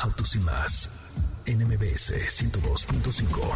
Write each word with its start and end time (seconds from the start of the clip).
Autos 0.00 0.34
y 0.34 0.38
más. 0.38 0.88
NMBS 1.46 2.12
102.5. 2.12 3.54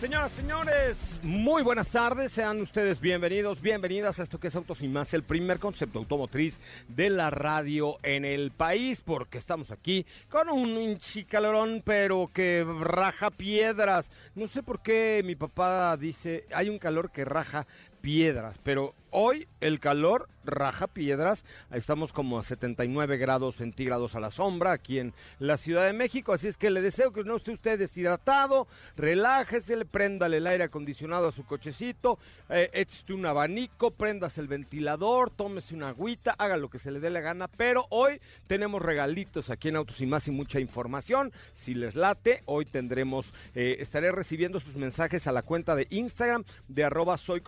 Señoras, 0.00 0.32
señores, 0.32 0.96
muy 1.22 1.62
buenas 1.62 1.88
tardes. 1.88 2.32
Sean 2.32 2.60
ustedes 2.60 3.00
bienvenidos, 3.00 3.60
bienvenidas 3.60 4.18
a 4.18 4.22
esto 4.22 4.38
que 4.38 4.48
es 4.48 4.56
Autos 4.56 4.82
y 4.82 4.88
Más, 4.88 5.12
el 5.14 5.22
primer 5.22 5.58
concepto 5.58 5.98
automotriz 5.98 6.58
de 6.88 7.10
la 7.10 7.30
radio 7.30 7.98
en 8.02 8.24
el 8.24 8.50
país, 8.50 9.00
porque 9.00 9.38
estamos 9.38 9.70
aquí 9.70 10.06
con 10.28 10.48
un 10.48 10.98
chicalorón, 10.98 11.82
pero 11.84 12.30
que 12.32 12.64
raja 12.80 13.30
piedras. 13.30 14.10
No 14.34 14.48
sé 14.48 14.62
por 14.62 14.80
qué 14.80 15.22
mi 15.24 15.34
papá 15.34 15.96
dice, 15.96 16.44
hay 16.52 16.68
un 16.68 16.78
calor 16.78 17.10
que 17.10 17.24
raja 17.24 17.66
piedras, 18.00 18.58
pero 18.62 18.94
hoy 19.10 19.46
el 19.60 19.80
calor 19.80 20.28
raja 20.44 20.86
piedras. 20.86 21.44
Estamos 21.70 22.12
como 22.12 22.38
a 22.38 22.42
79 22.42 23.16
grados 23.18 23.56
centígrados 23.56 24.14
a 24.14 24.20
la 24.20 24.30
sombra 24.30 24.72
aquí 24.72 24.98
en 24.98 25.12
la 25.38 25.56
Ciudad 25.56 25.86
de 25.86 25.92
México. 25.92 26.32
Así 26.32 26.48
es 26.48 26.56
que 26.56 26.70
le 26.70 26.80
deseo 26.80 27.12
que 27.12 27.24
no 27.24 27.36
esté 27.36 27.52
usted 27.52 27.78
deshidratado. 27.78 28.66
Relájese, 28.96 29.76
le 29.76 29.84
préndale 29.84 30.38
el 30.38 30.46
aire 30.46 30.64
acondicionado 30.64 31.09
a 31.12 31.32
su 31.32 31.44
cochecito. 31.44 32.18
Eh, 32.48 32.86
un 33.10 33.26
abanico, 33.26 33.90
prendas 33.90 34.38
el 34.38 34.46
ventilador, 34.46 35.30
tómese 35.30 35.74
una 35.74 35.88
agüita, 35.88 36.34
haga 36.38 36.56
lo 36.56 36.70
que 36.70 36.78
se 36.78 36.90
le 36.90 37.00
dé 37.00 37.10
la 37.10 37.20
gana. 37.20 37.48
Pero 37.48 37.86
hoy 37.90 38.20
tenemos 38.46 38.82
regalitos 38.82 39.50
aquí 39.50 39.68
en 39.68 39.76
Autos 39.76 40.00
y 40.00 40.06
Más 40.06 40.28
y 40.28 40.30
mucha 40.30 40.60
información. 40.60 41.32
Si 41.52 41.74
les 41.74 41.94
late, 41.94 42.42
hoy 42.46 42.64
tendremos, 42.64 43.32
eh, 43.54 43.76
estaré 43.80 44.12
recibiendo 44.12 44.60
sus 44.60 44.76
mensajes 44.76 45.26
a 45.26 45.32
la 45.32 45.42
cuenta 45.42 45.74
de 45.74 45.86
Instagram 45.90 46.44
de 46.68 46.84
arroba 46.84 47.16
soy 47.16 47.42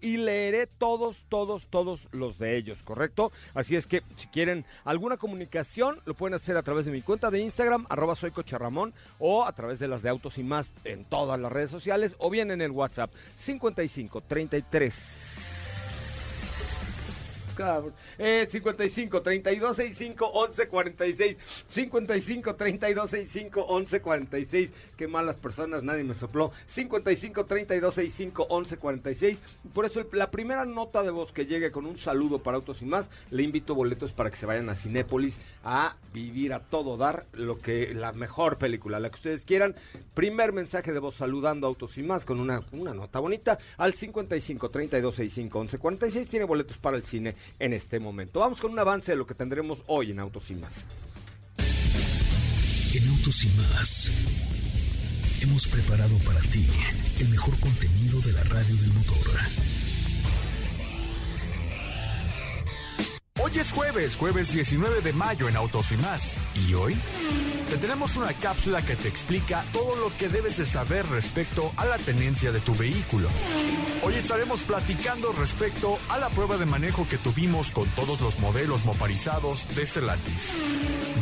y 0.00 0.16
leeré 0.16 0.66
todos, 0.66 1.24
todos, 1.28 1.66
todos 1.68 2.08
los 2.12 2.38
de 2.38 2.56
ellos, 2.56 2.78
¿correcto? 2.84 3.32
Así 3.54 3.76
es 3.76 3.86
que 3.86 4.02
si 4.16 4.28
quieren 4.28 4.64
alguna 4.84 5.16
comunicación, 5.16 6.00
lo 6.04 6.14
pueden 6.14 6.34
hacer 6.34 6.56
a 6.56 6.62
través 6.62 6.86
de 6.86 6.92
mi 6.92 7.02
cuenta 7.02 7.30
de 7.30 7.40
Instagram, 7.40 7.86
arroba 7.88 8.14
soy 8.14 8.32
o 9.18 9.44
a 9.44 9.52
través 9.52 9.78
de 9.78 9.88
las 9.88 10.02
de 10.02 10.08
Autos 10.08 10.38
y 10.38 10.44
Más 10.44 10.72
en 10.84 11.04
todas 11.04 11.38
las 11.38 11.50
redes 11.50 11.70
sociales, 11.70 12.14
o 12.18 12.30
bien 12.30 12.50
en 12.50 12.60
el 12.60 12.70
WhatsApp 12.70 12.97
55 13.36 14.20
33 14.26 15.57
eh, 18.18 18.46
55 18.48 19.22
32 19.22 19.76
65 19.76 20.26
11 20.26 20.68
46. 20.68 21.36
55 21.68 22.54
32 22.54 23.10
65 23.10 23.60
11 23.60 24.00
46. 24.00 24.74
Qué 24.96 25.08
malas 25.08 25.36
personas, 25.36 25.82
nadie 25.82 26.04
me 26.04 26.14
sopló. 26.14 26.52
55 26.66 27.46
32 27.46 27.94
65 27.94 28.46
11 28.48 28.76
46. 28.76 29.40
Por 29.72 29.84
eso 29.84 30.04
la 30.12 30.30
primera 30.30 30.64
nota 30.64 31.02
de 31.02 31.10
voz 31.10 31.32
que 31.32 31.46
llegue 31.46 31.70
con 31.70 31.86
un 31.86 31.96
saludo 31.96 32.42
para 32.42 32.56
Autos 32.56 32.82
y 32.82 32.86
más, 32.86 33.10
le 33.30 33.42
invito 33.42 33.74
boletos 33.74 34.12
para 34.12 34.30
que 34.30 34.36
se 34.36 34.46
vayan 34.46 34.68
a 34.68 34.74
Cinépolis 34.74 35.38
a 35.64 35.96
vivir 36.12 36.52
a 36.52 36.60
todo 36.60 36.96
dar 36.96 37.26
lo 37.32 37.60
que 37.60 37.94
la 37.94 38.12
mejor 38.12 38.58
película, 38.58 39.00
la 39.00 39.10
que 39.10 39.16
ustedes 39.16 39.44
quieran. 39.44 39.74
Primer 40.14 40.52
mensaje 40.52 40.92
de 40.92 40.98
voz 40.98 41.14
saludando 41.14 41.66
Autos 41.66 41.98
y 41.98 42.02
más 42.02 42.24
con 42.24 42.40
una, 42.40 42.62
una 42.72 42.94
nota 42.94 43.20
bonita 43.20 43.58
al 43.76 43.92
55 43.94 44.70
32 44.70 45.14
65 45.14 45.58
11 45.58 45.78
46. 45.78 46.28
Tiene 46.28 46.44
boletos 46.44 46.78
para 46.78 46.96
el 46.96 47.04
cine 47.04 47.34
en 47.58 47.72
este 47.72 48.00
momento. 48.00 48.40
Vamos 48.40 48.60
con 48.60 48.72
un 48.72 48.78
avance 48.78 49.12
de 49.12 49.18
lo 49.18 49.26
que 49.26 49.34
tendremos 49.34 49.84
hoy 49.86 50.10
en 50.10 50.18
Autos 50.20 50.50
y 50.50 50.54
Más. 50.54 50.84
En 52.94 53.08
Autos 53.08 53.44
y 53.44 53.48
Más 53.48 54.10
hemos 55.42 55.68
preparado 55.68 56.16
para 56.18 56.40
ti 56.40 56.66
el 57.20 57.28
mejor 57.28 57.58
contenido 57.60 58.20
de 58.20 58.32
la 58.32 58.42
radio 58.44 58.74
del 58.74 58.92
motor. 58.92 59.26
Hoy 63.50 63.58
es 63.58 63.72
jueves, 63.72 64.16
jueves 64.16 64.52
19 64.52 65.00
de 65.00 65.12
mayo 65.14 65.48
en 65.48 65.56
Autos 65.56 65.90
y 65.92 65.96
más. 65.96 66.36
¿Y 66.54 66.74
hoy? 66.74 66.94
Te 67.70 67.78
tenemos 67.78 68.14
una 68.16 68.30
cápsula 68.34 68.82
que 68.82 68.94
te 68.94 69.08
explica 69.08 69.64
todo 69.72 69.96
lo 69.96 70.10
que 70.10 70.28
debes 70.28 70.58
de 70.58 70.66
saber 70.66 71.06
respecto 71.06 71.72
a 71.78 71.86
la 71.86 71.96
tenencia 71.96 72.52
de 72.52 72.60
tu 72.60 72.74
vehículo. 72.74 73.26
Hoy 74.02 74.14
estaremos 74.16 74.60
platicando 74.62 75.32
respecto 75.32 75.98
a 76.10 76.18
la 76.18 76.28
prueba 76.28 76.58
de 76.58 76.66
manejo 76.66 77.06
que 77.08 77.16
tuvimos 77.16 77.70
con 77.70 77.88
todos 77.90 78.20
los 78.20 78.38
modelos 78.40 78.84
moparizados 78.84 79.66
de 79.74 79.86
Stellantis. 79.86 80.50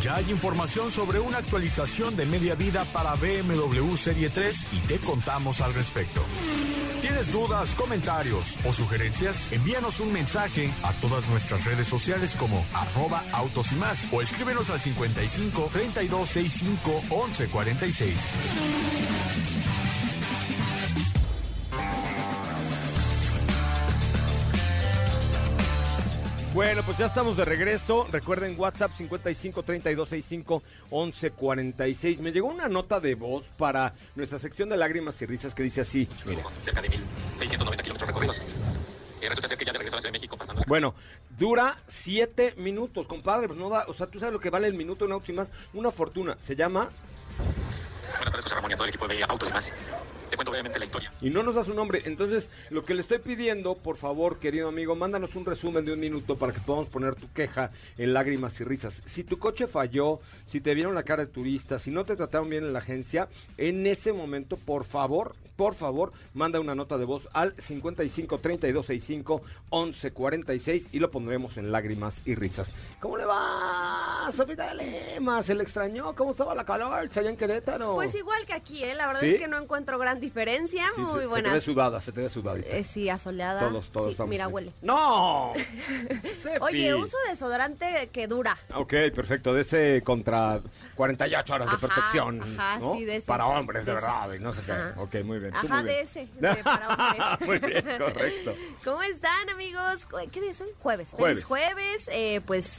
Ya 0.03 0.17
hay 0.17 0.29
información 0.29 0.91
sobre 0.91 1.21
una 1.21 1.39
actualización 1.39 2.17
de 2.17 2.27
media 2.27 2.57
vida 2.57 2.85
para 2.87 3.15
BMW 3.15 3.95
Serie 3.97 4.31
3 4.31 4.67
y 4.73 4.79
te 4.81 4.99
contamos 4.99 5.61
al 5.61 5.75
respecto. 5.75 6.23
¿Tienes 7.01 7.33
dudas, 7.33 7.75
comentarios 7.75 8.59
o 8.65 8.73
sugerencias? 8.73 9.53
Envíanos 9.53 10.01
un 10.01 10.13
mensaje 10.13 10.71
a 10.83 10.93
todas 10.95 11.29
nuestras 11.29 11.65
redes 11.65 11.87
sociales 11.87 12.35
como 12.37 12.65
arroba 12.75 13.23
autos 13.33 13.71
y 13.73 13.77
más 13.77 14.13
o 14.13 14.23
escríbenos 14.23 14.71
al 14.71 14.81
55 14.81 15.71
32 15.73 16.29
65 16.29 17.03
11 17.11 17.49
46. 17.49 19.56
Bueno, 26.57 26.83
pues 26.85 26.97
ya 26.97 27.05
estamos 27.05 27.37
de 27.37 27.45
regreso. 27.45 28.09
Recuerden 28.11 28.59
WhatsApp 28.59 28.91
55 28.97 29.63
32 29.63 30.09
65 30.09 30.63
11 30.89 31.31
46. 31.33 32.21
Me 32.21 32.33
llegó 32.33 32.49
una 32.49 32.67
nota 32.67 32.99
de 32.99 33.15
voz 33.15 33.47
para 33.59 33.93
nuestra 34.15 34.39
sección 34.39 34.71
de 34.71 34.79
lágrimas 34.79 35.21
y 35.21 35.27
risas 35.27 35.55
que 35.55 35.63
dice 35.63 35.83
así. 35.83 36.09
Cerca 36.65 36.81
de 36.81 36.89
1690 36.89 37.83
kilómetros 37.83 38.09
recorridos. 38.09 38.43
Y 39.21 39.27
resulta 39.29 39.49
ser 39.49 39.59
que 39.59 39.67
ya 39.67 39.73
de 39.73 39.79
regreso 39.81 39.97
a 39.97 39.99
la 39.99 40.01
Ciudad 40.01 40.13
de 40.15 40.19
México 40.19 40.39
pasando. 40.39 40.63
Bueno, 40.67 40.95
dura 41.37 41.77
7 41.89 42.55
minutos, 42.57 43.07
compadre. 43.07 43.49
Pues 43.49 43.59
no 43.59 43.69
da, 43.69 43.85
o 43.87 43.93
sea, 43.93 44.07
tú 44.07 44.19
sabes 44.19 44.33
lo 44.33 44.41
que 44.41 44.49
vale 44.49 44.67
el 44.67 44.73
minuto 44.73 45.05
en 45.05 45.13
autos 45.13 45.29
y 45.29 45.35
más. 45.35 45.51
Una 45.75 45.91
fortuna. 45.91 46.39
Se 46.43 46.57
llama. 46.57 46.89
Buenas 48.09 48.31
tardes, 48.31 48.45
José 48.45 48.55
Ramón 48.55 48.71
y 48.71 48.73
a 48.73 48.77
todo 48.79 48.85
el 48.87 48.95
equipo 48.95 49.07
de 49.07 49.23
Autos 49.25 49.51
y 49.51 49.53
más 49.53 49.73
te 50.31 50.37
cuento 50.37 50.51
brevemente 50.51 50.79
la 50.79 50.85
historia. 50.85 51.13
Y 51.21 51.31
no 51.31 51.43
nos 51.43 51.55
da 51.55 51.65
su 51.65 51.75
nombre. 51.75 52.03
Entonces, 52.05 52.49
lo 52.71 52.85
que 52.85 52.95
le 52.95 53.03
estoy 53.03 53.19
pidiendo, 53.19 53.75
por 53.75 53.97
favor, 53.97 54.39
querido 54.39 54.69
amigo, 54.69 54.95
mándanos 54.95 55.35
un 55.37 55.45
resumen 55.45 55.85
de 55.85 55.93
un 55.93 56.01
minuto 56.01 56.37
para 56.37 56.53
que 56.53 56.61
podamos 56.61 56.89
poner 56.89 57.15
tu 57.15 57.33
queja 57.33 57.71
en 57.99 58.13
lágrimas 58.13 58.61
y 58.61 58.65
risas. 58.65 59.03
Si 59.05 59.25
tu 59.25 59.39
coche 59.39 59.67
falló, 59.67 60.21
si 60.47 60.61
te 60.61 60.75
vieron 60.75 60.95
la 60.95 61.03
cara 61.03 61.27
de 61.27 61.33
turista, 61.33 61.79
si 61.79 61.91
no 61.91 62.05
te 62.05 62.17
trataron 62.17 62.49
bien 62.49 62.65
en 62.65 62.73
la 62.73 62.81
agencia, 62.81 63.29
en 63.57 63.87
ese 63.87 64.13
momento, 64.13 64.57
por 64.57 64.85
favor, 64.85 65.35
por 65.57 65.75
favor, 65.75 66.13
manda 66.35 66.61
una 66.61 66.75
nota 66.75 66.99
de 66.99 67.07
voz 67.07 67.29
al 67.33 67.55
55 67.59 68.39
32 68.39 68.87
65 68.87 69.43
11 69.71 70.11
46 70.13 70.89
y 70.93 70.99
lo 70.99 71.11
pondremos 71.11 71.57
en 71.57 71.73
lágrimas 71.73 72.21
y 72.27 72.35
risas. 72.35 72.73
¿Cómo 73.01 73.17
le 73.17 73.25
va? 73.25 74.31
Sofita 74.33 74.75
de 74.75 75.15
Lima, 75.15 75.43
se 75.43 75.55
le 75.55 75.63
extrañó. 75.63 76.15
¿Cómo 76.15 76.33
estaba 76.33 76.55
la 76.55 76.65
calor 76.65 76.93
allá 76.93 77.31
en 77.31 77.37
Querétaro? 77.37 77.95
Pues 77.95 78.15
igual 78.15 78.45
que 78.45 78.53
aquí, 78.53 78.85
¿eh? 78.85 78.95
La 78.95 79.07
verdad 79.07 79.21
¿Sí? 79.21 79.29
es 79.29 79.41
que 79.41 79.49
no 79.49 79.59
encuentro 79.59 79.99
gran 79.99 80.16
diferencia. 80.21 80.85
Sí, 80.95 81.01
Muy 81.01 81.13
se, 81.13 81.21
se 81.21 81.27
buena. 81.27 81.49
te 81.49 81.55
ve 81.55 81.61
sudada, 81.61 82.01
se 82.01 82.13
te 82.13 82.21
ve 82.23 82.29
sudadita. 82.29 82.77
Eh, 82.77 82.85
sí, 82.85 83.09
asoleada. 83.09 83.61
todos, 83.69 83.91
todos 83.91 84.07
Sí, 84.07 84.11
estamos 84.13 84.31
Mira, 84.31 84.45
así. 84.45 84.53
huele. 84.53 84.73
¡No! 84.83 85.53
Oye, 86.61 86.95
uso 86.95 87.17
desodorante 87.29 88.09
que 88.13 88.27
dura. 88.27 88.57
Ok, 88.75 88.93
perfecto. 89.15 89.53
De 89.55 89.63
ese 89.63 90.03
contra 90.05 90.61
48 90.95 91.55
horas 91.55 91.71
de 91.71 91.79
protección. 91.79 92.43
ajá, 92.59 92.79
¿no? 92.79 92.95
sí, 92.95 93.05
de 93.05 93.17
ese. 93.17 93.27
Para 93.27 93.47
hombres, 93.47 93.87
de, 93.87 93.95
verdad. 93.95 94.33
Y 94.33 94.39
no 94.41 94.53
sé 94.53 94.63
qué. 94.65 94.73
Ajá. 94.73 94.95
Ok, 95.01 95.15
muy 95.25 95.39
bien. 95.39 95.55
Ajá, 95.55 95.63
muy 95.83 95.85
bien. 95.85 95.87
de 95.87 96.01
ese, 96.01 96.29
de 96.41 96.55
para 96.65 96.89
hombres. 96.89 97.49
muy 97.49 97.59
bien, 97.59 97.85
correcto. 97.99 98.55
¿Cómo 98.85 99.03
están, 99.03 99.49
amigos? 99.51 100.07
¿Qué 100.33 100.41
día 100.41 100.51
es 100.51 100.61
hoy? 100.61 100.69
Jueves. 100.81 101.11
Jueves. 101.11 101.35
Feliz 101.37 101.45
jueves. 101.45 102.09
Eh, 102.13 102.41
pues 102.47 102.79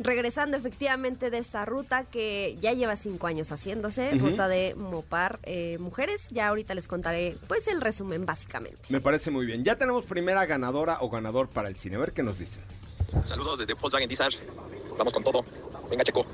regresando 0.00 0.56
efectivamente 0.56 1.30
de 1.30 1.38
esta 1.38 1.64
ruta 1.64 2.04
que 2.04 2.56
ya 2.60 2.72
lleva 2.72 2.96
cinco 2.96 3.26
años 3.26 3.52
haciéndose, 3.52 4.12
ruta 4.14 4.48
de 4.48 4.74
Mopar 4.74 5.38
eh, 5.44 5.78
Mujeres. 5.78 6.28
Ya 6.30 6.48
ahorita 6.48 6.74
les 6.74 6.88
contaré, 6.88 7.36
pues, 7.46 7.68
el 7.68 7.80
resumen, 7.80 8.26
básicamente. 8.26 8.80
Me 8.88 9.00
parece 9.00 9.30
muy 9.30 9.46
bien. 9.46 9.62
Ya 9.62 9.76
tenemos 9.76 10.04
primera 10.04 10.44
ganadora 10.46 10.98
o 11.00 11.10
ganador 11.10 11.48
para 11.48 11.68
el 11.68 11.76
cine. 11.76 11.96
A 11.96 12.00
ver 12.00 12.12
qué 12.12 12.22
nos 12.22 12.38
dicen. 12.38 12.62
Saludos 13.24 13.60
desde 13.60 13.74
Volkswagen 13.74 14.08
Dizar. 14.08 14.32
Vamos 14.96 15.12
con 15.12 15.22
todo. 15.22 15.44
Venga, 15.88 16.04
Checo. 16.04 16.24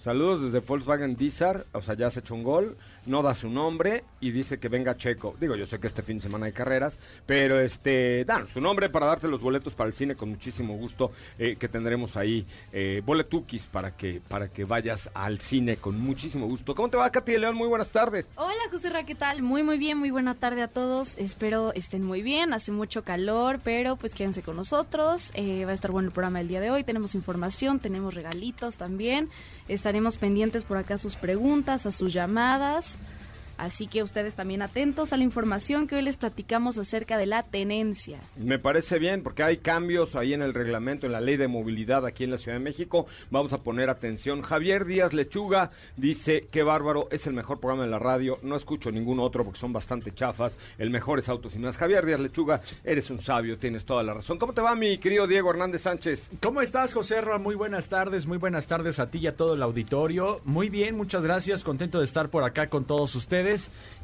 Saludos 0.00 0.40
desde 0.40 0.60
Volkswagen 0.60 1.14
Dizar, 1.14 1.66
o 1.72 1.82
sea, 1.82 1.94
ya 1.94 2.08
se 2.08 2.20
echó 2.20 2.34
un 2.34 2.42
gol, 2.42 2.78
no 3.06 3.22
da 3.22 3.34
su 3.34 3.48
nombre 3.48 4.04
y 4.20 4.30
dice 4.30 4.58
que 4.58 4.68
venga 4.68 4.96
Checo. 4.96 5.34
Digo, 5.40 5.56
yo 5.56 5.66
sé 5.66 5.78
que 5.78 5.86
este 5.86 6.02
fin 6.02 6.18
de 6.18 6.22
semana 6.22 6.46
hay 6.46 6.52
carreras, 6.52 6.98
pero 7.26 7.60
este, 7.60 8.24
danos 8.24 8.50
tu 8.50 8.60
nombre 8.60 8.88
para 8.88 9.06
darte 9.06 9.28
los 9.28 9.40
boletos 9.40 9.74
para 9.74 9.88
el 9.88 9.94
cine 9.94 10.14
con 10.14 10.30
muchísimo 10.30 10.76
gusto 10.76 11.12
eh, 11.38 11.56
que 11.56 11.68
tendremos 11.68 12.16
ahí 12.16 12.46
eh, 12.72 13.02
para 13.72 13.96
que 13.96 14.20
para 14.28 14.48
que 14.48 14.64
vayas 14.64 15.10
al 15.14 15.38
cine 15.38 15.76
con 15.76 16.00
muchísimo 16.00 16.46
gusto. 16.46 16.74
¿Cómo 16.74 16.88
te 16.88 16.96
va, 16.96 17.10
Katy 17.10 17.38
León? 17.38 17.56
Muy 17.56 17.68
buenas 17.68 17.90
tardes. 17.90 18.28
Hola 18.36 18.54
José 18.70 18.90
Ra, 18.90 19.04
¿qué 19.04 19.14
tal? 19.14 19.42
Muy 19.42 19.62
muy 19.62 19.78
bien, 19.78 19.98
muy 19.98 20.10
buena 20.10 20.34
tarde 20.34 20.62
a 20.62 20.68
todos. 20.68 21.16
Espero 21.18 21.72
estén 21.74 22.04
muy 22.04 22.22
bien, 22.22 22.52
hace 22.52 22.72
mucho 22.72 23.02
calor, 23.02 23.60
pero 23.62 23.96
pues 23.96 24.14
quédense 24.14 24.42
con 24.42 24.56
nosotros. 24.56 25.30
Eh, 25.34 25.64
va 25.64 25.72
a 25.72 25.74
estar 25.74 25.90
bueno 25.90 26.08
el 26.08 26.12
programa 26.12 26.38
del 26.38 26.48
día 26.48 26.60
de 26.60 26.70
hoy. 26.70 26.84
Tenemos 26.84 27.14
información, 27.14 27.80
tenemos 27.80 28.14
regalitos 28.14 28.76
también. 28.76 29.28
Estaremos 29.68 30.16
pendientes 30.16 30.64
por 30.64 30.76
acá 30.76 30.94
a 30.94 30.98
sus 30.98 31.16
preguntas, 31.16 31.86
a 31.86 31.92
sus 31.92 32.12
llamadas. 32.12 32.98
Así 33.60 33.88
que 33.88 34.02
ustedes 34.02 34.36
también 34.36 34.62
atentos 34.62 35.12
a 35.12 35.18
la 35.18 35.22
información 35.22 35.86
que 35.86 35.96
hoy 35.96 36.00
les 36.00 36.16
platicamos 36.16 36.78
acerca 36.78 37.18
de 37.18 37.26
la 37.26 37.42
tenencia. 37.42 38.18
Me 38.38 38.58
parece 38.58 38.98
bien 38.98 39.22
porque 39.22 39.42
hay 39.42 39.58
cambios 39.58 40.16
ahí 40.16 40.32
en 40.32 40.40
el 40.40 40.54
reglamento, 40.54 41.04
en 41.04 41.12
la 41.12 41.20
ley 41.20 41.36
de 41.36 41.46
movilidad 41.46 42.06
aquí 42.06 42.24
en 42.24 42.30
la 42.30 42.38
Ciudad 42.38 42.56
de 42.56 42.64
México. 42.64 43.06
Vamos 43.30 43.52
a 43.52 43.58
poner 43.58 43.90
atención. 43.90 44.40
Javier 44.40 44.86
Díaz 44.86 45.12
Lechuga 45.12 45.72
dice, 45.98 46.48
qué 46.50 46.62
bárbaro, 46.62 47.08
es 47.10 47.26
el 47.26 47.34
mejor 47.34 47.60
programa 47.60 47.84
de 47.84 47.90
la 47.90 47.98
radio. 47.98 48.38
No 48.42 48.56
escucho 48.56 48.90
ningún 48.90 49.20
otro 49.20 49.44
porque 49.44 49.60
son 49.60 49.74
bastante 49.74 50.14
chafas. 50.14 50.56
El 50.78 50.88
mejor 50.88 51.18
es 51.18 51.28
Autos 51.28 51.54
y 51.54 51.58
Más. 51.58 51.76
Javier 51.76 52.06
Díaz 52.06 52.20
Lechuga, 52.20 52.62
eres 52.82 53.10
un 53.10 53.20
sabio, 53.20 53.58
tienes 53.58 53.84
toda 53.84 54.02
la 54.02 54.14
razón. 54.14 54.38
¿Cómo 54.38 54.54
te 54.54 54.62
va 54.62 54.74
mi 54.74 54.96
querido 54.96 55.26
Diego 55.26 55.50
Hernández 55.50 55.82
Sánchez? 55.82 56.30
¿Cómo 56.40 56.62
estás, 56.62 56.94
José 56.94 57.20
Ra? 57.20 57.36
Muy 57.36 57.56
buenas 57.56 57.90
tardes, 57.90 58.26
muy 58.26 58.38
buenas 58.38 58.66
tardes 58.66 58.98
a 59.00 59.10
ti 59.10 59.18
y 59.18 59.26
a 59.26 59.36
todo 59.36 59.52
el 59.52 59.62
auditorio. 59.62 60.40
Muy 60.46 60.70
bien, 60.70 60.96
muchas 60.96 61.22
gracias, 61.22 61.62
contento 61.62 61.98
de 61.98 62.06
estar 62.06 62.30
por 62.30 62.44
acá 62.44 62.70
con 62.70 62.86
todos 62.86 63.14
ustedes. 63.14 63.49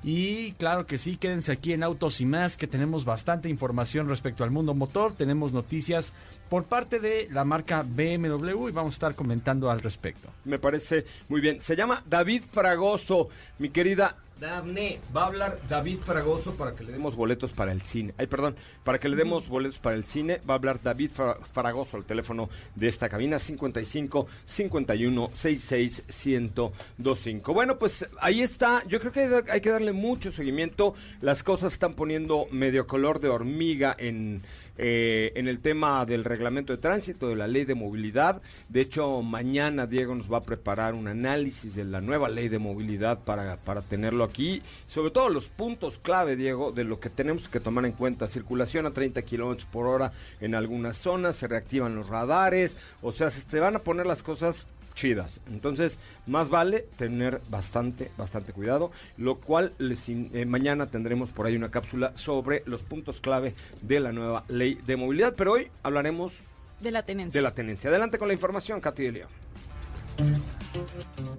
Y 0.02 0.52
claro 0.52 0.86
que 0.86 0.98
sí, 0.98 1.16
quédense 1.16 1.52
aquí 1.52 1.72
en 1.72 1.82
Autos 1.82 2.20
y 2.20 2.26
más, 2.26 2.56
que 2.56 2.66
tenemos 2.66 3.04
bastante 3.04 3.48
información 3.48 4.08
respecto 4.08 4.44
al 4.44 4.50
mundo 4.50 4.74
motor. 4.74 5.14
Tenemos 5.14 5.52
noticias 5.52 6.12
por 6.48 6.64
parte 6.64 7.00
de 7.00 7.28
la 7.30 7.44
marca 7.44 7.82
BMW 7.82 8.68
y 8.68 8.72
vamos 8.72 8.94
a 8.94 8.96
estar 8.96 9.14
comentando 9.14 9.70
al 9.70 9.80
respecto. 9.80 10.28
Me 10.44 10.58
parece 10.58 11.06
muy 11.28 11.40
bien. 11.40 11.60
Se 11.60 11.74
llama 11.74 12.02
David 12.08 12.42
Fragoso, 12.52 13.28
mi 13.58 13.70
querida 13.70 14.16
Dafne. 14.40 15.00
Va 15.16 15.22
a 15.22 15.26
hablar 15.26 15.58
David 15.68 15.98
Fragoso 15.98 16.54
para 16.56 16.72
que 16.72 16.84
le 16.84 16.92
demos 16.92 17.16
boletos 17.16 17.52
para 17.52 17.72
el 17.72 17.80
cine. 17.82 18.12
Ay, 18.18 18.26
perdón, 18.26 18.54
para 18.84 18.98
que 18.98 19.08
le 19.08 19.16
demos 19.16 19.48
boletos 19.48 19.78
para 19.78 19.96
el 19.96 20.04
cine. 20.04 20.40
Va 20.48 20.54
a 20.54 20.56
hablar 20.58 20.80
David 20.82 21.10
Fra- 21.12 21.38
Fragoso 21.52 21.96
al 21.96 22.04
teléfono 22.04 22.48
de 22.74 22.88
esta 22.88 23.08
cabina 23.08 23.38
55 23.38 24.26
51 24.44 25.30
66 25.34 26.04
1025. 26.08 27.54
Bueno, 27.54 27.78
pues 27.78 28.06
ahí 28.20 28.42
está. 28.42 28.84
Yo 28.86 29.00
creo 29.00 29.12
que 29.12 29.20
hay 29.20 29.42
hay 29.48 29.60
que 29.60 29.70
darle 29.70 29.92
mucho 29.92 30.30
seguimiento. 30.32 30.94
Las 31.20 31.42
cosas 31.42 31.72
están 31.72 31.94
poniendo 31.94 32.46
medio 32.50 32.86
color 32.86 33.20
de 33.20 33.28
hormiga 33.30 33.94
en 33.98 34.42
eh, 34.78 35.32
en 35.34 35.48
el 35.48 35.60
tema 35.60 36.04
del 36.04 36.24
reglamento 36.24 36.72
de 36.72 36.78
tránsito, 36.78 37.28
de 37.28 37.36
la 37.36 37.46
ley 37.46 37.64
de 37.64 37.74
movilidad. 37.74 38.42
De 38.68 38.80
hecho, 38.80 39.22
mañana 39.22 39.86
Diego 39.86 40.14
nos 40.14 40.32
va 40.32 40.38
a 40.38 40.42
preparar 40.42 40.94
un 40.94 41.08
análisis 41.08 41.74
de 41.74 41.84
la 41.84 42.00
nueva 42.00 42.28
ley 42.28 42.48
de 42.48 42.58
movilidad 42.58 43.20
para, 43.24 43.56
para 43.56 43.82
tenerlo 43.82 44.24
aquí. 44.24 44.62
Sobre 44.86 45.10
todo 45.10 45.28
los 45.28 45.48
puntos 45.48 45.98
clave, 45.98 46.36
Diego, 46.36 46.72
de 46.72 46.84
lo 46.84 47.00
que 47.00 47.10
tenemos 47.10 47.48
que 47.48 47.60
tomar 47.60 47.86
en 47.86 47.92
cuenta. 47.92 48.26
Circulación 48.26 48.86
a 48.86 48.92
30 48.92 49.22
kilómetros 49.22 49.68
por 49.70 49.86
hora 49.86 50.12
en 50.40 50.54
algunas 50.54 50.96
zonas, 50.96 51.36
se 51.36 51.48
reactivan 51.48 51.96
los 51.96 52.08
radares. 52.08 52.76
O 53.02 53.12
sea, 53.12 53.30
se 53.30 53.42
te 53.42 53.60
van 53.60 53.76
a 53.76 53.80
poner 53.80 54.06
las 54.06 54.22
cosas 54.22 54.66
chidas. 54.96 55.40
Entonces, 55.48 56.00
más 56.26 56.48
vale 56.48 56.86
tener 56.96 57.40
bastante, 57.48 58.10
bastante 58.18 58.52
cuidado, 58.52 58.90
lo 59.16 59.36
cual 59.36 59.72
les 59.78 60.08
in- 60.08 60.30
eh, 60.34 60.44
mañana 60.44 60.86
tendremos 60.86 61.30
por 61.30 61.46
ahí 61.46 61.54
una 61.54 61.70
cápsula 61.70 62.16
sobre 62.16 62.64
los 62.66 62.82
puntos 62.82 63.20
clave 63.20 63.54
de 63.82 64.00
la 64.00 64.10
nueva 64.10 64.44
ley 64.48 64.74
de 64.84 64.96
movilidad, 64.96 65.34
pero 65.36 65.52
hoy 65.52 65.68
hablaremos 65.84 66.32
De 66.80 66.90
la 66.90 67.04
tenencia. 67.04 67.38
de 67.38 67.42
la 67.42 67.54
tenencia. 67.54 67.90
Adelante 67.90 68.18
con 68.18 68.26
la 68.26 68.34
información, 68.34 68.80
Katy 68.80 69.04
de 69.04 69.12
León. 69.12 69.28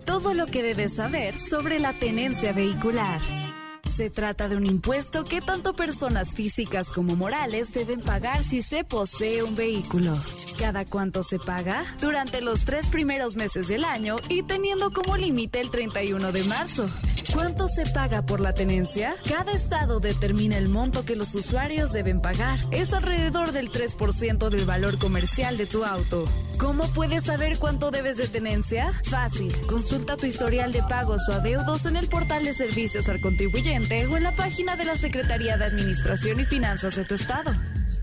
Todo 0.06 0.34
lo 0.34 0.46
que 0.46 0.64
debes 0.64 0.96
saber 0.96 1.36
sobre 1.38 1.80
la 1.80 1.94
tenencia 1.94 2.54
vehicular. 2.54 3.20
Se 3.98 4.12
trata 4.12 4.48
de 4.48 4.56
un 4.56 4.68
impuesto 4.68 5.24
que 5.24 5.42
tanto 5.42 5.74
personas 5.74 6.36
físicas 6.36 6.92
como 6.92 7.16
morales 7.16 7.74
deben 7.74 8.00
pagar 8.00 8.44
si 8.44 8.62
se 8.62 8.84
posee 8.84 9.42
un 9.42 9.56
vehículo. 9.56 10.14
¿Cada 10.60 10.86
cuánto 10.86 11.24
se 11.24 11.40
paga? 11.40 11.84
Durante 12.00 12.42
los 12.42 12.64
tres 12.64 12.90
primeros 12.90 13.36
meses 13.36 13.68
del 13.68 13.84
año 13.84 14.18
y 14.30 14.44
teniendo 14.44 14.92
como 14.92 15.18
límite 15.18 15.62
el 15.62 15.72
31 15.72 16.32
de 16.32 16.44
marzo. 16.44 16.88
¿Cuánto 17.34 17.68
se 17.68 17.86
paga 17.86 18.22
por 18.22 18.40
la 18.40 18.54
tenencia? 18.54 19.16
Cada 19.28 19.52
estado 19.52 20.00
determina 20.00 20.58
el 20.58 20.70
monto 20.70 21.06
que 21.06 21.16
los 21.16 21.36
usuarios 21.36 21.92
deben 21.92 22.22
pagar. 22.22 22.60
Es 22.72 22.94
alrededor 22.94 23.52
del 23.52 23.70
3% 23.70 24.50
del 24.50 24.66
valor 24.66 24.98
comercial 24.98 25.58
de 25.58 25.66
tu 25.66 25.84
auto. 25.84 26.26
¿Cómo 26.58 26.84
puedes 26.94 27.26
saber 27.26 27.60
cuánto 27.60 27.92
debes 27.92 28.18
de 28.18 28.28
tenencia? 28.28 28.92
Fácil. 29.04 29.54
Consulta 29.68 30.18
tu 30.18 30.26
historial 30.26 30.72
de 30.72 30.82
pagos 30.84 31.22
o 31.30 31.34
adeudos 31.34 31.86
en 31.86 31.98
el 31.98 32.08
portal 32.08 32.46
de 32.46 32.54
servicios 32.54 33.10
al 33.10 33.22
contribuyente 33.22 34.08
o 34.08 34.18
en 34.18 34.24
la 34.24 34.36
página 34.36 34.76
de 34.76 34.86
la 34.86 34.96
Secretaría 34.96 35.58
de 35.58 35.66
Administración 35.66 36.40
y 36.40 36.46
Finanzas 36.46 36.96
de 36.96 37.06
tu 37.06 37.16
estado. 37.16 37.52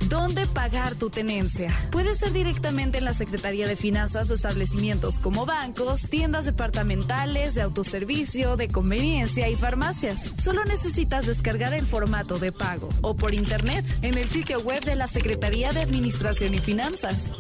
¿Dónde 0.09 0.47
pagar 0.47 0.97
tu 0.97 1.09
tenencia? 1.09 1.75
Puede 1.91 2.15
ser 2.15 2.33
directamente 2.33 2.99
en 2.99 3.05
la 3.05 3.15
Secretaría 3.15 3.67
de 3.67 3.77
Finanzas 3.77 4.31
o 4.31 4.35
establecimientos 4.35 5.19
como 5.19 5.47
bancos, 5.47 6.09
tiendas 6.09 6.45
departamentales, 6.45 7.55
de 7.55 7.63
autoservicio, 7.63 8.57
de 8.57 8.69
conveniencia 8.69 9.49
y 9.49 9.55
farmacias. 9.55 10.31
Solo 10.37 10.65
necesitas 10.65 11.27
descargar 11.27 11.73
el 11.73 11.87
formato 11.87 12.39
de 12.39 12.53
pago 12.53 12.89
o 13.01 13.17
por 13.17 13.35
internet 13.35 13.85
en 14.03 14.19
el 14.19 14.29
sitio 14.29 14.61
web 14.61 14.85
de 14.85 14.97
la 14.97 15.07
Secretaría 15.07 15.73
de 15.73 15.81
Administración 15.81 16.55
y 16.55 16.59
Finanzas. 16.59 17.31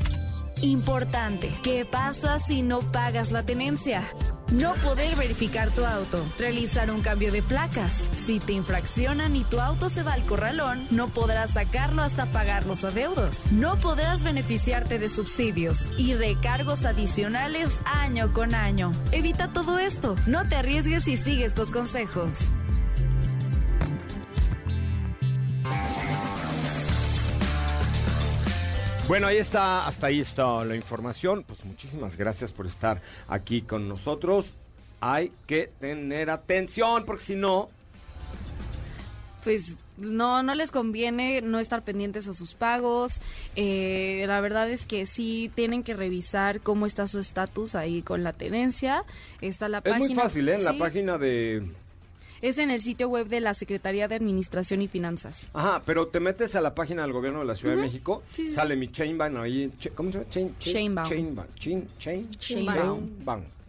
Importante, 0.64 1.50
¿qué 1.62 1.84
pasa 1.84 2.38
si 2.38 2.62
no 2.62 2.78
pagas 2.78 3.32
la 3.32 3.44
tenencia? 3.44 4.02
No 4.50 4.72
poder 4.76 5.14
verificar 5.14 5.68
tu 5.68 5.84
auto, 5.84 6.24
realizar 6.38 6.90
un 6.90 7.02
cambio 7.02 7.30
de 7.32 7.42
placas. 7.42 8.08
Si 8.14 8.38
te 8.38 8.54
infraccionan 8.54 9.36
y 9.36 9.44
tu 9.44 9.60
auto 9.60 9.90
se 9.90 10.02
va 10.02 10.14
al 10.14 10.24
corralón, 10.24 10.86
no 10.90 11.08
podrás 11.08 11.52
sacarlo 11.52 12.00
hasta 12.00 12.32
pagar 12.32 12.64
los 12.64 12.82
adeudos. 12.82 13.44
No 13.52 13.78
podrás 13.78 14.24
beneficiarte 14.24 14.98
de 14.98 15.10
subsidios 15.10 15.90
y 15.98 16.14
recargos 16.14 16.86
adicionales 16.86 17.82
año 17.84 18.32
con 18.32 18.54
año. 18.54 18.90
Evita 19.12 19.48
todo 19.48 19.78
esto. 19.78 20.16
No 20.26 20.48
te 20.48 20.56
arriesgues 20.56 21.06
y 21.08 21.18
sigue 21.18 21.44
estos 21.44 21.70
consejos. 21.70 22.48
Bueno, 29.06 29.26
ahí 29.26 29.36
está, 29.36 29.86
hasta 29.86 30.06
ahí 30.06 30.20
está 30.20 30.64
la 30.64 30.76
información. 30.76 31.44
Pues 31.46 31.64
muchísimas 31.64 32.16
gracias 32.16 32.52
por 32.52 32.66
estar 32.66 33.02
aquí 33.28 33.60
con 33.62 33.86
nosotros. 33.88 34.54
Hay 35.00 35.30
que 35.46 35.70
tener 35.78 36.30
atención, 36.30 37.04
porque 37.04 37.22
si 37.22 37.34
no, 37.34 37.68
pues 39.44 39.76
no, 39.98 40.42
no 40.42 40.54
les 40.54 40.70
conviene 40.70 41.42
no 41.42 41.58
estar 41.58 41.84
pendientes 41.84 42.26
a 42.28 42.34
sus 42.34 42.54
pagos. 42.54 43.20
Eh, 43.56 44.24
la 44.26 44.40
verdad 44.40 44.70
es 44.70 44.86
que 44.86 45.04
sí 45.04 45.50
tienen 45.54 45.82
que 45.82 45.92
revisar 45.92 46.60
cómo 46.62 46.86
está 46.86 47.06
su 47.06 47.18
estatus 47.18 47.74
ahí 47.74 48.00
con 48.00 48.24
la 48.24 48.32
tenencia. 48.32 49.04
Está 49.42 49.68
la 49.68 49.78
es 49.78 49.84
página. 49.84 50.06
muy 50.06 50.14
fácil, 50.14 50.48
¿eh? 50.48 50.54
En 50.54 50.64
la 50.64 50.78
página 50.78 51.18
de... 51.18 51.62
Es 52.44 52.58
en 52.58 52.70
el 52.70 52.82
sitio 52.82 53.08
web 53.08 53.26
de 53.28 53.40
la 53.40 53.54
Secretaría 53.54 54.06
de 54.06 54.16
Administración 54.16 54.82
y 54.82 54.86
Finanzas. 54.86 55.48
Ajá, 55.54 55.82
pero 55.86 56.08
te 56.08 56.20
metes 56.20 56.54
a 56.54 56.60
la 56.60 56.74
página 56.74 57.00
del 57.00 57.12
gobierno 57.14 57.38
de 57.38 57.46
la 57.46 57.54
Ciudad 57.54 57.74
de 57.74 57.80
México, 57.80 58.22
Sí, 58.32 58.52
sale 58.52 58.76
mi 58.76 58.92
chainban 58.92 59.38
ahí. 59.38 59.72
¿Cómo 59.94 60.12
se 60.12 60.18
llama? 60.18 60.30
Chain, 60.30 60.54
chain, 60.58 60.74
Chainbound. 60.74 61.08
Chainban. 61.08 61.46
Chain, 61.54 61.88
chain. 61.98 62.28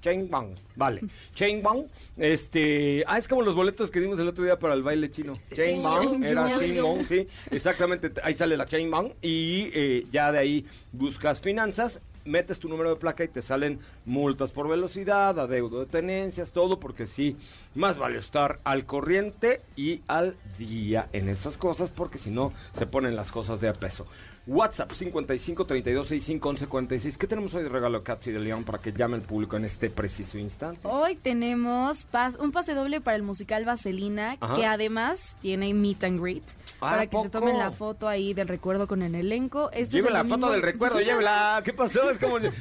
Chainbound. 0.01 0.58
Vale. 0.75 1.01
Chainbound. 1.34 1.88
Este. 2.17 3.05
Ah, 3.08 3.17
es 3.17 3.29
como 3.29 3.44
los 3.44 3.55
boletos 3.55 3.89
que 3.89 4.01
dimos 4.01 4.20
el 4.20 4.27
otro 4.27 4.44
día 4.44 4.60
para 4.60 4.74
el 4.74 4.84
baile 4.84 5.10
chino. 5.10 5.39
Chainbound. 5.53 6.25
Era. 6.25 6.60
Chainbound, 6.60 7.08
sí. 7.08 7.25
Exactamente. 7.51 8.12
Ahí 8.24 8.34
sale 8.34 8.58
la 8.58 8.65
Chainbound. 8.65 9.13
Y 9.22 9.72
eh, 9.74 10.05
ya 10.12 10.34
de 10.34 10.39
ahí 10.39 10.65
buscas 10.91 11.39
finanzas. 11.39 12.01
Metes 12.25 12.60
tu 12.60 12.67
número 12.67 12.89
de 12.89 12.96
placa 12.96 13.24
y 13.24 13.27
te 13.27 13.41
salen 13.41 13.79
multas 14.05 14.51
por 14.51 14.67
velocidad, 14.67 15.39
adeudo 15.39 15.79
de 15.79 15.86
tenencias, 15.86 16.51
todo, 16.51 16.79
porque 16.79 17.08
sí, 17.08 17.38
más 17.75 17.98
vale 17.98 18.17
estar 18.17 18.60
al 18.63 18.86
corriente 18.86 19.62
y 19.75 20.01
al 20.08 20.36
día 20.58 21.08
en 21.13 21.29
esas 21.29 21.58
cosas, 21.58 21.89
porque 21.89 22.17
si 22.17 22.32
no, 22.32 22.51
se 22.74 22.88
ponen 22.88 23.15
las 23.15 23.32
cosas 23.32 23.62
de 23.62 23.70
a 23.70 23.74
peso. 23.74 24.05
WhatsApp 24.48 24.92
55 24.92 25.66
32 25.66 26.08
65 26.08 26.50
11 26.50 26.68
46. 26.68 27.18
¿Qué 27.18 27.28
tenemos 27.28 27.54
hoy 27.56 27.64
de 27.64 27.70
regalo, 27.70 28.04
Capsi 28.04 28.32
de 28.32 28.40
León, 28.40 28.64
para 28.64 28.78
que 28.78 28.92
llame 28.92 29.16
el 29.16 29.24
público 29.24 29.58
en 29.58 29.66
este 29.66 29.90
preciso 29.90 30.38
instante? 30.38 30.82
Hoy 30.84 31.16
tenemos 31.16 32.08
pas- 32.12 32.38
un 32.40 32.52
pase 32.52 32.74
doble 32.75 33.02
para 33.02 33.18
el 33.18 33.24
musical 33.24 33.66
Vaselina, 33.66 34.38
Ajá. 34.40 34.54
que 34.56 34.66
además 34.66 35.36
tiene 35.42 35.74
meet 35.74 36.04
and 36.04 36.20
greet, 36.22 36.44
Ah, 36.75 36.92
para 36.92 37.08
que 37.08 37.18
se 37.18 37.30
tomen 37.30 37.58
la 37.58 37.72
foto 37.72 38.08
ahí 38.08 38.34
del 38.36 38.48
recuerdo 38.48 38.88
con 38.88 39.02
el 39.02 39.16
elenco. 39.16 39.70
Esto 39.72 39.98
es 39.98 40.04
Lleve 40.04 40.08
el 40.10 40.14
la 40.14 40.20
domingo- 40.20 40.38
foto 40.42 40.52
del 40.54 40.62
recuerdo, 40.62 41.00
llévela. 41.02 41.62
¿Qué 41.66 41.74
pasó? 41.74 42.10
Es 42.12 42.20
como. 42.20 42.40
te- 42.40 42.52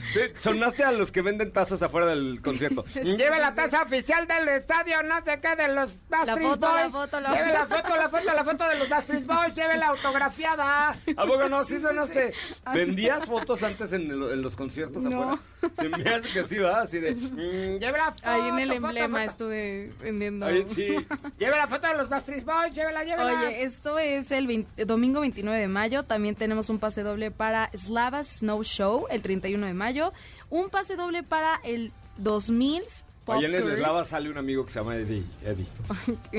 Sonaste 0.40 0.84
a 0.84 0.92
los 0.92 1.12
que 1.12 1.20
venden 1.20 1.52
tazas 1.52 1.82
afuera 1.82 2.06
del 2.06 2.40
concierto. 2.42 2.84
Lleve 2.94 3.38
la 3.38 3.54
taza 3.54 3.82
oficial 3.82 4.26
del 4.26 4.48
estadio, 4.48 5.02
no 5.02 5.22
sé 5.22 5.38
qué, 5.40 5.54
de 5.54 5.68
los 5.68 5.90
Backstreet 6.08 6.48
foto, 6.48 6.66
la 6.74 6.82
Boys. 6.88 6.92
foto, 6.92 7.20
la 7.20 7.34
Lleve 7.34 7.52
la 7.52 7.66
foto. 7.66 7.96
la 7.96 8.08
foto, 8.08 8.32
la 8.34 8.44
foto 8.44 8.68
de 8.68 8.78
los 8.78 8.88
Backstreet 8.88 9.26
Boys. 9.26 9.54
Lleve 9.54 9.76
la 9.76 9.88
autografiada. 9.88 10.90
¿A 11.16 11.26
poco 11.26 11.48
no? 11.48 11.64
Sí 11.74 11.80
sonaste. 11.80 12.32
¿Vendías 12.74 13.24
fotos 13.26 13.62
antes 13.62 13.92
en, 13.92 14.10
el- 14.10 14.30
en 14.32 14.42
los 14.42 14.54
conciertos 14.56 15.02
No. 15.02 15.32
afuera? 15.32 15.40
Se 15.76 15.88
me 15.88 16.10
hace 16.10 16.28
que 16.32 16.44
sí, 16.48 16.56
¿verdad? 16.58 16.80
Así 16.82 16.98
de. 16.98 17.14
mm, 17.14 17.78
lleve 17.78 17.98
la 17.98 18.10
foto. 18.12 18.22
Ahí 18.24 18.48
en 18.48 18.58
el 18.58 18.68
foto, 18.68 18.86
emblema 18.86 19.18
foto. 19.20 19.30
estuve 19.30 19.92
vendiendo. 20.00 20.46
Ahí, 20.46 20.64
sí. 20.74 20.88
Lleve 21.38 21.56
la 21.56 21.66
foto 21.68 21.86
de 21.88 21.94
los 21.96 22.08
Backstreet 22.08 22.44
Boys, 22.44 22.74
llévela, 22.74 23.04
llévela. 23.04 23.40
Oye, 23.40 23.62
esto 23.64 23.98
es 23.98 24.30
el 24.30 24.46
20 24.46 24.84
domingo 24.84 25.20
29 25.20 25.58
de 25.60 25.68
mayo. 25.68 26.02
También 26.04 26.34
tenemos 26.34 26.68
un 26.70 26.78
pase 26.78 27.02
doble 27.02 27.30
para 27.30 27.70
Slava 27.74 28.22
Snow 28.22 28.62
Show 28.62 29.06
el 29.10 29.22
31 29.22 29.66
de 29.66 29.74
mayo. 29.74 30.12
Un 30.50 30.68
pase 30.70 30.96
doble 30.96 31.22
para 31.22 31.60
el 31.64 31.92
2000 32.18 32.82
Pop 33.24 33.36
Oye, 33.38 33.46
en 33.46 33.54
el 33.54 33.70
eslava 33.70 34.04
sale 34.04 34.28
un 34.28 34.36
amigo 34.36 34.66
que 34.66 34.72
se 34.72 34.78
llama 34.80 34.96
Eddie. 34.96 35.22
Eddie. 35.42 35.66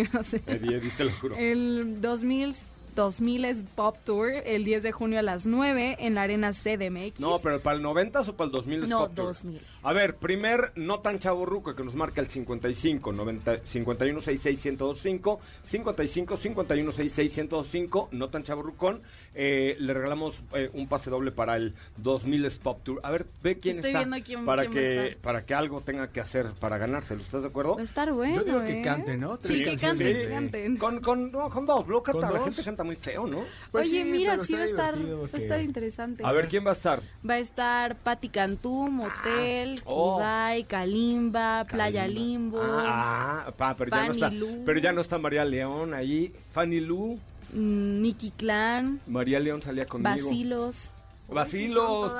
no 0.13 0.23
sé. 0.23 0.43
Eddie, 0.45 0.77
Eddie, 0.77 0.91
te 0.91 1.03
lo 1.05 1.11
juro. 1.13 1.35
El 1.35 1.99
2000 1.99 2.55
2000 2.95 3.45
es 3.45 3.65
Pop 3.75 3.97
Tour 4.03 4.29
el 4.45 4.63
10 4.63 4.83
de 4.83 4.91
junio 4.91 5.19
a 5.19 5.21
las 5.21 5.45
9 5.45 5.97
en 5.99 6.15
la 6.15 6.23
Arena 6.23 6.51
CDMX. 6.51 7.19
No, 7.19 7.39
pero 7.43 7.61
para 7.61 7.75
el 7.75 7.83
90 7.83 8.21
o 8.21 8.33
para 8.35 8.45
el 8.45 8.51
2000 8.51 8.83
es 8.83 8.89
No, 8.89 8.99
Pop 8.99 9.15
Tour? 9.15 9.25
2000. 9.27 9.61
A 9.83 9.93
ver, 9.93 10.15
primer 10.15 10.71
no 10.75 10.99
tan 10.99 11.19
chavo 11.19 11.45
ruco 11.45 11.75
que 11.75 11.83
nos 11.83 11.93
marca 11.93 12.21
el 12.21 12.27
55 12.27 13.11
90 13.11 13.57
51 13.65 14.21
66 14.21 14.65
1025 14.65 15.39
55 15.63 16.37
51 16.37 16.91
66 16.91 17.37
1025 17.37 18.09
no 18.11 18.29
tan 18.29 18.43
chavo 18.43 18.61
rucón 18.63 19.01
eh, 19.35 19.75
le 19.79 19.93
regalamos 19.93 20.41
eh, 20.53 20.69
un 20.73 20.87
pase 20.87 21.09
doble 21.09 21.31
para 21.31 21.55
el 21.57 21.73
2000 21.97 22.45
es 22.45 22.55
Pop 22.55 22.79
Tour. 22.83 22.99
A 23.03 23.11
ver, 23.11 23.25
ve 23.43 23.59
quién 23.59 23.75
Estoy 23.75 23.89
está 23.91 23.99
viendo 23.99 24.25
quién- 24.25 24.45
para 24.45 24.63
quién 24.65 24.73
va 24.75 24.79
a 24.79 24.83
que 24.83 25.07
estar. 25.07 25.21
para 25.21 25.45
que 25.45 25.53
algo 25.53 25.81
tenga 25.81 26.07
que 26.11 26.21
hacer 26.21 26.47
para 26.59 26.77
ganárselo. 26.77 27.21
¿Estás 27.21 27.41
de 27.43 27.49
acuerdo? 27.49 27.75
Va 27.75 27.81
a 27.81 27.83
estar 27.83 28.11
bueno. 28.13 28.37
Yo 28.37 28.43
digo 28.43 28.61
que 28.63 28.79
¿eh? 28.79 28.83
canten, 28.83 29.19
¿no? 29.19 29.37
Sí, 29.43 29.63
que 29.63 29.75
canten. 29.75 30.77
Con 30.77 30.99
con 31.01 31.31
no, 31.31 31.49
con 31.49 31.65
dos, 31.65 31.87
lo 31.87 32.01
canta, 32.01 32.21
¿Con 32.27 32.33
la 32.33 32.39
dos? 32.39 32.45
gente 32.49 32.63
canta 32.63 32.83
muy 32.83 32.95
feo, 32.95 33.27
¿no? 33.27 33.43
Pues 33.71 33.87
Oye, 33.89 34.03
sí, 34.03 34.09
mira, 34.09 34.37
sí 34.43 34.53
va 34.53 34.59
a 34.61 34.65
estar, 34.65 34.95
va 34.97 35.27
a 35.33 35.37
estar 35.37 35.61
interesante. 35.61 36.23
A 36.25 36.31
ver 36.31 36.47
quién 36.47 36.65
va 36.65 36.69
a 36.71 36.73
estar. 36.73 37.01
Va 37.27 37.33
a 37.35 37.39
estar 37.39 37.95
Patti 37.97 38.29
Cantú, 38.29 38.89
Motel, 38.89 39.79
oh. 39.85 40.15
Kudai, 40.15 40.63
Kalimba, 40.65 41.65
Playa 41.65 42.01
Kalimba. 42.03 42.15
Limbo, 42.15 42.61
Ah, 42.63 43.51
pa, 43.57 43.73
pero 43.75 43.91
ya 43.91 43.97
no 43.97 44.05
Fanny 44.07 44.21
está. 44.21 44.31
Lu. 44.31 44.63
Pero 44.65 44.79
ya 44.79 44.91
no 44.91 45.01
está 45.01 45.17
María 45.17 45.43
León 45.45 45.93
ahí. 45.93 46.33
Fanny 46.53 46.79
Lu, 46.79 47.19
Nicky 47.55 48.31
Clan, 48.31 48.99
María 49.07 49.39
León 49.39 49.61
salía 49.61 49.85
conmigo. 49.85 50.09
Basilos. 50.27 50.91
Basilos. 51.27 52.13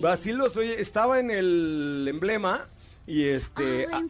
Basilos, 0.00 0.56
oye, 0.56 0.80
estaba 0.80 1.20
en 1.20 1.30
el 1.30 2.06
emblema 2.08 2.66
y 3.06 3.24
este 3.24 3.86
Ah, 3.92 4.02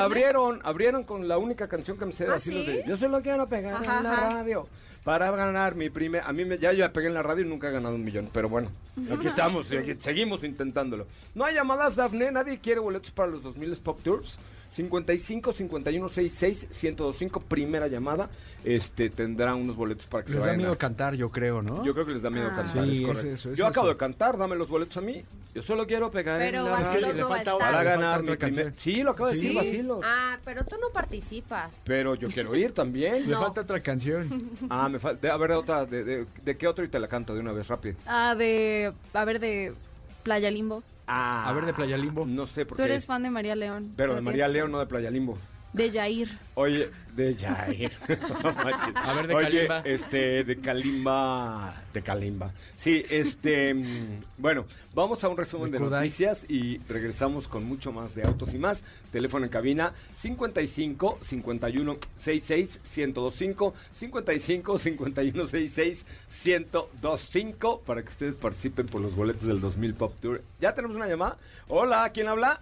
abrieron, 0.00 0.60
abrieron 0.64 1.04
con 1.04 1.28
la 1.28 1.36
única 1.38 1.68
canción 1.68 1.98
que 1.98 2.06
me 2.06 2.12
sé 2.12 2.24
de 2.24 2.30
¿Ah, 2.30 2.34
Basilos 2.34 2.64
sí? 2.64 2.72
de 2.72 2.84
Yo 2.86 2.96
solo 2.96 3.20
quiero 3.22 3.46
pegar 3.48 3.74
Ajá, 3.74 3.98
en 3.98 4.04
la 4.04 4.12
ajá. 4.12 4.30
radio 4.30 4.66
para 5.04 5.30
ganar 5.30 5.74
mi 5.76 5.88
primer 5.88 6.22
a 6.24 6.32
mí 6.32 6.44
me, 6.44 6.58
ya 6.58 6.72
yo 6.72 6.80
ya 6.80 6.92
pegué 6.92 7.06
en 7.08 7.14
la 7.14 7.22
radio 7.22 7.44
y 7.44 7.48
nunca 7.48 7.68
he 7.68 7.72
ganado 7.72 7.94
un 7.94 8.04
millón, 8.04 8.28
pero 8.32 8.48
bueno, 8.50 8.70
aquí 9.10 9.28
estamos, 9.28 9.66
aquí 9.72 9.94
seguimos 9.98 10.44
intentándolo. 10.44 11.06
No 11.34 11.44
hay 11.44 11.54
llamadas, 11.54 11.96
Dafne, 11.96 12.30
nadie 12.30 12.58
quiere 12.58 12.80
boletos 12.80 13.10
para 13.10 13.30
los 13.30 13.42
2000 13.42 13.76
Pop 13.76 14.00
Tours. 14.02 14.38
55 14.70 15.52
51 15.52 16.08
66 16.08 16.68
1025 16.82 17.40
primera 17.40 17.88
llamada, 17.88 18.30
este 18.64 19.10
tendrá 19.10 19.54
unos 19.54 19.74
boletos 19.76 20.06
para 20.06 20.24
que 20.24 20.28
Les 20.30 20.34
se 20.34 20.38
da 20.40 20.46
vayan. 20.46 20.58
miedo 20.58 20.72
a- 20.72 20.78
cantar, 20.78 21.14
yo 21.14 21.30
creo, 21.30 21.60
¿no? 21.62 21.84
yo 21.84 21.92
creo 21.92 22.06
que 22.06 22.12
les 22.12 22.22
da 22.22 22.30
miedo 22.30 22.48
Ah. 22.52 22.56
cantar, 22.56 22.84
Sí, 22.86 22.90
es 22.92 23.00
es 23.00 23.06
correcto. 23.06 23.28
eso, 23.30 23.50
es 23.52 23.58
Yo 23.58 23.66
acabo 23.66 23.86
eso. 23.88 23.94
de 23.94 23.98
cantar, 23.98 24.38
dame 24.38 24.56
los 24.56 24.68
boletos 24.68 24.96
a 24.96 25.00
mí. 25.00 25.24
Yo 25.52 25.62
solo 25.62 25.84
quiero 25.84 26.12
pegar 26.12 26.38
Pero 26.38 26.58
en 26.60 26.64
la 26.66 26.80
Es 26.80 26.88
que 26.88 27.00
no 27.00 27.28
va 27.28 27.34
a 27.34 27.36
falta 27.38 27.50
estar. 27.52 27.58
para 27.72 27.82
ganar 27.82 28.20
mi 28.20 28.22
primer... 28.26 28.38
canción. 28.38 28.74
Sí, 28.76 29.02
lo 29.02 29.10
acabo 29.10 29.30
de 29.30 29.34
decir. 29.34 29.52
Vacilos. 29.56 30.00
Ah, 30.04 30.38
pero 30.44 30.64
tú 30.64 30.76
no 30.80 30.90
participas. 30.90 31.74
Pero 31.84 32.14
yo 32.14 32.28
quiero 32.28 32.54
ir 32.54 32.70
también. 32.72 33.14
Le 33.28 33.32
No. 33.34 33.40
falta 33.40 33.62
otra 33.62 33.80
canción. 33.80 34.48
Ah, 34.70 34.88
me 34.88 35.00
falta... 35.00 35.32
A 35.34 35.36
ver, 35.36 35.50
otra. 35.50 35.84
De, 35.86 36.04
de, 36.04 36.26
de 36.44 36.56
qué 36.56 36.68
otro? 36.68 36.84
Y 36.84 36.88
te 36.88 37.00
la 37.00 37.08
canto 37.08 37.34
de 37.34 37.40
una 37.40 37.50
vez, 37.50 37.66
rápido. 37.66 37.96
Ah, 38.06 38.36
de, 38.36 38.92
a 39.12 39.24
ver, 39.24 39.40
de 39.40 39.74
Playa 40.22 40.50
Limbo. 40.50 40.82
Ah. 41.06 41.48
A 41.48 41.52
ver, 41.52 41.66
de 41.66 41.72
Playa 41.74 41.96
Limbo. 41.96 42.24
No 42.26 42.46
sé 42.46 42.64
por 42.66 42.76
Tú 42.76 42.82
qué. 42.82 42.88
eres 42.90 43.06
fan 43.06 43.22
de 43.22 43.30
María 43.30 43.56
León. 43.56 43.92
Pero 43.96 44.14
de 44.14 44.20
María 44.20 44.46
León, 44.48 44.70
no 44.72 44.78
de 44.78 44.86
Playa 44.86 45.10
Limbo. 45.10 45.38
De 45.72 45.88
Jair. 45.88 46.28
Oye, 46.54 46.88
de 47.14 47.34
Jair. 47.36 47.92
A 48.96 49.14
ver, 49.14 49.28
de 49.28 49.34
Oye, 49.34 49.66
Kalimba. 49.66 49.78
este, 49.84 50.42
de 50.44 50.56
Kalimba. 50.60 51.82
De 51.94 52.02
Kalimba. 52.02 52.52
Sí, 52.74 53.04
este. 53.08 53.72
mm, 53.74 54.20
Bueno, 54.38 54.66
vamos 54.94 55.22
a 55.22 55.28
un 55.28 55.36
resumen 55.36 55.70
De 55.70 55.78
noticias 55.78 56.44
y 56.48 56.78
regresamos 56.88 57.46
con 57.46 57.64
mucho 57.64 57.92
más 57.92 58.16
de 58.16 58.24
autos 58.24 58.52
y 58.52 58.58
más. 58.58 58.82
Teléfono 59.12 59.44
en 59.44 59.50
cabina 59.50 59.92
55 60.16 61.18
51 61.22 61.96
66 62.20 62.80
1025 62.96 63.74
55 63.92 64.78
51 64.78 65.46
66 65.46 66.04
1025 66.44 67.80
para 67.82 68.02
que 68.02 68.08
ustedes 68.08 68.34
participen 68.34 68.86
por 68.86 69.00
los 69.00 69.14
boletos 69.14 69.44
del 69.44 69.60
2000 69.60 69.94
Pop 69.94 70.12
Tour. 70.20 70.42
¿Ya 70.60 70.74
tenemos 70.74 70.96
una 70.96 71.06
llamada? 71.06 71.38
Hola, 71.68 72.10
¿quién 72.12 72.26
habla? 72.26 72.60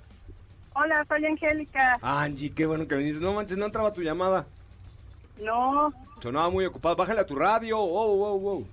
Hola, 0.81 1.05
soy 1.09 1.27
Angélica. 1.27 1.99
Angie, 2.01 2.53
qué 2.53 2.65
bueno 2.67 2.87
que 2.87 2.95
viniste. 2.95 3.21
No 3.21 3.33
manches, 3.33 3.59
no 3.59 3.67
entraba 3.67 3.93
tu 3.93 4.01
llamada. 4.01 4.47
No, 5.43 5.93
Sonaba 6.23 6.51
muy 6.51 6.65
ocupado. 6.67 6.95
Bájale 6.97 7.21
a 7.21 7.27
tu 7.27 7.35
radio. 7.35 7.79
Wow, 7.79 8.17
wow, 8.17 8.39
wow. 8.41 8.67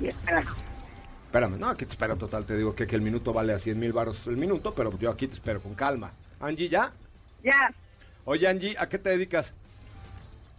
y 0.00 0.06
espera. 0.08 0.44
Espérame, 1.26 1.58
no, 1.58 1.68
aquí 1.68 1.84
te 1.84 1.92
espero 1.92 2.16
total. 2.16 2.44
Te 2.44 2.56
digo 2.56 2.74
que, 2.74 2.86
que 2.86 2.94
el 2.96 3.02
minuto 3.02 3.32
vale 3.32 3.52
a 3.52 3.58
100 3.58 3.78
mil 3.78 3.92
baros 3.92 4.26
el 4.28 4.36
minuto, 4.36 4.72
pero 4.74 4.96
yo 4.98 5.10
aquí 5.10 5.26
te 5.26 5.34
espero 5.34 5.60
con 5.60 5.74
calma. 5.74 6.12
Angie, 6.40 6.68
¿ya? 6.68 6.92
Ya, 7.42 7.70
Oye, 8.24 8.46
Angie, 8.46 8.76
¿a 8.78 8.88
qué 8.88 8.98
te 8.98 9.10
dedicas? 9.10 9.54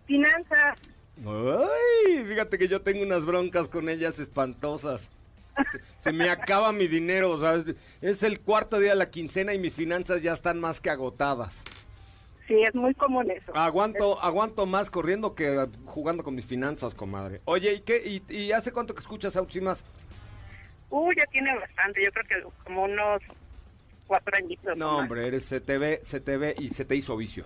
finanzas. 0.06 0.76
Ay, 1.24 2.24
fíjate 2.26 2.58
que 2.58 2.68
yo 2.68 2.82
tengo 2.82 3.04
unas 3.04 3.26
broncas 3.26 3.68
con 3.68 3.90
ellas 3.90 4.18
espantosas. 4.20 5.08
Se, 5.72 5.80
se 5.98 6.14
me 6.14 6.30
acaba 6.30 6.72
mi 6.72 6.88
dinero, 6.88 7.32
o 7.32 7.40
sea, 7.40 7.56
es- 7.56 7.76
es 8.02 8.24
el 8.24 8.40
cuarto 8.40 8.80
día 8.80 8.92
de 8.92 8.96
la 8.96 9.08
quincena 9.12 9.54
y 9.54 9.60
mis 9.60 9.74
finanzas 9.74 10.22
ya 10.22 10.34
están 10.34 10.60
más 10.60 10.80
que 10.80 10.90
agotadas. 10.90 11.64
Sí, 12.48 12.62
es 12.64 12.74
muy 12.74 12.94
común 12.96 13.30
eso. 13.30 13.56
Aguanto, 13.56 14.20
aguanto 14.22 14.66
más 14.66 14.90
corriendo 14.90 15.36
que 15.36 15.68
jugando 15.86 16.24
con 16.24 16.34
mis 16.36 16.46
finanzas, 16.46 16.96
comadre. 16.96 17.42
Oye, 17.46 17.74
¿y 17.74 17.82
qué? 17.82 18.02
¿Y, 18.06 18.34
y 18.34 18.52
hace 18.54 18.72
cuánto 18.72 18.96
que 18.96 19.02
escuchas 19.02 19.38
más? 19.62 19.84
Uh, 20.90 21.12
ya 21.14 21.26
tiene 21.28 21.56
bastante. 21.56 22.04
Yo 22.04 22.12
creo 22.12 22.26
que 22.26 22.50
como 22.64 22.84
unos 22.86 23.22
cuatro 24.08 24.36
añitos. 24.36 24.76
No, 24.76 24.94
más. 24.94 25.02
hombre, 25.02 25.28
eres 25.28 25.48
CTV, 25.48 26.00
CTV 26.02 26.56
y 26.60 26.70
se 26.70 26.86
te 26.86 26.96
hizo 26.96 27.16
vicio. 27.16 27.44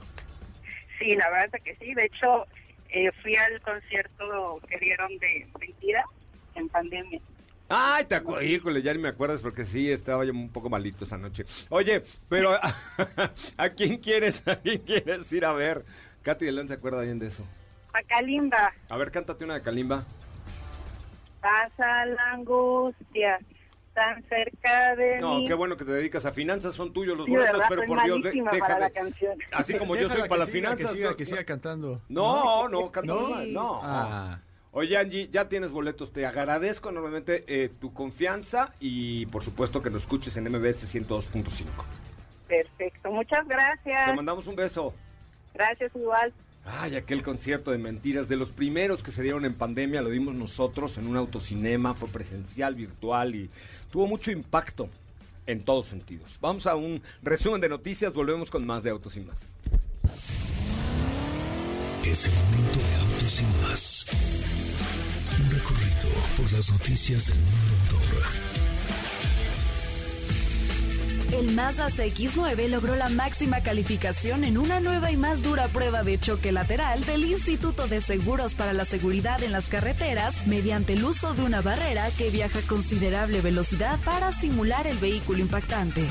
Sí, 1.00 1.15
la 1.17 1.29
verdad 1.31 1.50
es 1.55 1.63
que 1.63 1.75
sí. 1.86 1.93
De 1.93 2.05
hecho, 2.05 2.45
eh, 2.89 3.12
fui 3.22 3.36
al 3.36 3.60
concierto 3.62 4.62
que 4.69 4.77
dieron 4.77 5.17
de 5.17 5.45
Mentira 5.60 6.05
en 6.55 6.69
pandemia. 6.69 7.19
Ay, 7.70 8.05
te 8.05 8.15
acuerdas, 8.15 8.46
híjole, 8.46 8.82
ya 8.82 8.93
ni 8.93 9.00
me 9.00 9.08
acuerdas 9.10 9.41
porque 9.41 9.65
sí, 9.65 9.89
estaba 9.89 10.25
yo 10.25 10.32
un 10.32 10.50
poco 10.50 10.70
malito 10.70 11.05
esa 11.05 11.17
noche. 11.17 11.46
Oye, 11.70 12.03
pero 12.29 12.51
¿a, 13.58 13.70
quién 13.70 13.98
quieres, 13.98 14.48
a 14.48 14.58
quién 14.58 14.79
quieres 14.79 15.32
ir 15.32 15.46
a 15.46 15.53
ver? 15.53 15.84
Katy 16.24 16.46
de 16.46 16.51
León 16.51 16.67
se 16.67 16.75
acuerda 16.75 17.01
bien 17.01 17.20
de 17.20 17.27
eso. 17.27 17.43
A 17.93 18.01
Kalimba, 18.03 18.74
A 18.89 18.98
ver, 18.98 19.12
cántate 19.12 19.43
una 19.46 19.55
de 19.55 19.62
Kalimba. 19.62 20.03
pasa 21.41 22.05
la 22.05 22.32
angustia, 22.32 23.39
tan 23.93 24.24
cerca 24.24 24.96
de 24.96 25.20
No, 25.20 25.39
mí. 25.39 25.48
qué 25.48 25.53
bueno 25.53 25.77
que 25.77 25.86
te 25.86 25.91
dedicas 25.91 26.25
a 26.25 26.32
finanzas, 26.32 26.74
son 26.75 26.91
tuyos 26.93 27.15
los 27.17 27.25
Sí, 27.25 27.32
boletos, 27.32 27.53
¿verdad? 27.53 27.67
pero 27.70 27.84
por 27.86 28.03
Dios, 28.03 28.24
de- 28.24 28.60
para 28.60 28.79
la 28.79 28.89
canción. 28.89 29.38
Así 29.51 29.75
como 29.75 29.96
yo 29.96 30.10
soy 30.10 30.22
para 30.27 30.38
las 30.41 30.50
finanzas. 30.50 30.88
Que 30.91 30.98
siga, 30.98 31.10
no- 31.12 31.15
que 31.15 31.25
siga 31.25 31.43
cantando. 31.43 32.01
No, 32.10 32.67
no, 32.70 32.91
canta 32.91 33.13
Sí. 33.13 33.32
mal, 33.32 33.53
no. 33.53 33.79
Ah. 33.84 34.39
Oye, 34.75 34.97
Angie, 34.97 35.29
ya 35.31 35.47
tienes 35.47 35.71
boletos. 35.71 36.11
Te 36.11 36.25
agradezco 36.25 36.89
enormemente 36.89 37.43
eh, 37.47 37.69
tu 37.79 37.93
confianza 37.93 38.73
y, 38.79 39.27
por 39.27 39.43
supuesto, 39.43 39.83
que 39.83 39.91
nos 39.91 40.01
escuches 40.01 40.35
en 40.35 40.45
MBS 40.45 40.93
102.5. 40.93 41.65
Perfecto, 42.47 43.11
muchas 43.11 43.47
Te 43.47 43.53
gracias. 43.53 44.15
mandamos 44.15 44.47
un 44.47 44.55
beso. 44.55 44.93
Gracias 45.53 45.91
igual. 45.95 46.33
Ay, 46.65 46.95
aquel 46.95 47.21
concierto 47.21 47.69
de 47.71 47.77
mentiras, 47.77 48.27
de 48.27 48.35
los 48.35 48.49
primeros 48.49 49.03
que 49.03 49.11
se 49.11 49.21
dieron 49.21 49.45
en 49.45 49.53
pandemia, 49.53 50.01
lo 50.01 50.09
dimos 50.09 50.33
nosotros 50.33 50.97
en 50.97 51.07
un 51.07 51.17
autocinema, 51.17 51.93
fue 51.93 52.09
presencial, 52.09 52.73
virtual 52.73 53.35
y 53.35 53.49
tuvo 53.91 54.07
mucho 54.07 54.31
impacto 54.31 54.89
en 55.45 55.63
todos 55.65 55.87
sentidos. 55.87 56.39
Vamos 56.41 56.65
a 56.65 56.75
un 56.75 57.01
resumen 57.21 57.61
de 57.61 57.69
noticias, 57.69 58.13
volvemos 58.13 58.49
con 58.49 58.65
más 58.65 58.81
de 58.81 58.89
Autos 58.91 59.17
y 59.17 59.19
Más. 59.19 59.37
Es 62.05 62.25
el 62.25 62.33
momento 62.33 62.79
de 62.79 62.95
autos 62.95 63.41
y 63.41 63.67
más. 63.67 64.52
Por 66.37 66.51
las 66.51 66.71
noticias 66.71 67.27
del 67.27 67.37
mundo. 67.37 67.83
El 71.33 71.51
Mazda 71.51 71.89
CX-9 71.89 72.69
logró 72.69 72.95
la 72.95 73.09
máxima 73.09 73.61
calificación 73.61 74.43
en 74.43 74.57
una 74.57 74.79
nueva 74.79 75.11
y 75.11 75.17
más 75.17 75.41
dura 75.41 75.67
prueba 75.67 76.03
de 76.03 76.19
choque 76.19 76.51
lateral 76.51 77.03
del 77.05 77.23
Instituto 77.23 77.87
de 77.87 78.01
Seguros 78.01 78.53
para 78.53 78.71
la 78.71 78.85
Seguridad 78.85 79.41
en 79.41 79.51
las 79.51 79.67
Carreteras 79.67 80.45
mediante 80.45 80.93
el 80.93 81.03
uso 81.03 81.33
de 81.33 81.43
una 81.43 81.61
barrera 81.61 82.11
que 82.11 82.29
viaja 82.29 82.59
a 82.59 82.67
considerable 82.67 83.41
velocidad 83.41 83.99
para 84.05 84.31
simular 84.31 84.85
el 84.85 84.97
vehículo 84.97 85.39
impactante. 85.39 86.07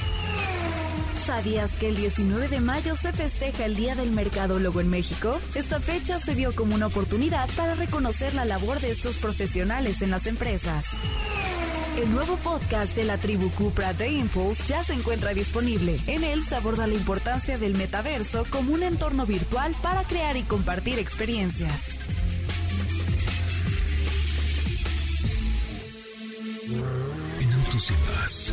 ¿Sabías 1.25 1.77
que 1.77 1.89
el 1.89 1.97
19 1.97 2.49
de 2.49 2.61
mayo 2.61 2.97
se 2.97 3.13
festeja 3.13 3.65
el 3.65 3.77
Día 3.77 3.95
del 3.95 4.11
Mercadólogo 4.11 4.81
en 4.81 4.91
México? 4.91 5.41
Esta 5.55 5.79
fecha 5.79 6.19
se 6.19 6.35
dio 6.35 6.53
como 6.53 6.75
una 6.75 6.89
oportunidad 6.89 7.49
para 7.57 7.77
reconocer 7.77 8.35
la 8.35 8.45
labor 8.45 8.81
de 8.81 8.91
estos 8.91 9.19
profesionales 9.19 10.03
en 10.03 10.11
las 10.11 10.27
empresas. 10.27 10.85
El 11.97 12.11
nuevo 12.13 12.37
podcast 12.39 12.97
de 12.97 13.05
la 13.05 13.19
tribu 13.19 13.51
Cupra 13.51 13.93
de 13.93 14.11
Impulse 14.11 14.65
ya 14.67 14.83
se 14.83 14.95
encuentra 14.95 15.33
disponible. 15.33 15.97
En 16.09 16.25
él 16.25 16.43
se 16.43 16.57
aborda 16.57 16.89
la 16.89 16.95
importancia 16.95 17.57
del 17.57 17.77
metaverso 17.77 18.45
como 18.51 18.75
un 18.75 18.83
entorno 18.83 19.25
virtual 19.25 19.73
para 19.81 20.03
crear 20.03 20.37
y 20.37 20.43
compartir 20.43 20.99
experiencias. 20.99 21.99
En 27.41 27.53
autos 27.53 27.91
y 27.91 27.95
más. 28.11 28.53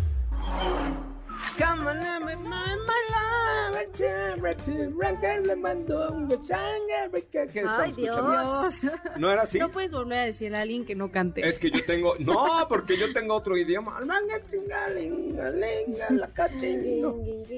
¿Qué 7.51 7.63
Ay? 7.67 7.93
Dios. 7.93 8.81
¿No 9.17 9.31
era 9.31 9.43
así? 9.43 9.59
No 9.59 9.69
puedes 9.69 9.93
volver 9.93 10.19
a 10.19 10.23
decirle 10.23 10.57
a 10.57 10.61
alguien 10.61 10.85
que 10.85 10.95
no 10.95 11.11
cante. 11.11 11.47
Es 11.47 11.59
que 11.59 11.71
yo 11.71 11.83
tengo... 11.85 12.15
No, 12.19 12.67
porque 12.69 12.95
yo 12.97 13.11
tengo 13.13 13.35
otro 13.35 13.57
idioma. 13.57 13.99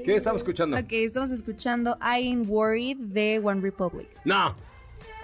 ¿Qué 0.06 0.16
estamos 0.16 0.42
escuchando? 0.42 0.78
Ok, 0.78 0.92
estamos 0.92 1.32
escuchando 1.32 1.98
I 2.02 2.28
Ain't 2.28 2.50
Worried 2.50 2.98
de 2.98 3.40
One 3.44 3.62
Republic. 3.62 4.08
No. 4.26 4.56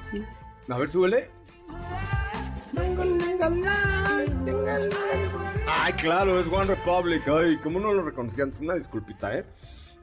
Sí. 0.01 0.23
A 0.67 0.77
ver, 0.77 0.89
súbele. 0.89 1.29
Ay, 5.67 5.93
claro, 5.93 6.39
es 6.39 6.47
One 6.47 6.65
Republic. 6.65 7.27
Ay, 7.27 7.57
¿cómo 7.57 7.79
no 7.79 7.93
lo 7.93 8.03
reconocían? 8.03 8.53
Una 8.59 8.75
disculpita, 8.75 9.35
¿eh? 9.37 9.45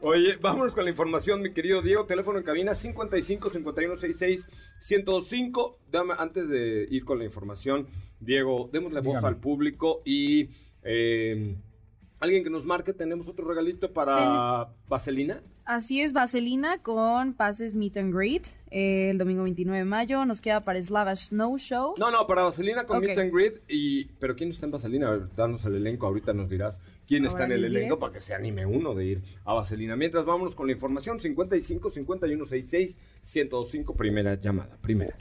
Oye, 0.03 0.37
vámonos 0.37 0.75
con 0.75 0.85
la 0.85 0.91
información, 0.91 1.41
mi 1.41 1.53
querido 1.53 1.81
Diego. 1.81 2.05
Teléfono 2.05 2.39
en 2.39 2.45
cabina 2.45 2.75
55 2.75 3.51
51 3.51 3.97
66 3.97 4.47
105. 4.81 5.79
Dame, 5.91 6.15
antes 6.19 6.49
de 6.49 6.87
ir 6.91 7.05
con 7.05 7.19
la 7.19 7.25
información, 7.25 7.87
Diego, 8.21 8.69
démosle 8.73 9.01
voz 9.01 9.15
Dígame. 9.15 9.29
al 9.29 9.37
público 9.37 10.03
y 10.05 10.51
eh, 10.83 11.57
alguien 12.21 12.45
que 12.45 12.51
nos 12.51 12.65
marque. 12.65 12.93
Tenemos 12.93 13.29
otro 13.29 13.49
regalito 13.49 13.93
para 13.93 14.69
Vaselina. 14.87 15.43
Así 15.65 16.01
es, 16.01 16.13
Vaselina 16.13 16.79
con 16.79 17.33
pases 17.33 17.75
Meet 17.75 17.97
and 17.97 18.15
Greet 18.15 18.47
eh, 18.71 19.11
el 19.11 19.19
domingo 19.19 19.43
29 19.43 19.79
de 19.79 19.85
mayo. 19.85 20.25
Nos 20.25 20.41
queda 20.41 20.63
para 20.63 20.81
Slava 20.81 21.17
Snow 21.17 21.57
Show. 21.59 21.95
No, 21.99 22.11
no, 22.11 22.27
para 22.27 22.43
Vaselina 22.43 22.85
con. 22.85 23.01
Meet 23.01 23.19
and 23.19 23.33
Greet. 23.33 23.63
Y, 23.67 24.05
pero 24.21 24.37
¿quién 24.37 24.51
está 24.51 24.67
en 24.67 24.73
Vaselina? 24.73 25.09
A 25.09 25.11
ver, 25.13 25.35
danos 25.35 25.65
el 25.65 25.75
elenco. 25.75 26.07
Ahorita 26.07 26.33
nos 26.33 26.49
dirás 26.49 26.79
quién 27.07 27.25
está 27.25 27.45
en 27.45 27.53
el 27.53 27.65
elenco 27.65 27.99
para 27.99 28.13
que 28.13 28.21
se 28.21 28.35
anime 28.35 28.67
uno 28.67 28.95
de 28.95 29.05
ir 29.05 29.23
a 29.45 29.55
Vaselina. 29.55 29.97
Mientras 29.97 30.25
vámonos 30.25 30.55
con 30.55 30.67
la 30.67 30.73
información. 30.73 31.21
55 31.21 31.91
51 31.91 32.47
66 32.47 32.97
105. 33.23 33.95
Primera 33.97 34.35
llamada. 34.35 34.77
Primera. 34.81 35.15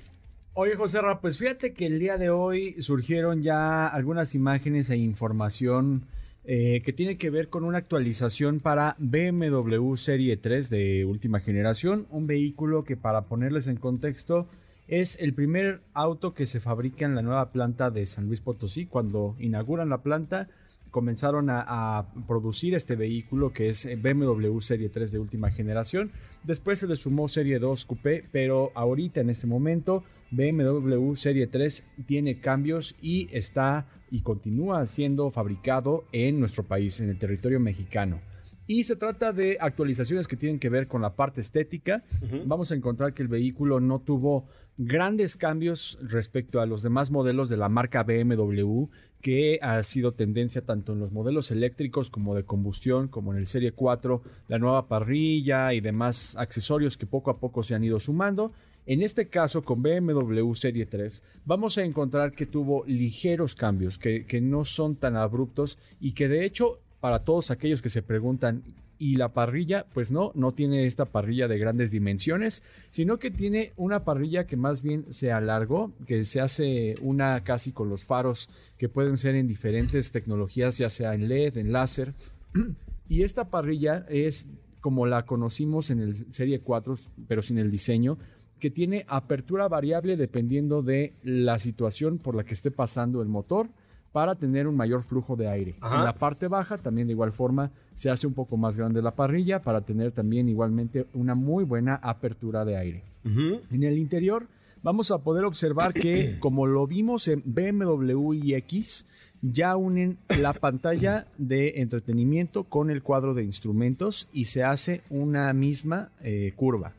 Oye, 0.54 0.76
José 0.76 1.02
Ra, 1.02 1.20
pues 1.20 1.38
fíjate 1.38 1.74
que 1.74 1.86
el 1.86 2.00
día 2.00 2.18
de 2.18 2.30
hoy 2.30 2.82
surgieron 2.82 3.44
ya 3.44 3.88
algunas 3.88 4.36
imágenes 4.36 4.90
e 4.90 4.96
información 4.96 6.06
eh, 6.46 6.82
que 6.86 6.94
tiene 6.94 7.18
que 7.18 7.30
ver 7.30 7.50
con 7.50 7.66
una 7.66 7.80
actualización 7.80 8.60
para 8.60 8.96
BMW 9.00 9.96
Serie 9.96 10.38
3 10.38 10.70
de 10.70 11.04
última 11.04 11.40
generación, 11.40 12.08
un 12.10 12.28
vehículo 12.28 12.84
que 12.84 12.96
para 12.96 13.24
ponerles 13.24 13.68
en 13.68 13.78
contexto 13.78 14.48
es 14.88 15.18
el 15.20 15.34
primer 15.34 15.82
auto 15.94 16.34
que 16.34 16.46
se 16.46 16.60
fabrica 16.60 17.06
en 17.06 17.16
la 17.16 17.24
nueva 17.24 17.52
planta 17.52 17.90
de 17.90 18.06
San 18.06 18.28
Luis 18.28 18.42
Potosí. 18.42 18.86
Cuando 18.86 19.36
inauguran 19.40 19.90
la 19.90 20.04
planta, 20.04 20.48
comenzaron 20.96 21.50
a, 21.50 22.06
producir 22.26 22.74
este 22.74 22.96
vehículo 22.96 23.52
que 23.52 23.68
es 23.68 23.86
eh, 23.86 23.98
BMW 23.98 24.62
Serie 24.62 24.88
3 24.88 25.12
de 25.12 25.20
última 25.20 25.52
generación. 25.52 26.10
Después 26.46 26.80
se 26.80 26.88
le 26.88 26.96
sumó 26.96 27.28
Serie 27.28 27.60
2 27.60 27.84
Coupé, 27.84 28.24
pero 28.32 28.72
ahorita 28.76 29.20
en 29.20 29.30
este 29.30 29.46
momento 29.46 30.06
BMW 30.32 31.16
Serie 31.16 31.48
3 31.48 31.84
tiene 32.08 32.40
cambios 32.40 32.96
y 33.02 33.28
está 33.34 33.88
y 34.10 34.22
continúa 34.22 34.86
siendo 34.86 35.32
fabricado 35.32 36.06
en 36.14 36.40
nuestro 36.40 36.64
país, 36.64 37.02
en 37.02 37.10
el 37.10 37.20
territorio 37.20 37.60
mexicano. 37.60 38.22
Y 38.68 38.84
se 38.84 38.96
trata 38.96 39.32
de 39.32 39.58
actualizaciones 39.60 40.28
que 40.28 40.38
tienen 40.38 40.60
que 40.60 40.70
ver 40.70 40.88
con 40.88 41.02
la 41.02 41.16
parte 41.16 41.42
estética. 41.42 42.04
Vamos 42.46 42.72
a 42.72 42.76
encontrar 42.76 43.14
que 43.14 43.22
el 43.22 43.28
vehículo 43.28 43.80
no 43.80 44.00
tuvo 44.00 44.48
grandes 44.78 45.38
cambios 45.38 45.98
respecto 46.02 46.60
a 46.60 46.66
los 46.66 46.82
demás 46.82 47.12
modelos 47.12 47.48
de 47.48 47.58
la 47.58 47.70
marca 47.70 48.04
BMW, 48.04 48.86
que 49.22 49.60
ha 49.62 49.82
sido 49.84 50.14
tendencia 50.14 50.62
tanto 50.62 50.94
en 50.94 51.00
los 51.00 51.12
modelos 51.12 51.52
eléctricos 51.52 52.10
como 52.10 52.36
de 52.36 52.44
combustión, 52.44 53.08
como 53.08 53.34
en 53.34 53.40
el 53.40 53.48
Serie 53.48 53.72
4, 53.72 54.22
la 54.48 54.60
nueva 54.60 54.88
parrilla 54.88 55.74
y 55.74 55.82
demás 55.82 56.36
accesorios 56.38 56.98
que 56.98 57.06
poco 57.06 57.32
a 57.32 57.40
poco 57.40 57.64
se 57.64 57.76
han 57.76 57.84
ido 57.84 58.00
sumando. 58.00 58.52
En 58.88 59.02
este 59.02 59.28
caso, 59.30 59.64
con 59.64 59.82
BMW 59.82 60.54
Serie 60.54 60.86
3, 60.86 61.24
vamos 61.46 61.78
a 61.78 61.84
encontrar 61.84 62.34
que 62.34 62.46
tuvo 62.46 62.84
ligeros 62.86 63.56
cambios, 63.56 63.98
que, 63.98 64.26
que 64.26 64.42
no 64.42 64.64
son 64.64 64.96
tan 64.96 65.16
abruptos 65.16 65.80
y 66.00 66.12
que 66.12 66.28
de 66.28 66.46
hecho, 66.46 66.80
para 67.06 67.20
todos 67.20 67.52
aquellos 67.52 67.84
que 67.84 67.92
se 67.92 68.02
preguntan, 68.02 68.64
¿y 68.98 69.18
la 69.18 69.30
parrilla? 69.30 69.86
Pues 69.94 70.10
no, 70.10 70.32
no 70.34 70.54
tiene 70.54 70.88
esta 70.88 71.06
parrilla 71.06 71.48
de 71.48 71.60
grandes 71.60 71.92
dimensiones, 71.92 72.64
sino 72.90 73.20
que 73.20 73.30
tiene 73.30 73.74
una 73.78 74.04
parrilla 74.04 74.48
que 74.48 74.58
más 74.58 74.82
bien 74.82 75.14
se 75.14 75.32
alargó, 75.32 75.92
que 76.08 76.24
se 76.24 76.42
hace 76.42 76.96
una 77.02 77.44
casi 77.44 77.72
con 77.72 77.90
los 77.90 78.06
faros 78.06 78.50
que 78.80 78.90
pueden 78.90 79.18
ser 79.18 79.36
en 79.36 79.48
diferentes 79.48 80.12
tecnologías, 80.12 80.80
ya 80.80 80.90
sea 80.90 81.14
en 81.14 81.28
LED, 81.28 81.58
en 81.58 81.72
láser. 81.72 82.16
Y 83.08 83.22
esta 83.22 83.52
parrilla 83.52 84.04
es 84.10 84.48
como 84.82 85.06
la 85.06 85.28
conocimos 85.28 85.92
en 85.92 86.00
el 86.00 86.34
Serie 86.34 86.62
4, 86.62 86.96
pero 87.28 87.44
sin 87.44 87.60
el 87.60 87.70
diseño, 87.70 88.18
que 88.60 88.72
tiene 88.72 89.06
apertura 89.08 89.68
variable 89.68 90.18
dependiendo 90.18 90.82
de 90.82 91.14
la 91.22 91.60
situación 91.60 92.18
por 92.18 92.34
la 92.34 92.46
que 92.46 92.56
esté 92.56 92.72
pasando 92.72 93.22
el 93.22 93.28
motor 93.28 93.70
para 94.16 94.36
tener 94.36 94.66
un 94.66 94.78
mayor 94.78 95.04
flujo 95.04 95.36
de 95.36 95.50
aire. 95.50 95.76
Ajá. 95.82 95.98
En 95.98 96.06
la 96.06 96.14
parte 96.14 96.48
baja 96.48 96.78
también 96.78 97.08
de 97.08 97.12
igual 97.12 97.34
forma 97.34 97.72
se 97.96 98.10
hace 98.10 98.26
un 98.26 98.34
poco 98.34 98.56
más 98.56 98.78
grande 98.78 99.02
la 99.02 99.12
parrilla 99.12 99.62
para 99.62 99.82
tener 99.82 100.14
también 100.14 100.48
igualmente 100.48 101.08
una 101.14 101.36
muy 101.36 101.66
buena 101.66 101.96
apertura 102.02 102.64
de 102.64 102.78
aire. 102.78 103.04
En 103.26 103.84
el 103.84 103.98
interior 103.98 104.48
vamos 104.82 105.12
a 105.12 105.18
poder 105.18 105.44
observar 105.44 105.94
que, 105.94 106.38
como 106.40 106.66
lo 106.66 106.88
vimos 106.88 107.28
en 107.28 107.44
BMW 107.44 108.36
iX, 108.36 109.06
ya 109.42 109.76
unen 109.76 110.18
la 110.40 110.54
pantalla 110.62 111.28
de 111.38 111.82
entretenimiento 111.82 112.64
con 112.64 112.92
el 112.92 113.04
cuadro 113.04 113.34
de 113.34 113.44
instrumentos 113.44 114.30
y 114.32 114.46
se 114.46 114.64
hace 114.64 115.02
una 115.10 115.52
misma 115.52 116.12
eh, 116.24 116.54
curva. 116.56 116.94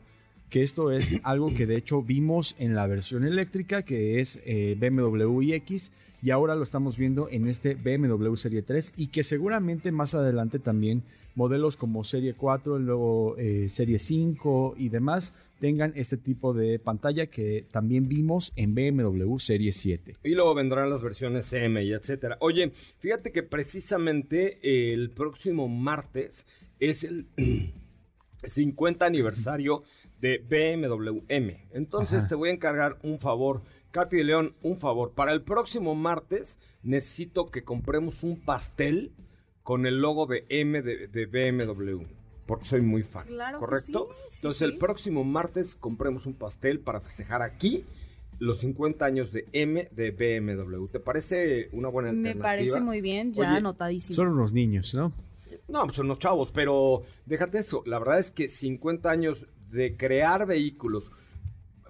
Que 0.51 0.61
esto 0.61 0.91
es 0.91 1.19
algo 1.23 1.51
que 1.55 1.65
de 1.65 1.77
hecho 1.77 2.03
vimos 2.03 2.55
en 2.59 2.75
la 2.75 2.85
versión 2.85 3.25
eléctrica, 3.25 3.81
que 3.81 4.19
es 4.19 4.39
eh, 4.45 4.77
BMW 4.79 5.41
iX, 5.41 5.91
y 6.27 6.31
ahora 6.31 6.55
lo 6.55 6.63
estamos 6.63 6.97
viendo 6.97 7.29
en 7.29 7.47
este 7.47 7.75
BMW 7.75 8.35
Serie 8.35 8.61
3, 8.61 8.95
y 8.97 9.07
que 9.07 9.23
seguramente 9.23 9.93
más 9.93 10.13
adelante 10.13 10.59
también 10.59 11.03
modelos 11.35 11.77
como 11.77 12.03
Serie 12.03 12.33
4, 12.33 12.79
luego 12.79 13.37
eh, 13.37 13.69
Serie 13.69 13.97
5 13.97 14.75
y 14.77 14.89
demás 14.89 15.33
tengan 15.61 15.93
este 15.95 16.17
tipo 16.17 16.53
de 16.53 16.79
pantalla 16.79 17.27
que 17.27 17.65
también 17.71 18.09
vimos 18.09 18.51
en 18.57 18.75
BMW 18.75 19.37
Serie 19.37 19.71
7. 19.71 20.17
Y 20.25 20.35
luego 20.35 20.53
vendrán 20.53 20.89
las 20.89 21.01
versiones 21.01 21.53
M 21.53 21.81
y 21.81 21.93
etcétera. 21.93 22.35
Oye, 22.41 22.73
fíjate 22.99 23.31
que 23.31 23.43
precisamente 23.43 24.59
el 24.91 25.11
próximo 25.11 25.69
martes 25.69 26.45
es 26.81 27.05
el 27.05 27.27
50 28.43 29.05
aniversario 29.05 29.83
de 30.19 30.39
BMW 30.39 31.19
M. 31.29 31.67
Entonces 31.71 32.19
Ajá. 32.19 32.27
te 32.27 32.35
voy 32.35 32.49
a 32.49 32.53
encargar 32.53 32.97
un 33.03 33.17
favor. 33.19 33.61
Katy 33.97 34.17
de 34.17 34.23
León, 34.25 34.53
un 34.61 34.77
favor. 34.77 35.13
Para 35.13 35.33
el 35.33 35.41
próximo 35.41 35.95
martes 35.95 36.59
necesito 36.83 37.47
que 37.49 37.63
compremos 37.63 38.21
un 38.21 38.39
pastel 38.39 39.11
con 39.63 39.87
el 39.87 39.99
logo 40.01 40.27
de 40.27 40.45
M 40.49 40.83
de, 40.83 41.07
de 41.07 41.25
BMW. 41.25 42.03
Porque 42.45 42.65
soy 42.65 42.81
muy 42.81 43.01
fan. 43.01 43.25
Claro 43.25 43.57
que 43.57 43.65
¿Correcto? 43.65 44.09
sí, 44.11 44.15
sí, 44.29 44.35
Entonces 44.37 44.59
sí. 44.59 44.65
el 44.65 44.77
próximo 44.77 45.23
martes 45.23 45.75
compremos 45.75 46.27
un 46.27 46.35
pastel 46.35 46.79
para 46.79 47.01
festejar 47.01 47.41
aquí 47.41 47.85
los 48.37 48.59
50 48.59 49.03
años 49.03 49.31
de 49.31 49.47
M 49.51 49.89
de 49.91 50.11
BMW. 50.11 50.85
¿Te 50.89 50.99
parece 50.99 51.69
una 51.71 51.89
buena 51.89 52.11
Me 52.11 52.29
alternativa? 52.29 52.43
parece 52.43 52.79
muy 52.79 53.01
bien, 53.01 53.33
ya 53.33 53.49
Oye, 53.49 53.57
anotadísimo. 53.57 54.15
Son 54.15 54.27
unos 54.27 54.53
niños, 54.53 54.93
¿no? 54.93 55.11
no, 55.67 55.85
pues 55.85 55.95
son 55.95 56.05
unos 56.05 56.19
chavos, 56.19 56.51
pero 56.51 57.01
déjate 57.25 57.57
eso. 57.57 57.81
La 57.87 57.97
verdad 57.97 58.19
es 58.19 58.29
que 58.29 58.47
50 58.47 59.09
años 59.09 59.43
de 59.71 59.97
crear 59.97 60.45
vehículos. 60.45 61.11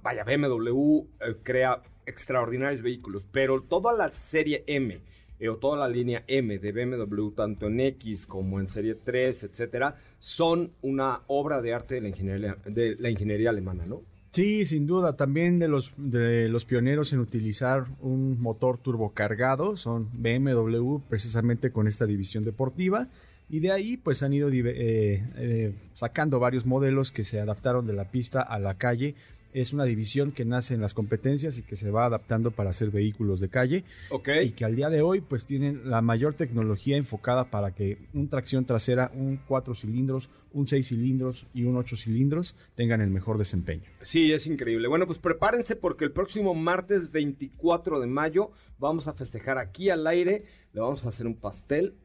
Vaya, 0.02 0.24
BMW 0.24 1.00
eh, 1.20 1.36
crea 1.44 1.82
extraordinarios 2.08 2.82
vehículos, 2.82 3.24
pero 3.32 3.62
toda 3.62 3.94
la 3.94 4.10
serie 4.10 4.64
M 4.66 5.00
eh, 5.40 5.50
o 5.50 5.58
toda 5.58 5.78
la 5.78 5.88
línea 5.88 6.24
M 6.28 6.58
de 6.58 6.72
BMW, 6.72 7.30
tanto 7.32 7.68
en 7.68 7.80
X 7.80 8.26
como 8.26 8.60
en 8.60 8.68
serie 8.68 8.96
3, 8.96 9.44
etcétera, 9.44 9.98
son 10.20 10.72
una 10.82 11.22
obra 11.28 11.62
de 11.62 11.74
arte 11.74 11.96
de 11.96 12.02
la 12.02 12.08
ingeniería, 12.08 12.58
de 12.66 12.96
la 12.96 13.10
ingeniería 13.10 13.52
alemana, 13.52 13.86
¿no? 13.86 14.02
Sí, 14.32 14.66
sin 14.66 14.86
duda, 14.86 15.16
también 15.16 15.58
de 15.58 15.68
los, 15.68 15.94
de 15.98 16.48
los 16.50 16.66
pioneros 16.66 17.12
en 17.14 17.20
utilizar 17.20 17.86
un 18.02 18.40
motor 18.40 18.78
turbocargado 18.78 19.78
son 19.78 20.10
BMW, 20.14 21.00
precisamente 21.10 21.72
con 21.72 21.88
esta 21.88 22.06
división 22.06 22.44
deportiva, 22.44 23.08
y 23.50 23.62
de 23.62 23.72
ahí 23.72 23.98
pues 23.98 24.24
han 24.24 24.34
ido 24.34 24.50
eh, 24.52 25.24
eh, 25.38 25.74
sacando 25.94 26.40
varios 26.40 26.66
modelos 26.66 27.12
que 27.12 27.24
se 27.24 27.40
adaptaron 27.40 27.88
de 27.88 27.94
la 27.94 28.12
pista 28.12 28.42
a 28.42 28.60
la 28.60 28.76
calle. 28.76 29.16
Es 29.60 29.74
una 29.74 29.86
división 29.86 30.32
que 30.34 30.46
nace 30.46 30.76
en 30.76 30.82
las 30.82 30.94
competencias 30.94 31.58
y 31.58 31.64
que 31.64 31.76
se 31.76 31.90
va 31.90 32.06
adaptando 32.06 32.52
para 32.52 32.70
hacer 32.70 32.92
vehículos 32.92 33.40
de 33.40 33.50
calle 33.50 33.84
Ok. 34.12 34.30
y 34.44 34.52
que 34.52 34.66
al 34.66 34.76
día 34.76 34.88
de 34.92 35.02
hoy 35.02 35.20
pues 35.22 35.46
tienen 35.48 35.90
la 35.90 36.00
mayor 36.04 36.36
tecnología 36.36 36.96
enfocada 36.96 37.46
para 37.46 37.74
que 37.74 37.98
un 38.14 38.30
tracción 38.30 38.66
trasera, 38.66 39.10
un 39.16 39.38
4 39.48 39.74
cilindros, 39.74 40.30
un 40.54 40.68
6 40.68 40.88
cilindros 40.88 41.48
y 41.56 41.64
un 41.64 41.76
8 41.76 41.98
cilindros 41.98 42.56
tengan 42.76 43.02
el 43.02 43.10
mejor 43.10 43.40
desempeño. 43.40 43.82
Sí, 44.04 44.32
es 44.32 44.46
increíble. 44.46 44.88
Bueno, 44.88 45.08
pues 45.08 45.18
prepárense 45.18 45.76
porque 45.76 46.06
el 46.06 46.12
próximo 46.12 46.54
martes 46.54 47.12
24 47.12 48.00
de 48.00 48.06
mayo 48.06 48.52
vamos 48.78 49.08
a 49.08 49.14
festejar 49.14 49.58
aquí 49.58 49.90
al 49.90 50.06
aire. 50.06 50.44
Le 50.74 50.82
vamos 50.82 51.04
a 51.04 51.10
hacer 51.10 51.26
un 51.26 51.36
pastel 51.36 51.96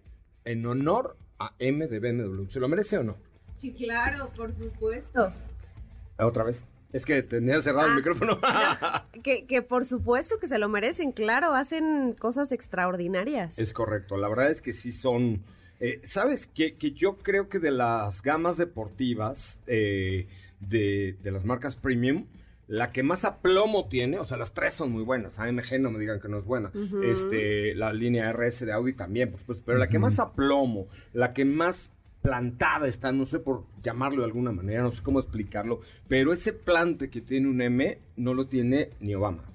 en 0.47 0.65
honor 0.65 1.19
a 1.39 1.55
M 1.59 1.87
de 1.87 1.99
BMW. 2.01 2.47
¿Se 2.49 2.61
lo 2.61 2.69
merece 2.69 2.97
o 2.97 3.03
no? 3.03 3.17
Sí, 3.55 3.75
claro, 3.75 4.31
por 4.35 4.55
supuesto. 4.55 5.31
Otra 6.19 6.45
vez. 6.45 6.65
Es 6.93 7.07
que 7.07 7.23
tenía 7.23 7.61
cerrado 7.61 7.87
el 7.87 7.93
Ah, 7.93 7.97
micrófono. 7.97 8.39
Que, 9.23 9.47
que 9.47 9.63
por 9.63 9.85
supuesto 9.85 10.39
que 10.39 10.49
se 10.49 10.59
lo 10.59 10.69
merecen, 10.69 11.13
claro, 11.13 11.55
hacen 11.55 12.15
cosas 12.19 12.51
extraordinarias. 12.53 13.59
es 13.59 13.73
correcto. 13.73 14.17
La 14.17 14.29
verdad 14.29 14.51
es 14.51 14.61
que 14.63 14.73
sí 14.73 14.93
son... 14.93 15.43
eh, 15.81 16.01
¿Sabes 16.03 16.47
qué? 16.47 16.75
Que 16.75 16.91
yo 16.93 17.17
creo 17.19 17.49
que 17.49 17.59
de 17.61 17.71
las 17.71 18.21
gamas 18.23 18.57
deportivas 18.57 19.61
eh, 19.67 20.27
de, 20.61 21.17
de 21.23 21.31
las 21.31 21.45
marcas 21.45 21.77
premium, 21.77 22.27
la 22.69 22.91
que 22.93 23.03
más 23.03 23.25
aplomo 23.25 23.89
tiene, 23.89 24.19
o 24.19 24.25
sea, 24.25 24.37
las 24.37 24.53
tres 24.55 24.75
son 24.75 24.91
muy 24.93 25.03
buenas. 25.03 25.39
AMG 25.39 25.79
no 25.81 25.91
me 25.91 25.99
digan 25.99 26.21
que 26.21 26.29
no 26.29 26.39
es 26.39 26.45
buena. 26.45 26.71
Este, 27.05 27.75
la 27.75 27.93
línea 27.93 28.33
RS 28.33 28.65
de 28.67 28.73
Audi 28.73 28.93
también, 28.95 29.31
por 29.31 29.41
supuesto. 29.41 29.63
Pero 29.67 29.79
la 29.79 29.89
que 29.89 29.99
más 29.99 30.19
aplomo, 30.19 30.89
la 31.13 31.33
que 31.33 31.45
más 31.45 31.91
plantada 32.23 32.87
está, 32.87 33.13
no 33.13 33.27
sé 33.27 33.41
por 33.41 33.65
llamarlo 33.83 34.21
de 34.21 34.27
alguna 34.27 34.53
manera, 34.53 34.83
no 34.83 34.93
sé 34.93 35.03
cómo 35.03 35.19
explicarlo, 35.19 35.81
pero 36.09 36.33
ese 36.33 36.53
plante 36.53 37.11
que 37.11 37.21
tiene 37.21 37.49
un 37.49 37.61
M 37.61 37.99
no 38.17 38.33
lo 38.33 38.47
tiene 38.47 38.91
ni 39.01 39.15
Obama. 39.15 39.52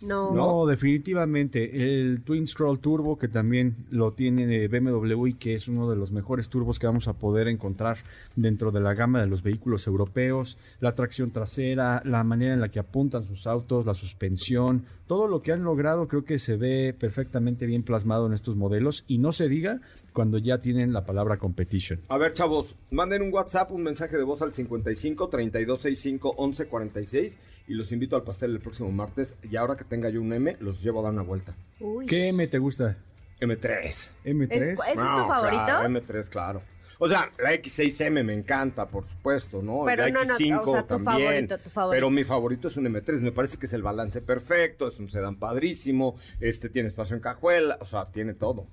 No. 0.00 0.32
No, 0.32 0.66
definitivamente. 0.66 1.98
El 2.00 2.22
Twin 2.22 2.46
Scroll 2.46 2.78
Turbo, 2.78 3.18
que 3.18 3.28
también 3.28 3.76
lo 3.90 4.12
tiene 4.12 4.68
BMW 4.68 5.26
y 5.26 5.34
que 5.34 5.54
es 5.54 5.68
uno 5.68 5.90
de 5.90 5.96
los 5.96 6.10
mejores 6.10 6.48
turbos 6.48 6.78
que 6.78 6.86
vamos 6.86 7.08
a 7.08 7.14
poder 7.14 7.48
encontrar 7.48 7.98
dentro 8.34 8.70
de 8.70 8.80
la 8.80 8.94
gama 8.94 9.20
de 9.20 9.26
los 9.26 9.42
vehículos 9.42 9.86
europeos. 9.86 10.56
La 10.80 10.94
tracción 10.94 11.30
trasera, 11.30 12.02
la 12.04 12.24
manera 12.24 12.54
en 12.54 12.60
la 12.60 12.70
que 12.70 12.78
apuntan 12.78 13.24
sus 13.24 13.46
autos, 13.46 13.84
la 13.84 13.94
suspensión, 13.94 14.84
todo 15.10 15.26
lo 15.26 15.42
que 15.42 15.50
han 15.50 15.64
logrado 15.64 16.06
creo 16.06 16.24
que 16.24 16.38
se 16.38 16.56
ve 16.56 16.94
perfectamente 16.96 17.66
bien 17.66 17.82
plasmado 17.82 18.28
en 18.28 18.32
estos 18.32 18.54
modelos 18.54 19.04
y 19.08 19.18
no 19.18 19.32
se 19.32 19.48
diga 19.48 19.80
cuando 20.12 20.38
ya 20.38 20.58
tienen 20.58 20.92
la 20.92 21.04
palabra 21.04 21.36
competition. 21.36 22.00
A 22.08 22.16
ver, 22.16 22.32
chavos, 22.32 22.76
manden 22.92 23.22
un 23.22 23.32
WhatsApp, 23.32 23.72
un 23.72 23.82
mensaje 23.82 24.16
de 24.16 24.22
voz 24.22 24.40
al 24.40 24.54
55 24.54 25.28
3265 25.28 26.36
1146 26.38 27.38
y 27.70 27.74
los 27.74 27.92
invito 27.92 28.16
al 28.16 28.22
pastel 28.24 28.50
el 28.50 28.60
próximo 28.60 28.90
martes. 28.90 29.36
Y 29.48 29.56
ahora 29.56 29.76
que 29.76 29.84
tenga 29.84 30.08
yo 30.10 30.20
un 30.20 30.32
M, 30.32 30.56
los 30.60 30.82
llevo 30.82 31.00
a 31.00 31.04
dar 31.04 31.12
una 31.12 31.22
vuelta. 31.22 31.54
Uy. 31.78 32.06
¿Qué 32.06 32.28
M 32.28 32.46
te 32.48 32.58
gusta? 32.58 32.96
M3. 33.40 34.10
¿M3? 34.24 34.52
¿Es- 34.52 34.80
¿Ese 34.80 34.90
es 34.90 34.94
tu 34.94 35.00
No, 35.00 35.28
favorito? 35.28 35.64
claro, 35.64 35.88
M3, 35.88 36.28
claro. 36.28 36.62
O 36.98 37.08
sea, 37.08 37.30
la 37.42 37.54
X6M 37.54 38.22
me 38.22 38.34
encanta, 38.34 38.86
por 38.86 39.08
supuesto, 39.08 39.62
¿no? 39.62 39.84
Pero 39.86 40.04
la 40.04 40.10
no, 40.10 40.24
no, 40.24 40.34
X5 40.36 40.60
o 40.66 40.72
sea, 40.72 40.82
tu 40.82 40.88
también. 40.88 41.16
favorito, 41.28 41.58
tu 41.58 41.70
favorito. 41.70 41.96
Pero 41.96 42.10
mi 42.10 42.24
favorito 42.24 42.68
es 42.68 42.76
un 42.76 42.84
M3. 42.86 43.20
Me 43.20 43.32
parece 43.32 43.56
que 43.56 43.64
es 43.66 43.72
el 43.72 43.82
balance 43.82 44.20
perfecto, 44.20 44.88
es 44.88 44.98
un 45.00 45.08
sedán 45.08 45.36
padrísimo, 45.36 46.16
este 46.40 46.68
tiene 46.68 46.88
espacio 46.88 47.16
en 47.16 47.22
cajuela, 47.22 47.78
o 47.80 47.86
sea, 47.86 48.06
tiene 48.12 48.34
todo. 48.34 48.66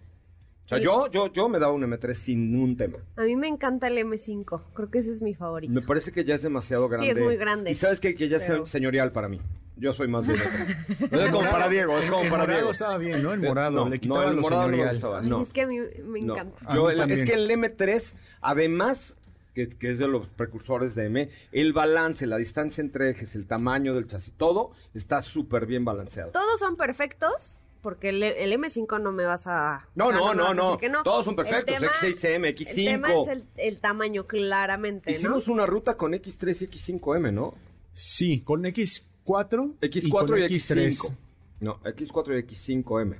O 0.67 0.69
sea, 0.69 0.79
Sí. 0.79 0.83
yo, 0.83 1.07
yo, 1.09 1.31
yo 1.31 1.47
me 1.47 1.59
daba 1.59 1.71
un 1.71 1.81
M3 1.83 2.13
sin 2.13 2.59
un 2.61 2.75
tema. 2.75 2.97
A 3.15 3.21
mí 3.21 3.37
me 3.37 3.47
encanta 3.47 3.87
el 3.87 3.97
M5, 3.99 4.61
creo 4.73 4.91
que 4.91 4.99
ese 4.99 5.13
es 5.13 5.21
mi 5.21 5.33
favorito. 5.33 5.71
Me 5.73 5.81
parece 5.81 6.11
que 6.11 6.25
ya 6.25 6.35
es 6.35 6.41
demasiado 6.41 6.89
grande. 6.89 7.09
es 7.11 7.19
muy 7.19 7.37
grande. 7.37 7.71
Y 7.71 7.75
sabes 7.75 8.01
qué? 8.01 8.13
que 8.15 8.27
ya 8.27 8.37
Pero- 8.45 8.63
es 8.65 8.69
señorial 8.69 9.13
para 9.13 9.29
mí. 9.29 9.39
Yo 9.77 9.93
soy 9.93 10.07
más 10.09 10.27
de 10.27 10.33
M3. 10.35 11.09
No 11.11 11.21
es 11.21 11.31
como 11.31 11.49
para 11.49 11.69
Diego, 11.69 11.97
es 11.99 12.09
como 12.09 12.23
El 12.23 12.29
para 12.29 12.43
morado 12.43 12.57
Diego. 12.59 12.71
estaba 12.71 12.97
bien, 12.97 13.23
¿no? 13.23 13.31
El 13.31 13.43
Eh, 13.45 13.47
morado, 13.47 13.71
no, 13.71 13.83
le 13.85 13.95
no, 13.95 14.01
quitaba 14.01 14.25
el 14.25 14.35
lo 14.35 14.41
morado 14.41 14.67
no 14.69 14.77
gustaba, 14.91 15.19
Ay, 15.21 15.29
no. 15.29 15.41
Es 15.43 15.53
que 15.53 15.61
a 15.61 15.67
mí 15.67 15.79
me 16.03 16.21
No. 16.21 16.33
encanta. 16.33 16.57
A 16.65 16.75
Yo, 16.75 16.85
mí 16.87 16.93
el- 16.99 17.11
es 17.11 17.23
que 17.23 17.33
el 17.33 17.49
M3, 17.49 18.15
además, 18.41 19.15
que, 19.53 19.69
que 19.69 19.91
es 19.91 19.99
de 19.99 20.07
los 20.07 20.27
precursores 20.27 20.95
de 20.95 21.05
M, 21.05 21.29
el 21.51 21.73
balance, 21.73 22.27
la 22.27 22.37
distancia 22.37 22.81
entre 22.81 23.11
ejes, 23.11 23.35
el 23.35 23.47
tamaño 23.47 23.93
del 23.95 24.05
chasis, 24.07 24.33
todo 24.33 24.71
está 24.93 25.21
súper 25.21 25.65
bien 25.65 25.85
balanceado. 25.85 26.31
Todos 26.31 26.59
son 26.59 26.75
perfectos, 26.75 27.57
porque 27.81 28.09
el, 28.09 28.23
el 28.23 28.51
M5 28.53 29.01
no 29.01 29.11
me 29.11 29.25
vas 29.25 29.47
a... 29.47 29.87
No, 29.95 30.07
o 30.07 30.09
sea, 30.09 30.17
no, 30.19 30.33
no, 30.33 30.53
no. 30.53 30.77
no. 30.89 31.03
Todos 31.03 31.25
son 31.25 31.31
El 31.33 31.45
perfectos. 31.45 31.75
tema- 31.77 31.91
X6M, 31.93 32.45
El 32.47 32.55
X5. 32.55 32.75
tema 32.85 33.13
es 33.13 33.27
el, 33.29 33.43
el 33.57 33.79
tamaño, 33.79 34.25
claramente, 34.27 35.11
Hicimos 35.11 35.47
¿no? 35.47 35.53
una 35.53 35.65
ruta 35.65 35.95
con 35.97 36.13
X3 36.13 36.61
y 36.63 36.67
X5M, 36.67 37.33
¿no? 37.33 37.53
Sí, 37.93 38.41
con 38.41 38.63
X4 38.63 39.03
X4 39.25 40.03
y, 40.05 40.09
con 40.09 40.29
X5. 40.39 41.15
No, 41.59 41.79
X4 41.83 42.39
y 42.39 42.43
X5M. 42.83 43.17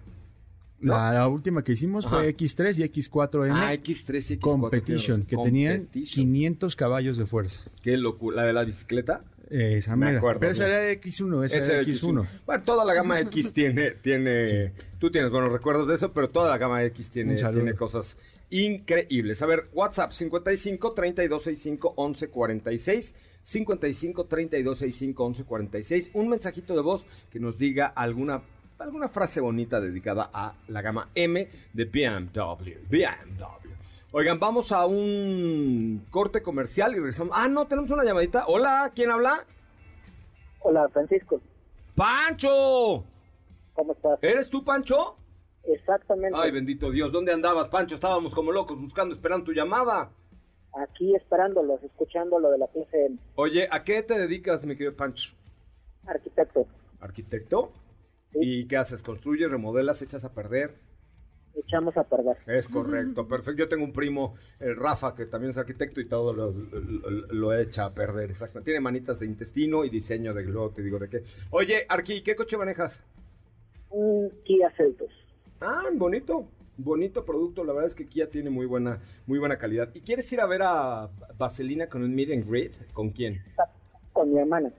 La, 0.79 1.11
la 1.11 1.27
última 1.27 1.63
que 1.63 1.71
hicimos 1.71 2.05
Ajá. 2.05 2.17
fue 2.17 2.35
X3 2.35 2.77
y 2.77 2.83
X4M 3.01 3.51
Ah, 3.51 3.73
X3 3.73 4.31
y 4.31 4.37
X4. 4.37 4.39
Competition, 4.41 5.23
que 5.25 5.35
razón. 5.35 5.45
tenían 5.45 5.77
Competition. 5.85 6.25
500 6.25 6.75
caballos 6.75 7.17
de 7.17 7.25
fuerza. 7.25 7.61
Qué 7.81 7.97
locura. 7.97 8.37
¿La 8.37 8.43
de 8.43 8.53
la 8.53 8.63
bicicleta? 8.63 9.23
Eh, 9.49 9.77
Esa 9.77 9.95
Me 9.95 10.07
mera. 10.07 10.17
acuerdo, 10.17 10.39
Pero 10.41 10.51
esa 10.51 10.67
era 10.67 10.91
X1, 11.01 11.45
esa 11.45 11.57
Ese 11.57 11.65
era 11.73 11.81
era 11.81 11.91
X1. 11.91 12.27
Bueno, 12.45 12.63
toda 12.63 12.83
la 12.85 12.93
gama 12.93 13.19
X 13.21 13.53
tiene, 13.53 13.91
tiene, 13.91 14.73
tú 14.99 15.09
tienes 15.09 15.31
buenos 15.31 15.51
recuerdos 15.51 15.87
de 15.87 15.95
eso, 15.95 16.11
pero 16.11 16.29
toda 16.29 16.49
la 16.49 16.57
gama 16.57 16.83
X 16.83 17.09
tiene, 17.09 17.35
tiene 17.35 17.73
cosas 17.73 18.17
increíbles. 18.49 19.41
A 19.41 19.45
ver, 19.45 19.67
WhatsApp 19.73 20.11
55 20.11 20.93
3265 20.93 21.93
1146, 21.97 23.15
55 23.43 24.25
3265 24.25 25.23
1146, 25.29 26.09
un 26.13 26.29
mensajito 26.29 26.75
de 26.75 26.81
voz 26.81 27.05
que 27.31 27.39
nos 27.39 27.57
diga 27.57 27.87
alguna 27.87 28.41
alguna 28.79 29.07
frase 29.09 29.39
bonita 29.39 29.81
dedicada 29.81 30.29
a 30.31 30.53
la 30.67 30.81
gama 30.83 31.09
M 31.15 31.47
de 31.73 31.85
BMW. 31.85 32.73
BMW. 32.89 33.66
Oigan, 34.13 34.39
vamos 34.39 34.71
a 34.71 34.85
un 34.85 36.05
corte 36.09 36.41
comercial 36.41 36.93
y 36.93 36.95
regresamos. 36.95 37.33
Ah, 37.35 37.49
no, 37.49 37.67
tenemos 37.67 37.91
una 37.91 38.05
llamadita. 38.05 38.45
Hola, 38.47 38.91
¿quién 38.95 39.11
habla? 39.11 39.45
Hola, 40.61 40.87
Francisco. 40.89 41.41
¡Pancho! 41.93 43.03
¿Cómo 43.73 43.91
estás? 43.91 44.19
¿Eres 44.21 44.49
tú, 44.49 44.63
Pancho? 44.63 45.17
Exactamente. 45.63 46.37
Ay, 46.39 46.51
bendito 46.51 46.89
Dios, 46.89 47.11
¿dónde 47.11 47.33
andabas, 47.33 47.67
Pancho? 47.67 47.95
Estábamos 47.95 48.33
como 48.33 48.53
locos 48.53 48.79
buscando, 48.79 49.13
esperando 49.13 49.45
tu 49.45 49.51
llamada. 49.51 50.09
Aquí 50.73 51.13
esperándolos, 51.13 51.83
escuchando 51.83 52.39
lo 52.39 52.49
de 52.51 52.59
la 52.59 52.67
PCM. 52.67 53.19
Oye, 53.35 53.67
¿a 53.69 53.83
qué 53.83 54.03
te 54.03 54.17
dedicas, 54.17 54.63
mi 54.65 54.75
querido 54.75 54.95
Pancho? 54.95 55.33
Arquitecto. 56.05 56.65
¿Arquitecto? 57.01 57.73
¿Y 58.33 58.67
qué 58.67 58.77
haces? 58.77 59.03
¿Construyes, 59.03 59.51
remodelas, 59.51 60.01
echas 60.01 60.23
a 60.23 60.33
perder? 60.33 60.75
Echamos 61.57 61.97
a 61.97 62.03
perder. 62.03 62.37
Es 62.45 62.69
correcto, 62.69 63.27
perfecto. 63.27 63.59
Yo 63.59 63.67
tengo 63.67 63.83
un 63.83 63.91
primo, 63.93 64.35
el 64.59 64.75
Rafa, 64.75 65.15
que 65.15 65.25
también 65.25 65.49
es 65.51 65.57
arquitecto 65.57 65.99
y 65.99 66.05
todo 66.07 66.31
lo, 66.33 66.51
lo- 66.51 67.09
lo 67.33 67.53
echa 67.53 67.85
a 67.85 67.93
perder. 67.93 68.29
Exacto. 68.29 68.61
Tiene 68.61 68.79
manitas 68.79 69.19
de 69.19 69.25
intestino 69.25 69.83
y 69.83 69.89
diseño 69.89 70.33
de 70.33 70.43
luego 70.43 70.69
te 70.69 70.83
digo 70.83 70.99
de 70.99 71.09
qué. 71.09 71.23
Oye, 71.49 71.85
Arqui, 71.89 72.21
¿qué 72.23 72.35
coche 72.35 72.57
manejas? 72.57 73.01
Un 73.89 74.29
Kia 74.43 74.71
Celtos. 74.77 75.09
Ah, 75.61 75.83
bonito, 75.93 76.47
bonito 76.77 77.25
producto. 77.25 77.63
La 77.63 77.73
verdad 77.73 77.87
es 77.87 77.95
que 77.95 78.05
Kia 78.07 78.29
tiene 78.29 78.49
muy 78.49 78.65
buena, 78.65 78.99
muy 79.25 79.39
buena 79.39 79.57
calidad. 79.57 79.89
¿Y 79.95 80.01
quieres 80.01 80.31
ir 80.31 80.41
a 80.41 80.45
ver 80.45 80.61
a 80.63 81.09
Vaselina 81.37 81.87
con 81.87 82.03
un 82.03 82.13
meet 82.13 82.31
and 82.31 82.47
greet? 82.47 82.73
¿Con 82.93 83.09
quién? 83.09 83.41
Con 84.13 84.31
mi 84.31 84.39
hermana. 84.39 84.71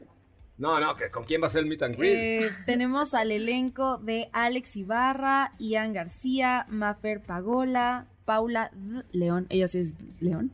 No, 0.59 0.81
no, 0.81 0.97
¿con 1.12 1.25
quién 1.25 1.40
va 1.42 1.47
a 1.47 1.51
ser 1.51 1.61
el 1.62 1.66
meet 1.68 1.83
and 1.83 1.97
greet? 1.97 2.14
Eh, 2.16 2.51
tenemos 2.66 3.14
al 3.14 3.31
elenco 3.31 3.99
de 3.99 4.29
Alex 4.33 4.77
Ibarra, 4.77 5.53
Ian 5.59 5.92
García, 5.92 6.66
Mafer 6.68 7.21
Pagola, 7.23 8.07
Paula 8.25 8.71
D- 8.75 9.05
León, 9.12 9.47
ella 9.51 9.68
sí 9.68 9.79
es 9.79 9.92
León, 10.21 10.51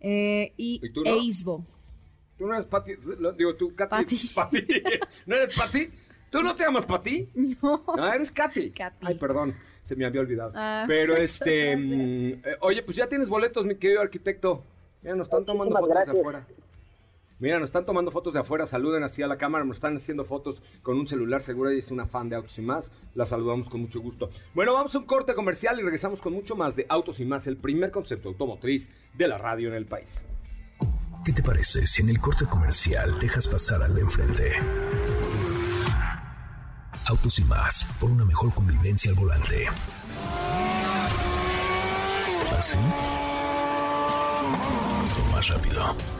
eh, 0.00 0.52
y, 0.56 0.80
¿Y 0.82 0.92
tú 0.92 1.02
no? 1.02 1.10
Eisbo. 1.10 1.64
¿Tú 2.38 2.46
no 2.46 2.54
eres 2.54 2.66
Pati? 2.66 2.92
Digo, 3.36 3.54
tú, 3.56 3.74
Katy. 3.74 3.90
Pati. 3.90 4.28
Pati. 4.34 4.66
¿No 5.26 5.34
eres 5.36 5.54
Pati? 5.54 5.90
¿Tú 6.30 6.42
no 6.42 6.54
te 6.54 6.62
llamas 6.62 6.86
Pati? 6.86 7.28
No. 7.60 7.84
No, 7.96 8.12
eres 8.12 8.30
Katy. 8.30 8.70
Katy. 8.70 9.04
Ay, 9.06 9.16
perdón, 9.16 9.54
se 9.82 9.96
me 9.96 10.06
había 10.06 10.20
olvidado. 10.20 10.52
Ah, 10.54 10.84
Pero 10.88 11.16
este, 11.16 11.76
mm, 11.76 12.30
eh, 12.44 12.56
oye, 12.60 12.82
pues 12.84 12.96
ya 12.96 13.08
tienes 13.08 13.28
boletos, 13.28 13.66
mi 13.66 13.74
querido 13.74 14.00
arquitecto. 14.00 14.64
Mira, 15.02 15.16
nos 15.16 15.26
están 15.26 15.44
tomando 15.44 15.74
Muchísimas 15.76 15.98
fotos 16.04 16.14
de 16.14 16.20
afuera. 16.20 16.46
Mira, 17.40 17.58
nos 17.58 17.68
están 17.68 17.86
tomando 17.86 18.10
fotos 18.10 18.34
de 18.34 18.40
afuera, 18.40 18.66
saluden 18.66 19.02
así 19.02 19.22
a 19.22 19.26
la 19.26 19.38
cámara, 19.38 19.64
nos 19.64 19.78
están 19.78 19.96
haciendo 19.96 20.26
fotos 20.26 20.62
con 20.82 20.98
un 20.98 21.08
celular, 21.08 21.40
seguro 21.40 21.70
ella 21.70 21.78
es 21.78 21.90
una 21.90 22.06
fan 22.06 22.28
de 22.28 22.36
Autos 22.36 22.58
y 22.58 22.60
Más, 22.60 22.92
la 23.14 23.24
saludamos 23.24 23.70
con 23.70 23.80
mucho 23.80 23.98
gusto. 23.98 24.28
Bueno, 24.54 24.74
vamos 24.74 24.94
a 24.94 24.98
un 24.98 25.06
corte 25.06 25.34
comercial 25.34 25.80
y 25.80 25.82
regresamos 25.82 26.20
con 26.20 26.34
mucho 26.34 26.54
más 26.54 26.76
de 26.76 26.84
Autos 26.86 27.18
y 27.18 27.24
Más, 27.24 27.46
el 27.46 27.56
primer 27.56 27.90
concepto 27.90 28.28
automotriz 28.28 28.90
de 29.14 29.26
la 29.26 29.38
radio 29.38 29.68
en 29.68 29.74
el 29.74 29.86
país. 29.86 30.22
¿Qué 31.24 31.32
te 31.32 31.42
parece 31.42 31.86
si 31.86 32.02
en 32.02 32.10
el 32.10 32.20
corte 32.20 32.44
comercial 32.44 33.18
dejas 33.18 33.48
pasar 33.48 33.82
al 33.82 33.94
de 33.94 34.02
enfrente? 34.02 34.52
Autos 37.06 37.38
y 37.38 37.44
más, 37.44 37.84
por 37.98 38.10
una 38.10 38.26
mejor 38.26 38.52
convivencia 38.52 39.10
al 39.12 39.16
volante. 39.16 39.66
¿Así? 42.58 42.76
O 45.18 45.32
más 45.32 45.48
rápido. 45.48 46.19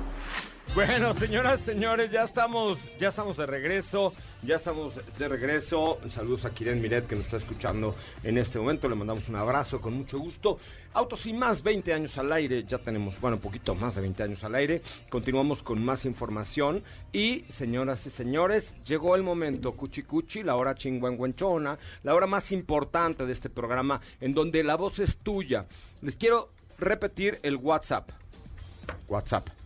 Bueno, 0.73 1.13
señoras, 1.13 1.59
señores, 1.59 2.09
ya 2.09 2.23
estamos, 2.23 2.79
ya 2.97 3.09
estamos 3.09 3.35
de 3.35 3.45
regreso, 3.45 4.13
ya 4.41 4.55
estamos 4.55 4.93
de 5.19 5.27
regreso. 5.27 5.99
Saludos 6.09 6.45
a 6.45 6.51
Kiren 6.51 6.81
Miret 6.81 7.07
que 7.07 7.17
nos 7.17 7.25
está 7.25 7.35
escuchando 7.35 7.93
en 8.23 8.37
este 8.37 8.57
momento. 8.57 8.87
Le 8.87 8.95
mandamos 8.95 9.27
un 9.27 9.35
abrazo 9.35 9.81
con 9.81 9.93
mucho 9.93 10.17
gusto. 10.17 10.59
Autos 10.93 11.25
y 11.25 11.33
más, 11.33 11.61
20 11.61 11.91
años 11.91 12.17
al 12.17 12.31
aire. 12.31 12.63
Ya 12.63 12.77
tenemos, 12.77 13.19
bueno, 13.19 13.35
un 13.35 13.41
poquito 13.41 13.75
más 13.75 13.95
de 13.95 14.01
20 14.01 14.23
años 14.23 14.45
al 14.45 14.55
aire. 14.55 14.81
Continuamos 15.09 15.61
con 15.61 15.83
más 15.83 16.05
información. 16.05 16.81
Y, 17.11 17.43
señoras 17.49 18.07
y 18.07 18.09
señores, 18.09 18.73
llegó 18.85 19.17
el 19.17 19.23
momento, 19.23 19.73
cuchi 19.73 20.03
cuchi, 20.03 20.41
la 20.41 20.55
hora 20.55 20.73
chingüengüenchona, 20.73 21.77
la 22.03 22.15
hora 22.15 22.27
más 22.27 22.49
importante 22.53 23.25
de 23.25 23.33
este 23.33 23.49
programa, 23.49 23.99
en 24.21 24.33
donde 24.33 24.63
la 24.63 24.77
voz 24.77 24.99
es 24.99 25.17
tuya. 25.17 25.65
Les 26.01 26.15
quiero 26.15 26.49
repetir 26.77 27.41
el 27.43 27.57
WhatsApp. 27.57 28.09
WhatsApp. 29.09 29.60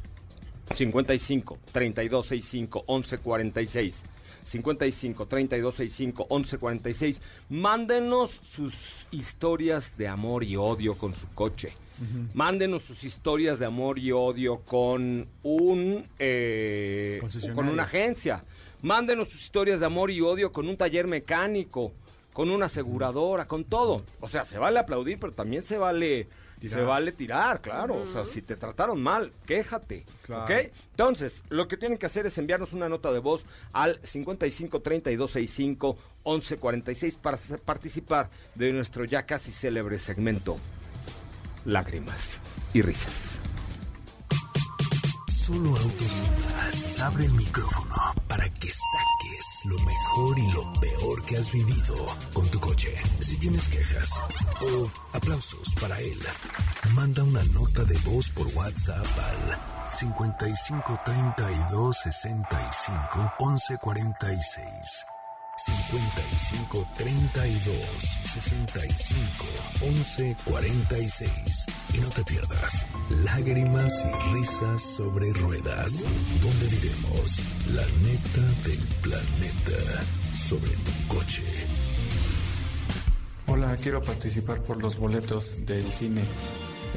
55 0.73 1.59
3265 1.71 2.85
1146 2.87 4.03
55 4.43 5.25
3265 5.25 6.27
1146 6.29 7.21
Mándenos 7.49 8.31
sus 8.55 8.75
historias 9.11 9.97
de 9.97 10.07
amor 10.07 10.43
y 10.43 10.55
odio 10.55 10.95
con 10.95 11.13
su 11.13 11.27
coche. 11.29 11.73
Mándenos 12.33 12.83
sus 12.83 13.03
historias 13.05 13.57
de 13.57 13.65
amor 13.65 13.97
y 13.97 14.11
odio 14.11 14.57
con 14.57 15.27
un 15.43 16.05
eh, 16.19 17.21
con 17.53 17.69
una 17.69 17.83
agencia. 17.83 18.43
Mándenos 18.81 19.29
sus 19.29 19.41
historias 19.41 19.79
de 19.79 19.85
amor 19.85 20.11
y 20.11 20.19
odio 20.19 20.51
con 20.51 20.67
un 20.67 20.75
taller 20.75 21.07
mecánico, 21.07 21.93
con 22.33 22.51
una 22.51 22.65
aseguradora, 22.65 23.47
con 23.47 23.63
todo. 23.63 24.03
O 24.19 24.27
sea, 24.27 24.43
se 24.43 24.59
vale 24.59 24.79
aplaudir, 24.79 25.19
pero 25.19 25.31
también 25.31 25.63
se 25.63 25.77
vale 25.77 26.27
se 26.61 26.81
vale 26.81 27.11
tirar, 27.11 27.61
claro. 27.61 27.95
O 27.95 28.07
sea, 28.07 28.25
si 28.25 28.41
te 28.41 28.55
trataron 28.55 29.01
mal, 29.01 29.31
quéjate. 29.45 30.05
Claro. 30.23 30.43
¿Ok? 30.43 30.71
Entonces, 30.91 31.43
lo 31.49 31.67
que 31.67 31.77
tienen 31.77 31.97
que 31.97 32.05
hacer 32.05 32.25
es 32.25 32.37
enviarnos 32.37 32.73
una 32.73 32.89
nota 32.89 33.11
de 33.11 33.19
voz 33.19 33.45
al 33.73 33.99
55 34.03 34.81
32 34.81 35.31
65 35.31 35.97
11 36.23 36.57
46 36.57 37.17
para 37.17 37.37
participar 37.63 38.29
de 38.55 38.71
nuestro 38.71 39.05
ya 39.05 39.23
casi 39.23 39.51
célebre 39.51 39.99
segmento 39.99 40.57
Lágrimas 41.65 42.39
y 42.73 42.81
risas. 42.81 43.39
Solo 45.27 45.69
Autos 45.69 46.23
y 46.23 46.53
más 46.53 47.01
abre 47.01 47.25
el 47.25 47.33
micrófono 47.33 47.95
para 48.27 48.49
que 48.49 48.67
saques 48.67 49.65
lo 49.65 49.79
mejor 49.79 50.39
y 50.39 50.51
lo 50.51 50.73
peor 50.79 51.25
que 51.25 51.37
has 51.37 51.51
vivido 51.51 51.95
con 52.33 52.47
tu 52.49 52.59
coche. 52.59 52.89
Si 53.19 53.37
tienes 53.37 53.67
quejas 53.67 54.09
o 54.61 54.89
aplausos 55.13 55.73
para 55.79 55.99
él, 55.99 56.19
manda 56.93 57.23
una 57.23 57.43
nota 57.45 57.83
de 57.83 57.97
voz 57.99 58.29
por 58.29 58.47
WhatsApp 58.55 59.05
al 59.05 59.89
55 59.89 60.99
32 61.05 61.97
65 61.97 63.33
11 63.39 63.77
46. 63.77 65.05
55 65.57 66.87
32 66.97 67.73
65 68.23 69.45
11 69.81 70.37
46 70.45 71.65
y 71.93 71.97
no 71.99 72.09
te 72.09 72.23
pierdas 72.25 72.85
lágrimas 73.23 74.05
y 74.05 74.33
risas 74.35 74.81
sobre 74.81 75.31
ruedas 75.33 76.03
donde 76.41 76.67
diremos 76.67 77.41
la 77.73 77.85
neta 78.03 78.41
del 78.67 78.79
planeta 79.01 80.03
sobre 80.35 80.71
tu 80.71 81.15
coche 81.15 81.43
Hola, 83.47 83.77
quiero 83.77 84.01
participar 84.01 84.61
por 84.63 84.81
los 84.81 84.97
boletos 84.97 85.65
del 85.65 85.91
cine. 85.91 86.21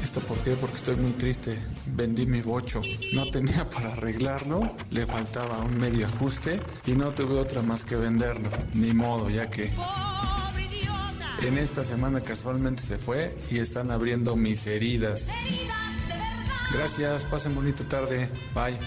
¿Esto 0.01 0.19
por 0.21 0.37
qué? 0.39 0.55
Porque 0.55 0.77
estoy 0.77 0.95
muy 0.95 1.11
triste. 1.11 1.55
Vendí 1.85 2.25
mi 2.25 2.41
bocho. 2.41 2.81
No 3.13 3.29
tenía 3.29 3.69
para 3.75 3.93
arreglarlo, 3.93 4.75
le 4.89 5.05
faltaba 5.05 5.59
un 5.59 5.77
medio 5.77 6.07
ajuste 6.07 6.59
y 6.87 6.93
no 6.93 7.13
tuve 7.13 7.39
otra 7.39 7.61
más 7.61 7.83
que 7.83 7.95
venderlo. 7.95 8.49
Ni 8.73 8.93
modo, 8.93 9.29
ya 9.29 9.49
que... 9.49 9.71
En 11.43 11.57
esta 11.57 11.83
semana 11.83 12.19
casualmente 12.19 12.81
se 12.81 12.97
fue 12.97 13.37
y 13.49 13.59
están 13.59 13.91
abriendo 13.91 14.35
mis 14.35 14.65
heridas. 14.67 15.29
Gracias, 16.73 17.25
pasen 17.25 17.55
bonita 17.55 17.87
tarde. 17.87 18.29
Bye. 18.53 18.77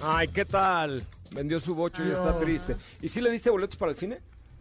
Ay, 0.00 0.28
¿qué 0.28 0.44
tal? 0.44 1.04
Vendió 1.32 1.60
su 1.60 1.74
bocho 1.74 2.04
y 2.06 2.10
está 2.10 2.38
triste. 2.38 2.76
¿Y 3.02 3.08
si 3.08 3.20
le 3.20 3.30
diste 3.30 3.50
boletos 3.50 3.76
para 3.76 3.92
el 3.92 3.98
cine? 3.98 4.18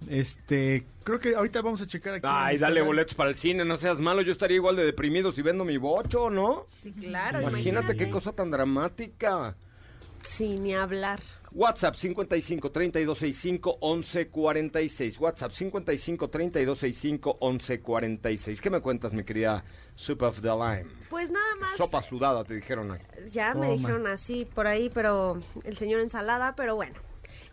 Este, 0.08 0.86
creo 1.04 1.20
que 1.20 1.36
ahorita 1.36 1.62
vamos 1.62 1.82
a 1.82 1.88
checar 1.88 2.16
aquí. 2.16 2.28
Ay, 2.30 2.58
dale 2.58 2.82
boletos 2.82 3.16
para 3.16 3.30
el 3.32 3.36
cine, 3.36 3.66
no 3.66 3.78
seas 3.78 4.00
malo. 4.00 4.22
Yo 4.22 4.32
estaría 4.32 4.56
igual 4.56 4.76
de 4.76 4.86
deprimido 4.86 5.32
si 5.32 5.42
vendo 5.42 5.66
mi 5.66 5.78
bocho, 5.78 6.30
¿no? 6.30 6.66
Sí, 6.84 6.92
claro, 6.94 7.42
Imagínate, 7.42 7.70
imagínate. 7.70 7.98
qué 7.98 8.10
cosa 8.10 8.32
tan 8.32 8.52
dramática. 8.52 9.56
Sí, 10.22 10.56
ni 10.56 10.76
hablar. 10.76 11.22
WhatsApp 11.58 11.96
55 11.96 12.70
3265 12.72 13.80
1146. 13.82 15.20
WhatsApp 15.20 15.52
55 15.52 16.30
3265 16.30 17.38
1146. 17.42 18.62
¿Qué 18.62 18.70
me 18.70 18.80
cuentas, 18.80 19.12
mi 19.12 19.24
querida 19.24 19.64
Soup 19.96 20.22
of 20.22 20.40
the 20.42 20.50
Lime? 20.50 20.86
Pues 21.10 21.32
nada 21.32 21.56
más. 21.60 21.76
Sopa 21.78 22.04
sudada, 22.04 22.44
te 22.44 22.54
dijeron 22.54 22.92
ahí. 22.92 23.02
Ya 23.32 23.56
me 23.56 23.72
dijeron 23.72 24.06
así 24.06 24.46
por 24.46 24.68
ahí, 24.68 24.92
pero 24.94 25.40
el 25.64 25.78
señor 25.78 26.02
ensalada, 26.02 26.56
pero 26.56 26.76
bueno. 26.76 26.94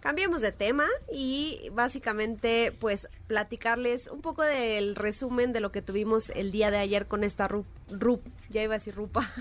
Cambiemos 0.00 0.42
de 0.42 0.52
tema 0.52 0.86
y 1.10 1.70
básicamente 1.72 2.72
pues 2.78 3.08
platicarles 3.26 4.06
un 4.08 4.20
poco 4.20 4.42
del 4.42 4.96
resumen 4.96 5.54
de 5.54 5.60
lo 5.60 5.72
que 5.72 5.80
tuvimos 5.80 6.28
el 6.28 6.52
día 6.52 6.70
de 6.70 6.76
ayer 6.76 7.06
con 7.06 7.24
esta 7.24 7.48
ru, 7.48 7.64
ru- 7.88 8.20
ya 8.50 8.62
iba 8.62 8.74
a 8.74 8.78
decir 8.78 8.94
rupa, 8.94 9.32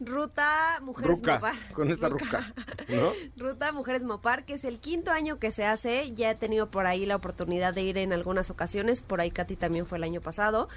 ruta 0.00 0.78
Mujeres 0.80 1.18
Ruca, 1.18 1.34
Movar. 1.34 1.56
con 1.72 1.90
esta 1.90 2.08
ruca. 2.08 2.54
¿no? 2.88 3.12
Ruta 3.36 3.72
Mujeres 3.72 4.04
Mopar, 4.04 4.44
que 4.44 4.54
es 4.54 4.64
el 4.64 4.78
quinto 4.78 5.10
año 5.10 5.38
que 5.38 5.50
se 5.50 5.64
hace. 5.64 6.12
Ya 6.14 6.30
he 6.30 6.34
tenido 6.34 6.70
por 6.70 6.86
ahí 6.86 7.06
la 7.06 7.16
oportunidad 7.16 7.74
de 7.74 7.82
ir 7.82 7.98
en 7.98 8.12
algunas 8.12 8.50
ocasiones. 8.50 9.02
Por 9.02 9.20
ahí 9.20 9.30
Katy 9.30 9.56
también 9.56 9.86
fue 9.86 9.98
el 9.98 10.04
año 10.04 10.20
pasado. 10.20 10.68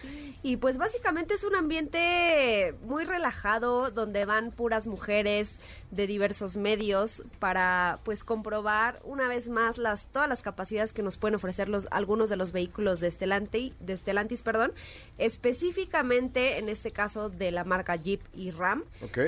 Y 0.43 0.57
pues 0.57 0.77
básicamente 0.77 1.33
es 1.33 1.43
un 1.43 1.55
ambiente 1.55 2.75
muy 2.83 3.03
relajado 3.03 3.91
donde 3.91 4.25
van 4.25 4.51
puras 4.51 4.87
mujeres 4.87 5.59
de 5.91 6.07
diversos 6.07 6.55
medios 6.55 7.23
para 7.39 7.99
pues 8.03 8.23
comprobar 8.23 9.01
una 9.03 9.27
vez 9.27 9.49
más 9.49 9.77
las 9.77 10.05
todas 10.05 10.29
las 10.29 10.41
capacidades 10.41 10.93
que 10.93 11.03
nos 11.03 11.17
pueden 11.17 11.35
ofrecer 11.35 11.67
los 11.67 11.87
algunos 11.91 12.29
de 12.29 12.37
los 12.37 12.53
vehículos 12.53 13.01
de 13.01 13.11
Stellantis, 13.11 13.73
de 13.79 13.97
Stellantis, 13.97 14.41
perdón, 14.41 14.71
específicamente 15.17 16.57
en 16.57 16.69
este 16.69 16.91
caso 16.91 17.29
de 17.29 17.51
la 17.51 17.63
marca 17.63 17.95
Jeep 17.95 18.21
y 18.33 18.51
Ram. 18.51 18.83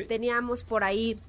Teníamos 0.08 0.64
por 0.64 0.84
ahí 0.84 1.20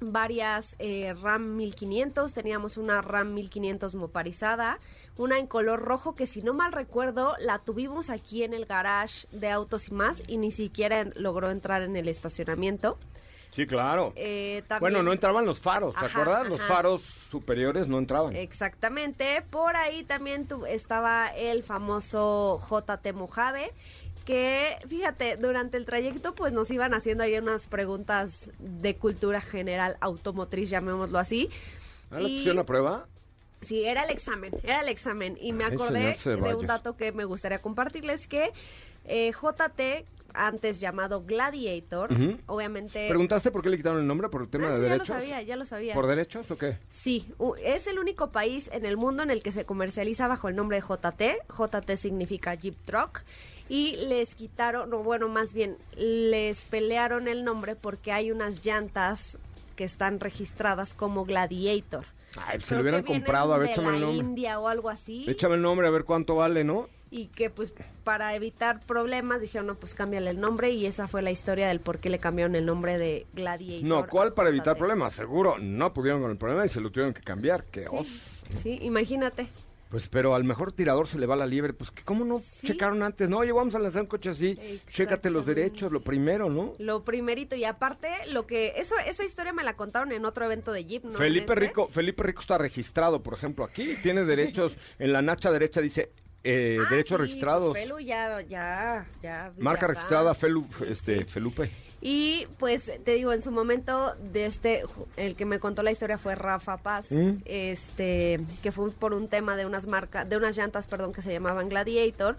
varias 0.00 0.76
eh, 0.78 1.14
RAM 1.20 1.56
1500, 1.56 2.32
teníamos 2.32 2.76
una 2.78 3.02
RAM 3.02 3.34
1500 3.34 3.94
moparizada, 3.94 4.78
una 5.18 5.38
en 5.38 5.46
color 5.46 5.80
rojo 5.82 6.14
que 6.14 6.26
si 6.26 6.42
no 6.42 6.54
mal 6.54 6.72
recuerdo 6.72 7.34
la 7.38 7.58
tuvimos 7.58 8.08
aquí 8.08 8.42
en 8.42 8.54
el 8.54 8.64
garage 8.64 9.26
de 9.30 9.50
Autos 9.50 9.88
y 9.88 9.94
más 9.94 10.22
y 10.26 10.38
ni 10.38 10.50
siquiera 10.52 11.00
en- 11.00 11.12
logró 11.16 11.50
entrar 11.50 11.82
en 11.82 11.96
el 11.96 12.08
estacionamiento. 12.08 12.98
Sí, 13.50 13.66
claro. 13.66 14.12
Eh, 14.14 14.62
también- 14.68 14.92
Bueno, 14.92 15.02
no 15.02 15.12
entraban 15.12 15.44
los 15.44 15.58
faros, 15.58 15.92
¿te 15.96 16.06
Ajá, 16.06 16.20
acuerdas? 16.20 16.46
Los 16.48 16.62
faros 16.62 17.02
superiores 17.02 17.88
no 17.88 17.98
entraban. 17.98 18.36
Exactamente. 18.36 19.42
Por 19.50 19.74
ahí 19.74 20.04
también 20.04 20.46
tu- 20.46 20.66
estaba 20.66 21.26
el 21.34 21.64
famoso 21.64 22.60
JT 22.70 23.12
Mojave, 23.12 23.72
que 24.30 24.76
fíjate, 24.88 25.36
durante 25.36 25.76
el 25.76 25.84
trayecto 25.84 26.34
pues 26.34 26.52
nos 26.52 26.70
iban 26.70 26.94
haciendo 26.94 27.24
ahí 27.24 27.36
unas 27.36 27.66
preguntas 27.66 28.48
de 28.58 28.94
cultura 28.96 29.40
general 29.40 29.96
automotriz, 30.00 30.70
llamémoslo 30.70 31.18
así. 31.18 31.50
¿Ah, 32.10 32.20
la 32.20 32.28
Y- 32.28 32.36
pusieron 32.36 32.58
a 32.60 32.64
prueba? 32.64 33.06
Sí, 33.62 33.84
era 33.84 34.04
el 34.04 34.10
examen, 34.10 34.52
era 34.62 34.80
el 34.80 34.88
examen. 34.88 35.36
Y 35.40 35.52
me 35.52 35.64
Ay, 35.64 35.74
acordé 35.74 36.16
de 36.24 36.54
un 36.54 36.66
dato 36.66 36.96
que 36.96 37.12
me 37.12 37.24
gustaría 37.24 37.58
compartirles, 37.60 38.26
que 38.26 38.52
eh, 39.04 39.32
JT, 39.32 40.06
antes 40.32 40.78
llamado 40.80 41.22
Gladiator, 41.24 42.10
obviamente... 42.46 43.08
¿Preguntaste 43.08 43.50
por 43.50 43.62
qué 43.62 43.68
le 43.68 43.76
quitaron 43.76 43.98
el 44.00 44.06
nombre? 44.06 44.28
¿Por 44.30 44.42
el 44.42 44.48
tema 44.48 44.68
Ah, 44.68 44.70
de 44.70 44.76
sí, 44.76 44.82
ya 44.82 44.88
lo 44.88 44.92
derechos? 44.94 45.08
sabía, 45.16 45.42
ya 45.42 45.56
lo 45.56 45.66
sabía. 45.66 45.94
¿Por 45.94 46.06
derechos 46.06 46.50
o 46.52 46.56
qué? 46.56 46.78
Sí, 46.88 47.26
es 47.64 47.86
el 47.88 47.98
único 47.98 48.30
país 48.30 48.70
en 48.72 48.86
el 48.86 48.96
mundo 48.96 49.22
en 49.24 49.30
el 49.30 49.42
que 49.42 49.50
se 49.52 49.64
comercializa 49.66 50.26
bajo 50.28 50.48
el 50.48 50.54
nombre 50.54 50.80
de 50.80 50.86
JT. 50.86 51.40
JT 51.48 51.96
significa 51.96 52.54
Jeep 52.54 52.76
Truck. 52.86 53.22
Y 53.70 53.96
les 54.08 54.34
quitaron, 54.34 54.92
o 54.92 55.04
bueno, 55.04 55.28
más 55.28 55.52
bien, 55.52 55.76
les 55.96 56.64
pelearon 56.64 57.28
el 57.28 57.44
nombre 57.44 57.76
porque 57.76 58.10
hay 58.10 58.32
unas 58.32 58.64
llantas 58.64 59.38
que 59.76 59.84
están 59.84 60.18
registradas 60.18 60.92
como 60.92 61.24
Gladiator. 61.24 62.04
Ay, 62.36 62.58
pues, 62.58 62.64
si 62.64 62.68
Creo 62.70 62.78
lo 62.78 62.82
hubieran 62.82 63.04
comprado, 63.04 63.54
a 63.54 63.58
ver, 63.58 63.70
échame 63.70 63.94
el 63.94 64.00
nombre. 64.00 64.26
India 64.26 64.58
o 64.58 64.66
algo 64.66 64.90
así. 64.90 65.24
Échame 65.28 65.54
el 65.54 65.62
nombre 65.62 65.86
a 65.86 65.90
ver 65.90 66.02
cuánto 66.02 66.34
vale, 66.34 66.64
¿no? 66.64 66.88
Y 67.12 67.26
que 67.26 67.48
pues 67.48 67.72
para 68.02 68.34
evitar 68.34 68.80
problemas 68.80 69.40
dijeron, 69.40 69.68
no, 69.68 69.76
pues 69.76 69.94
cámbiale 69.94 70.30
el 70.30 70.40
nombre 70.40 70.72
y 70.72 70.86
esa 70.86 71.06
fue 71.06 71.22
la 71.22 71.30
historia 71.30 71.68
del 71.68 71.78
por 71.78 72.00
qué 72.00 72.10
le 72.10 72.18
cambiaron 72.18 72.56
el 72.56 72.66
nombre 72.66 72.98
de 72.98 73.28
Gladiator. 73.34 73.88
No, 73.88 74.06
¿cuál 74.08 74.34
para 74.34 74.48
evitar 74.48 74.76
problemas? 74.76 75.14
Seguro 75.14 75.58
no 75.60 75.92
pudieron 75.92 76.22
con 76.22 76.32
el 76.32 76.38
problema 76.38 76.66
y 76.66 76.68
se 76.68 76.80
lo 76.80 76.90
tuvieron 76.90 77.14
que 77.14 77.20
cambiar. 77.20 77.66
¡Qué 77.66 77.86
oso! 77.86 78.10
Sí, 78.54 78.80
imagínate. 78.82 79.46
Pues, 79.90 80.06
pero 80.06 80.36
al 80.36 80.44
mejor 80.44 80.70
tirador 80.72 81.08
se 81.08 81.18
le 81.18 81.26
va 81.26 81.34
la 81.34 81.46
liebre. 81.46 81.72
Pues, 81.72 81.90
¿cómo 82.04 82.24
no 82.24 82.40
checaron 82.64 83.02
antes? 83.02 83.28
No, 83.28 83.38
oye, 83.38 83.50
vamos 83.50 83.74
a 83.74 83.80
lanzar 83.80 84.02
un 84.02 84.08
coche 84.08 84.30
así. 84.30 84.56
Chécate 84.88 85.30
los 85.30 85.44
derechos, 85.44 85.90
lo 85.90 86.00
primero, 86.00 86.48
¿no? 86.48 86.74
Lo 86.78 87.02
primerito 87.04 87.56
y 87.56 87.64
aparte 87.64 88.08
lo 88.28 88.46
que 88.46 88.74
eso 88.76 88.94
esa 89.04 89.24
historia 89.24 89.52
me 89.52 89.64
la 89.64 89.74
contaron 89.74 90.12
en 90.12 90.24
otro 90.24 90.44
evento 90.44 90.70
de 90.72 90.84
Jeep, 90.84 91.04
¿no? 91.04 91.18
Felipe 91.18 91.52
este. 91.52 91.54
Rico, 91.56 91.88
Felipe 91.88 92.22
Rico 92.22 92.40
está 92.40 92.56
registrado, 92.56 93.20
por 93.20 93.34
ejemplo, 93.34 93.64
aquí. 93.64 93.96
Tiene 94.00 94.24
derechos, 94.24 94.78
en 95.00 95.12
la 95.12 95.22
nacha 95.22 95.50
derecha 95.50 95.80
dice 95.80 96.12
eh, 96.44 96.78
Ah, 96.80 96.86
derechos 96.88 97.18
sí, 97.18 97.22
registrados. 97.24 97.70
pues, 97.72 97.82
Felu 97.82 97.98
ya 97.98 98.40
ya 98.42 99.06
Marca 99.58 99.86
acá. 99.86 99.94
registrada 99.94 100.34
Felu, 100.34 100.64
este, 100.88 101.24
Felupe. 101.24 101.70
Y 102.02 102.46
pues 102.58 102.90
te 103.04 103.12
digo, 103.14 103.32
en 103.32 103.42
su 103.42 103.50
momento 103.50 104.14
de 104.32 104.46
este 104.46 104.84
el 105.18 105.36
que 105.36 105.44
me 105.44 105.58
contó 105.58 105.82
la 105.82 105.90
historia 105.92 106.16
fue 106.16 106.34
Rafa 106.34 106.78
Paz, 106.78 107.12
Mm. 107.12 107.42
este 107.44 108.40
que 108.62 108.72
fue 108.72 108.90
por 108.92 109.12
un 109.12 109.28
tema 109.28 109.54
de 109.56 109.66
unas 109.66 109.86
marcas, 109.86 110.28
de 110.28 110.36
unas 110.36 110.56
llantas, 110.56 110.86
perdón, 110.86 111.12
que 111.12 111.20
se 111.22 111.32
llamaban 111.32 111.68
Gladiator 111.68 112.36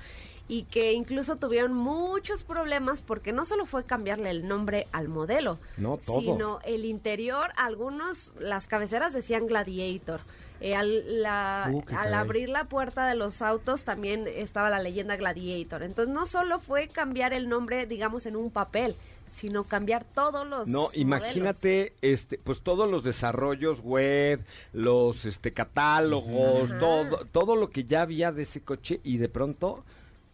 y 0.47 0.63
que 0.63 0.93
incluso 0.93 1.35
tuvieron 1.35 1.73
muchos 1.73 2.43
problemas 2.43 3.03
porque 3.03 3.31
no 3.31 3.45
solo 3.45 3.65
fue 3.67 3.83
cambiarle 3.85 4.31
el 4.31 4.47
nombre 4.47 4.87
al 4.91 5.07
modelo, 5.07 5.59
No, 5.77 5.97
todo. 5.97 6.19
sino 6.19 6.59
el 6.65 6.83
interior, 6.85 7.51
algunos, 7.55 8.33
las 8.39 8.65
cabeceras 8.67 9.13
decían 9.13 9.45
Gladiator. 9.45 10.21
Eh, 10.59 10.75
al, 10.75 11.21
la- 11.23 11.69
Uh, 11.71 11.83
al 11.97 12.13
abrir 12.13 12.49
la 12.49 12.65
puerta 12.65 13.07
de 13.07 13.15
los 13.15 13.41
autos 13.41 13.83
también 13.83 14.27
estaba 14.27 14.69
la 14.69 14.79
leyenda 14.79 15.15
Gladiator. 15.15 15.81
Entonces 15.83 16.13
no 16.13 16.25
solo 16.25 16.59
fue 16.59 16.87
cambiar 16.87 17.33
el 17.33 17.47
nombre, 17.49 17.85
digamos, 17.87 18.25
en 18.27 18.35
un 18.35 18.51
papel, 18.51 18.95
sino 19.31 19.63
cambiar 19.63 20.03
todos 20.03 20.47
los 20.47 20.67
No, 20.67 20.81
modelos. 20.83 20.97
imagínate, 21.01 21.93
este, 22.01 22.37
pues 22.37 22.61
todos 22.61 22.89
los 22.89 23.03
desarrollos 23.03 23.81
web, 23.81 24.41
los 24.73 25.25
este 25.25 25.51
catálogos, 25.53 26.71
Ajá. 26.71 26.79
todo, 26.79 27.25
todo 27.31 27.55
lo 27.55 27.69
que 27.69 27.85
ya 27.85 28.01
había 28.03 28.31
de 28.31 28.43
ese 28.43 28.61
coche 28.61 28.99
y 29.03 29.17
de 29.17 29.29
pronto, 29.29 29.83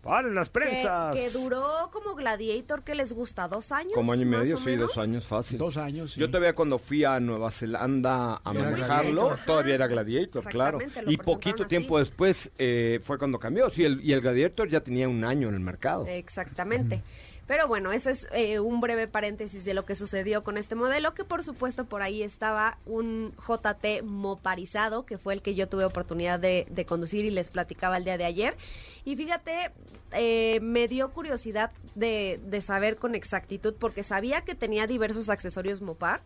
¡paren 0.01 0.35
las 0.35 0.49
prensas! 0.49 1.15
que 1.15 1.29
duró 1.31 1.89
como 1.91 2.15
Gladiator, 2.15 2.83
que 2.83 2.95
les 2.95 3.11
gusta? 3.13 3.47
¿Dos 3.47 3.71
años? 3.71 3.91
Como 3.93 4.13
año 4.13 4.21
y 4.21 4.25
medio, 4.25 4.55
o 4.55 4.59
sí, 4.59 4.65
menos? 4.67 4.93
dos 4.95 4.97
años 5.03 5.25
fácil. 5.27 5.57
Dos 5.57 5.75
años, 5.77 6.13
sí. 6.13 6.19
Yo 6.19 6.27
todavía 6.27 6.55
cuando 6.55 6.79
fui 6.79 7.03
a 7.03 7.19
Nueva 7.19 7.51
Zelanda 7.51 8.41
a 8.43 8.51
Era 8.51 8.61
manejarlo, 8.63 9.11
Gladiator. 9.21 9.45
todavía 9.45 9.75
era 9.75 9.87
Gladiator, 9.87 10.43
claro. 10.45 10.79
Y 11.07 11.17
poquito 11.17 11.63
así. 11.63 11.69
tiempo 11.69 11.99
después 11.99 12.49
eh, 12.57 12.99
fue 13.03 13.17
cuando 13.17 13.37
cambió. 13.39 13.69
Sí, 13.69 13.83
el, 13.83 13.99
y 14.03 14.13
el 14.13 14.21
Gladiator 14.21 14.69
ya 14.69 14.79
tenía 14.81 15.09
un 15.09 15.23
año 15.25 15.49
en 15.49 15.55
el 15.55 15.59
mercado. 15.61 16.05
Exactamente. 16.07 17.01
Pero 17.47 17.67
bueno, 17.67 17.91
ese 17.91 18.11
es 18.11 18.27
eh, 18.31 18.59
un 18.59 18.81
breve 18.81 19.07
paréntesis 19.07 19.63
de 19.63 19.73
lo 19.73 19.85
que 19.85 19.95
sucedió 19.95 20.43
con 20.43 20.57
este 20.57 20.75
modelo, 20.75 21.13
que 21.13 21.23
por 21.23 21.43
supuesto 21.43 21.85
por 21.85 22.01
ahí 22.01 22.21
estaba 22.21 22.77
un 22.85 23.33
JT 23.37 24.03
moparizado, 24.03 25.05
que 25.05 25.17
fue 25.17 25.33
el 25.33 25.41
que 25.41 25.55
yo 25.55 25.67
tuve 25.67 25.85
oportunidad 25.85 26.39
de, 26.39 26.67
de 26.69 26.85
conducir 26.85 27.25
y 27.25 27.31
les 27.31 27.49
platicaba 27.51 27.97
el 27.97 28.03
día 28.03 28.17
de 28.17 28.25
ayer. 28.25 28.57
Y 29.05 29.15
fíjate, 29.15 29.71
eh, 30.11 30.59
me 30.61 30.87
dio 30.87 31.11
curiosidad 31.11 31.71
de, 31.95 32.39
de 32.43 32.61
saber 32.61 32.95
con 32.95 33.13
exactitud, 33.13 33.75
porque 33.77 34.03
sabía 34.03 34.41
que 34.41 34.55
tenía 34.55 34.87
diversos 34.87 35.29
accesorios 35.29 35.81
Mopar, 35.81 36.21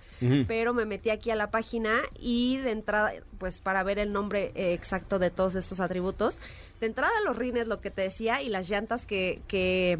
pero 0.47 0.73
me 0.73 0.85
metí 0.85 1.09
aquí 1.09 1.31
a 1.31 1.35
la 1.35 1.49
página 1.49 2.01
y 2.19 2.57
de 2.57 2.71
entrada, 2.71 3.13
pues 3.39 3.59
para 3.59 3.83
ver 3.83 3.97
el 3.97 4.13
nombre 4.13 4.51
eh, 4.55 4.73
exacto 4.73 5.17
de 5.17 5.31
todos 5.31 5.55
estos 5.55 5.79
atributos, 5.79 6.39
de 6.79 6.87
entrada 6.87 7.13
los 7.25 7.35
rines, 7.35 7.67
lo 7.67 7.81
que 7.81 7.89
te 7.89 8.03
decía, 8.03 8.41
y 8.41 8.49
las 8.49 8.69
llantas 8.69 9.05
que, 9.05 9.41
que 9.47 9.97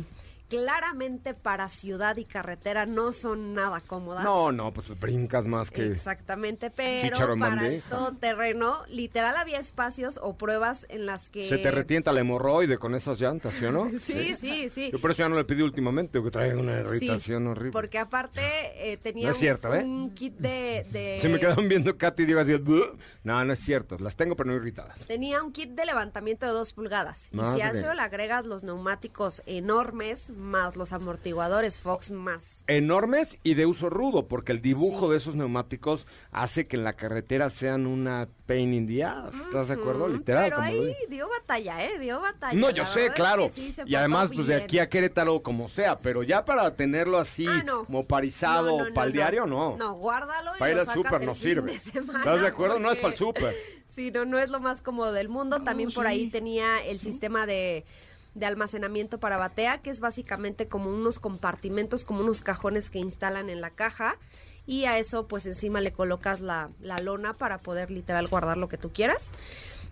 claramente 0.52 1.34
para 1.34 1.70
ciudad 1.70 2.18
y 2.18 2.26
carretera 2.26 2.86
no 2.86 3.14
son 3.14 3.54
nada 3.54 3.80
cómodas. 3.80 4.24
No, 4.26 4.52
no, 4.52 4.74
pues 4.74 4.88
brincas 5.00 5.46
más 5.46 5.72
que... 5.72 5.88
Exactamente, 5.88 6.70
pero 6.70 7.18
para 7.18 7.34
el 7.34 7.40
bandeja. 7.40 7.90
todoterreno, 7.90 8.86
literal 8.90 9.38
había 9.38 9.60
espacios 9.60 10.20
o 10.22 10.36
pruebas 10.38 10.86
en 10.90 11.06
las 11.06 11.30
que... 11.30 11.48
Se 11.48 11.58
te 11.58 11.72
retienta 11.72 12.12
la 12.12 12.20
hemorroide 12.20 12.78
con 12.78 12.96
esas 12.96 13.20
llantas, 13.22 13.54
¿sí 13.56 13.64
o 13.66 13.72
no? 13.72 13.90
Sí, 14.00 14.36
sí, 14.36 14.70
sí. 14.70 14.92
Yo 14.92 15.00
por 15.00 15.12
eso 15.12 15.24
ya 15.24 15.30
no 15.30 15.38
le 15.38 15.46
pedí 15.46 15.62
últimamente, 15.62 16.22
que 16.22 16.30
trae 16.32 16.54
una 16.54 16.74
Sí, 16.82 16.96
irritación 16.96 17.48
horrible. 17.48 17.72
Porque 17.72 17.98
aparte 17.98 18.42
eh, 18.76 18.98
tenía 18.98 19.28
No 19.28 19.32
es 19.32 19.38
cierto, 19.38 19.70
un, 19.70 19.76
¿eh? 19.78 19.84
un 19.86 20.10
kit 20.14 20.36
de... 20.38 20.86
de- 20.92 21.18
Se 21.22 21.30
me 21.30 21.40
quedaron 21.40 21.70
viendo 21.70 21.98
Katy 21.98 22.24
y 22.24 22.26
digo 22.26 22.42
así, 22.42 22.52
no, 23.24 23.46
no 23.46 23.54
es 23.54 23.60
cierto, 23.60 23.98
las 24.00 24.16
tengo 24.18 24.36
pero 24.36 24.50
no 24.50 24.56
irritadas. 24.58 25.06
Tenía 25.08 25.42
un 25.42 25.54
kit 25.54 25.72
de 25.72 25.86
levantamiento 25.86 26.46
de 26.46 26.52
dos 26.52 26.74
pulgadas. 26.74 27.30
Y 27.32 27.38
si 27.56 27.62
a 27.62 27.70
eso 27.70 27.94
le 27.94 28.02
agregas 28.02 28.46
los 28.46 28.64
neumáticos 28.64 29.42
enormes, 29.46 30.30
más 30.42 30.76
los 30.76 30.92
amortiguadores 30.92 31.80
Fox, 31.80 32.12
más... 32.12 32.64
Enormes 32.68 33.40
y 33.44 33.54
de 33.54 33.66
uso 33.66 33.90
rudo, 33.90 34.28
porque 34.28 34.52
el 34.52 34.62
dibujo 34.62 35.10
de 35.10 35.18
esos 35.18 35.36
neumáticos 35.36 36.08
hace 36.32 36.68
que 36.68 36.76
en 36.76 36.84
la 36.84 36.94
carretera 36.94 37.50
sean 37.50 37.88
una 37.88 38.28
pain 38.46 38.74
in 38.74 38.88
the 38.88 39.04
ass. 39.04 39.36
¿Estás 39.36 39.70
de 39.70 39.76
acuerdo? 39.76 40.08
Literal, 40.08 40.46
Pero 40.46 40.56
como 40.58 40.68
ahí 40.68 40.96
dio 41.10 41.30
batalla, 41.30 41.86
¿eh? 41.86 42.00
Dio 42.00 42.20
batalla. 42.20 42.60
No, 42.60 42.70
yo 42.72 42.86
sé, 42.86 43.08
es 43.08 43.12
claro. 43.14 43.48
que 43.54 43.62
sí 43.62 43.72
se 43.72 43.84
y 43.86 43.96
además, 43.96 44.30
pues 44.34 44.48
de 44.48 44.56
aquí 44.56 44.80
a 44.80 44.90
Querétaro, 44.90 45.42
como 45.42 45.70
sea. 45.70 45.98
Pero 45.98 46.24
ya 46.24 46.44
para 46.44 46.76
tenerlo 46.76 47.18
así, 47.18 47.46
Ah, 47.48 47.64
no. 47.64 47.86
como 47.86 48.06
parizado 48.06 48.72
No, 48.72 48.78
no, 48.80 48.90
no, 48.90 48.94
para 48.94 49.08
el 49.08 49.14
diario, 49.14 49.46
no. 49.46 49.78
No, 49.78 49.94
guárdalo 49.94 50.56
y 50.56 50.60
Para 50.60 50.72
ir 50.72 50.80
al 50.80 50.94
súper 50.94 51.22
no 51.24 51.36
sirve. 51.36 51.74
de 51.74 51.80
semana, 51.80 52.20
¿Estás 52.20 52.42
de 52.42 52.48
acuerdo? 52.48 52.80
No 52.80 52.92
es 52.92 52.98
para 52.98 53.14
el 53.14 53.18
súper. 53.18 53.56
Sí, 53.94 54.10
no, 54.10 54.24
no 54.24 54.40
es 54.40 54.50
lo 54.50 54.62
más 54.62 54.82
cómodo 54.82 55.12
del 55.12 55.28
mundo. 55.28 55.62
También 55.64 55.92
por 55.92 56.08
ahí 56.08 56.30
tenía 56.30 56.82
el 56.82 57.00
sistema 57.00 57.46
de, 57.46 57.84
de 58.34 58.46
almacenamiento 58.46 59.20
para 59.20 59.38
batea, 59.38 59.80
que 59.80 59.90
es 59.90 60.00
básicamente 60.00 60.68
como 60.68 60.90
unos 60.90 61.20
compartimentos, 61.20 62.06
como 62.06 62.22
unos 62.22 62.42
cajones 62.42 62.90
que 62.90 63.00
instalan 63.00 63.50
en 63.50 63.62
la 63.62 63.72
caja. 63.72 64.18
Y 64.66 64.86
a 64.86 64.98
eso, 64.98 65.28
pues 65.28 65.46
encima 65.46 65.82
le 65.82 65.92
colocas 65.92 66.40
la, 66.40 66.70
la 66.80 67.00
lona 67.00 67.34
para 67.34 67.58
poder 67.58 67.92
literal 67.92 68.28
guardar 68.28 68.58
lo 68.58 68.70
que 68.70 68.78
tú 68.78 68.92
quieras. 68.94 69.32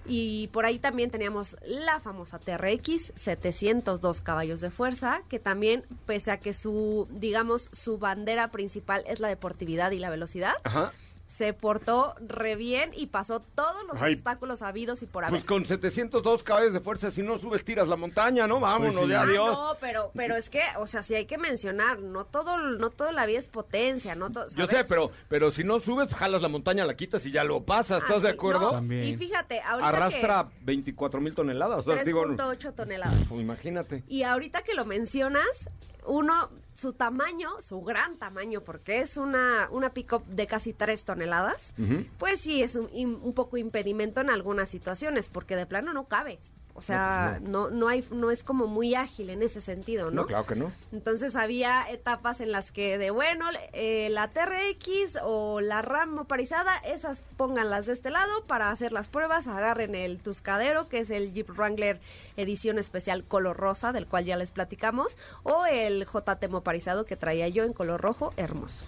Y 0.05 0.47
por 0.47 0.65
ahí 0.65 0.79
también 0.79 1.11
teníamos 1.11 1.57
la 1.65 1.99
famosa 1.99 2.39
TRX, 2.39 3.13
702 3.15 4.21
caballos 4.21 4.61
de 4.61 4.71
fuerza, 4.71 5.21
que 5.27 5.39
también, 5.39 5.85
pese 6.05 6.31
a 6.31 6.39
que 6.39 6.53
su, 6.53 7.07
digamos, 7.11 7.69
su 7.73 7.97
bandera 7.97 8.49
principal 8.49 9.03
es 9.07 9.19
la 9.19 9.27
deportividad 9.27 9.91
y 9.91 9.99
la 9.99 10.09
velocidad, 10.09 10.53
Ajá. 10.63 10.93
Se 11.29 11.53
portó 11.53 12.15
re 12.19 12.55
bien 12.55 12.89
y 12.97 13.05
pasó 13.05 13.39
todos 13.39 13.83
los 13.87 14.01
Ay. 14.01 14.15
obstáculos 14.15 14.63
habidos 14.63 15.03
y 15.03 15.05
por 15.05 15.23
haber. 15.23 15.31
Pues 15.39 15.45
con 15.45 15.63
702 15.63 16.41
caballos 16.41 16.73
de 16.73 16.79
fuerza, 16.79 17.11
si 17.11 17.21
no 17.21 17.37
subes, 17.37 17.63
tiras 17.63 17.87
la 17.87 17.95
montaña, 17.95 18.47
¿no? 18.47 18.59
Vámonos, 18.59 18.95
Pues 18.95 19.05
sí. 19.05 19.11
ya, 19.11 19.19
Ah, 19.21 19.23
adiós. 19.23 19.47
no, 19.57 19.77
pero, 19.79 20.11
pero 20.15 20.35
es 20.35 20.49
que, 20.49 20.61
o 20.79 20.87
sea, 20.87 21.03
sí 21.03 21.13
hay 21.13 21.25
que 21.25 21.37
mencionar, 21.37 21.99
no 21.99 22.25
todo, 22.25 22.57
no 22.57 22.89
toda 22.89 23.11
la 23.11 23.27
vida 23.27 23.37
es 23.37 23.47
potencia, 23.47 24.15
no 24.15 24.31
todo, 24.31 24.47
Yo 24.55 24.65
sé, 24.65 24.83
pero, 24.85 25.11
pero 25.27 25.51
si 25.51 25.63
no 25.63 25.79
subes, 25.79 26.13
jalas 26.15 26.41
la 26.41 26.47
montaña, 26.49 26.83
la 26.83 26.95
quitas 26.95 27.23
y 27.27 27.31
ya 27.31 27.43
lo 27.43 27.61
pasas, 27.63 28.01
¿estás 28.01 28.23
de 28.23 28.29
acuerdo? 28.31 28.71
También. 28.71 29.03
Y 29.03 29.15
fíjate, 29.15 29.61
ahorita 29.61 29.87
Arrastra 29.87 30.49
24 30.63 31.21
mil 31.21 31.35
toneladas. 31.35 31.85
que 31.85 31.95
¿no? 31.95 32.03
Digo, 32.03 32.25
3.8 32.25 32.73
toneladas. 32.73 33.19
pues 33.29 33.39
imagínate. 33.39 34.03
Y 34.07 34.23
ahorita 34.23 34.63
que 34.63 34.73
lo 34.73 34.83
mencionas, 34.85 35.69
uno, 36.05 36.49
su 36.73 36.93
tamaño, 36.93 37.49
su 37.61 37.81
gran 37.81 38.17
tamaño, 38.17 38.61
porque 38.61 38.99
es 38.99 39.17
una, 39.17 39.67
una 39.71 39.93
pick-up 39.93 40.25
de 40.25 40.47
casi 40.47 40.73
3 40.73 41.03
toneladas, 41.03 41.73
pues 42.17 42.41
sí 42.41 42.61
es 42.63 42.75
un, 42.75 42.89
un 43.21 43.33
poco 43.33 43.57
impedimento 43.57 44.21
en 44.21 44.29
algunas 44.29 44.69
situaciones, 44.69 45.27
porque 45.27 45.55
de 45.55 45.65
plano 45.65 45.93
no 45.93 46.07
cabe. 46.07 46.39
O 46.79 46.81
sea, 46.81 47.39
no, 47.41 47.69
no, 47.69 47.89
hay, 47.89 48.05
no 48.09 48.31
es 48.31 48.41
como 48.41 48.67
muy 48.67 48.95
ágil 48.95 49.29
en 49.29 49.43
ese 49.43 49.59
sentido, 49.59 50.05
¿no? 50.05 50.21
No, 50.21 50.25
claro 50.25 50.45
que 50.45 50.55
no. 50.55 50.71
Entonces 50.93 51.35
había 51.35 51.83
etapas 51.89 52.39
en 52.39 52.53
las 52.53 52.71
que 52.71 52.97
de 52.97 53.11
bueno, 53.11 53.47
eh, 53.73 54.07
la 54.09 54.29
TRX 54.29 55.17
o 55.23 55.59
la 55.59 55.81
RAM 55.81 56.15
motorizada, 56.15 56.77
esas 56.77 57.21
pónganlas 57.35 57.85
de 57.85 57.91
este 57.91 58.11
lado 58.11 58.45
para 58.45 58.71
hacer 58.71 58.93
las 58.93 59.09
pruebas, 59.09 59.49
agarren 59.49 59.93
el 59.93 60.19
Tuscadero, 60.19 60.87
que 60.87 60.99
es 60.99 61.09
el 61.09 61.33
Jeep 61.33 61.49
Wrangler 61.49 61.99
edición 62.37 62.79
especial 62.79 63.25
color 63.25 63.57
rosa, 63.57 63.91
del 63.91 64.07
cual 64.07 64.23
ya 64.23 64.37
les 64.37 64.51
platicamos, 64.51 65.17
o 65.43 65.65
el 65.65 66.05
JT 66.05 66.47
motorizado 66.49 67.05
que 67.05 67.17
traía 67.17 67.49
yo 67.49 67.65
en 67.65 67.73
color 67.73 67.99
rojo, 67.99 68.33
hermoso. 68.37 68.85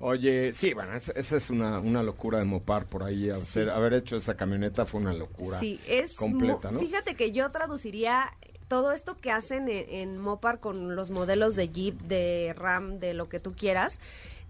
Oye, 0.00 0.52
sí, 0.54 0.72
bueno, 0.72 0.94
es- 0.94 1.12
esa 1.14 1.36
es 1.36 1.50
una, 1.50 1.78
una 1.78 2.02
locura 2.02 2.38
de 2.38 2.44
Mopar 2.44 2.86
por 2.86 3.02
ahí. 3.02 3.28
Hacer, 3.30 3.68
haber 3.70 3.92
hecho 3.94 4.16
esa 4.16 4.34
camioneta 4.34 4.86
fue 4.86 5.00
una 5.00 5.12
locura 5.12 5.60
Sí, 5.60 5.78
es 5.86 6.16
completa, 6.16 6.70
¿no? 6.70 6.80
Fíjate 6.80 7.14
que 7.16 7.32
yo 7.32 7.50
traduciría 7.50 8.32
todo 8.68 8.92
esto 8.92 9.16
que 9.16 9.30
hacen 9.30 9.68
en, 9.68 9.90
en 9.90 10.18
Mopar 10.18 10.58
con 10.60 10.96
los 10.96 11.10
modelos 11.10 11.54
de 11.54 11.68
Jeep, 11.68 12.00
de 12.02 12.54
Ram, 12.56 12.98
de 12.98 13.12
lo 13.14 13.28
que 13.28 13.40
tú 13.40 13.52
quieras, 13.52 13.98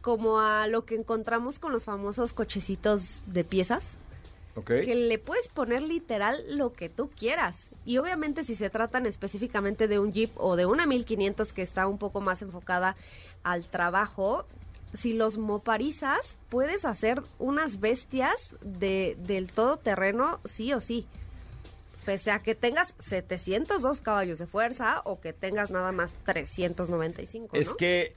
como 0.02 0.38
a 0.40 0.66
lo 0.68 0.84
que 0.84 0.94
encontramos 0.94 1.58
con 1.58 1.72
los 1.72 1.84
famosos 1.84 2.32
cochecitos 2.32 3.22
de 3.26 3.42
piezas. 3.44 3.96
Ok. 4.54 4.66
Que 4.66 4.94
le 4.94 5.18
puedes 5.18 5.48
poner 5.48 5.82
literal 5.82 6.44
lo 6.48 6.72
que 6.74 6.88
tú 6.88 7.08
quieras. 7.10 7.68
Y 7.84 7.98
obviamente 7.98 8.44
si 8.44 8.54
se 8.54 8.70
tratan 8.70 9.06
específicamente 9.06 9.88
de 9.88 9.98
un 9.98 10.12
Jeep 10.12 10.30
o 10.36 10.54
de 10.54 10.66
una 10.66 10.86
1500 10.86 11.52
que 11.52 11.62
está 11.62 11.86
un 11.88 11.98
poco 11.98 12.20
más 12.20 12.40
enfocada 12.42 12.96
al 13.42 13.64
trabajo, 13.68 14.44
si 14.94 15.12
los 15.12 15.38
moparizas, 15.38 16.36
puedes 16.48 16.84
hacer 16.84 17.22
unas 17.38 17.80
bestias 17.80 18.54
de, 18.62 19.16
del 19.20 19.46
todoterreno 19.52 20.40
sí 20.44 20.72
o 20.72 20.80
sí. 20.80 21.06
Pese 22.04 22.30
a 22.30 22.40
que 22.42 22.54
tengas 22.54 22.94
702 22.98 24.00
caballos 24.00 24.38
de 24.38 24.46
fuerza 24.46 25.02
o 25.04 25.20
que 25.20 25.32
tengas 25.32 25.70
nada 25.70 25.92
más 25.92 26.14
395, 26.24 27.56
Es 27.56 27.72
que 27.74 28.16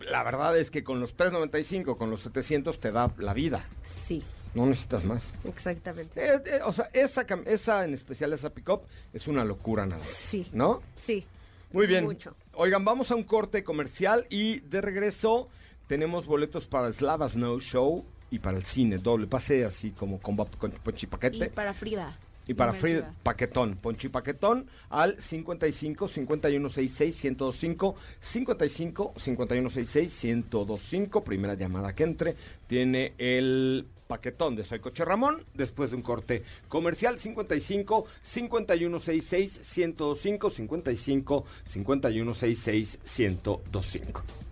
la 0.00 0.22
verdad 0.22 0.56
es 0.58 0.70
que 0.70 0.84
con 0.84 1.00
los 1.00 1.14
395, 1.16 1.96
con 1.96 2.10
los 2.10 2.22
700 2.22 2.78
te 2.78 2.92
da 2.92 3.12
la 3.18 3.32
vida. 3.34 3.64
Sí, 3.84 4.22
No 4.54 4.66
necesitas 4.66 5.04
más. 5.04 5.32
exactamente. 5.44 6.20
Eh, 6.24 6.42
eh, 6.44 6.60
o 6.64 6.72
sea, 6.72 6.88
esa, 6.92 7.26
cam- 7.26 7.44
esa 7.46 7.84
en 7.84 7.94
especial, 7.94 8.32
esa 8.32 8.50
pickup, 8.50 8.82
es 9.12 9.26
una 9.28 9.44
locura 9.44 9.86
nada 9.86 9.98
más. 9.98 10.08
Sí, 10.08 10.46
¿No? 10.52 10.82
sí. 11.00 11.24
Muy 11.72 11.86
bien. 11.86 12.04
Mucho. 12.04 12.34
Oigan, 12.52 12.84
vamos 12.84 13.10
a 13.10 13.14
un 13.14 13.24
corte 13.24 13.64
comercial 13.64 14.26
y 14.28 14.60
de 14.60 14.82
regreso 14.82 15.48
tenemos 15.92 16.24
boletos 16.24 16.64
para 16.64 16.86
el 16.86 16.94
Slava 16.94 17.28
Snow 17.28 17.60
Show 17.60 18.02
y 18.30 18.38
para 18.38 18.56
el 18.56 18.64
cine, 18.64 18.96
doble 18.96 19.26
pase, 19.26 19.62
así 19.62 19.90
como 19.90 20.18
con, 20.22 20.34
con 20.36 20.70
ponchipaquete. 20.70 21.44
Y 21.44 21.48
para 21.50 21.74
Frida. 21.74 22.18
Y 22.46 22.54
para 22.54 22.74
Inmersiva. 22.74 23.12
Paquetón, 23.22 23.76
Ponchi 23.76 24.08
Paquetón 24.08 24.66
al 24.88 25.20
55 25.20 26.08
5166 26.08 27.24
1025 27.24 27.94
55 28.20 29.12
5166 29.18 30.24
1025 30.24 31.24
primera 31.24 31.52
llamada 31.52 31.94
que 31.94 32.04
entre 32.04 32.36
tiene 32.66 33.12
el 33.18 33.86
paquetón 34.06 34.56
de 34.56 34.64
Soy 34.64 34.78
Coche 34.78 35.04
Ramón 35.04 35.44
después 35.52 35.90
de 35.90 35.96
un 35.96 36.02
corte 36.02 36.42
comercial 36.68 37.18
55 37.18 38.06
5166 38.22 39.76
1025 39.76 40.48
55 40.48 41.44
5166 41.66 42.98
1025 43.18 44.51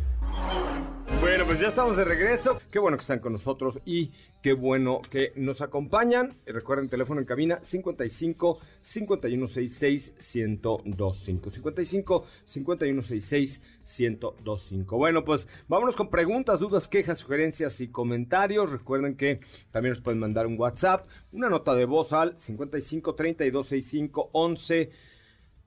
Bueno, 1.21 1.45
pues 1.45 1.59
ya 1.59 1.67
estamos 1.67 1.95
de 1.97 2.03
regreso. 2.03 2.59
Qué 2.71 2.79
bueno 2.79 2.97
que 2.97 3.01
están 3.01 3.19
con 3.19 3.33
nosotros 3.33 3.79
y 3.85 4.11
qué 4.41 4.53
bueno 4.53 5.01
que 5.09 5.31
nos 5.35 5.61
acompañan. 5.61 6.35
Recuerden, 6.47 6.89
teléfono 6.89 7.21
en 7.21 7.27
cabina 7.27 7.59
55 7.61 8.59
5166 8.81 10.15
1025. 10.35 11.51
55 11.51 12.25
5166 12.43 13.61
1025. 13.99 14.97
Bueno, 14.97 15.23
pues 15.23 15.47
vámonos 15.67 15.95
con 15.95 16.09
preguntas, 16.09 16.59
dudas, 16.59 16.87
quejas, 16.87 17.19
sugerencias 17.19 17.79
y 17.81 17.89
comentarios. 17.89 18.71
Recuerden 18.71 19.15
que 19.15 19.41
también 19.69 19.93
nos 19.93 20.01
pueden 20.01 20.19
mandar 20.19 20.47
un 20.47 20.59
WhatsApp, 20.59 21.07
una 21.31 21.49
nota 21.49 21.75
de 21.75 21.85
voz 21.85 22.13
al 22.13 22.39
55 22.39 23.13
32 23.13 23.67
65 23.67 24.29
11 24.33 24.91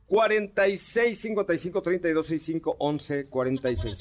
46 0.07 1.18
55 1.18 1.83
32 1.83 2.27
65 2.27 2.77
11 2.79 3.27
46. 3.27 3.99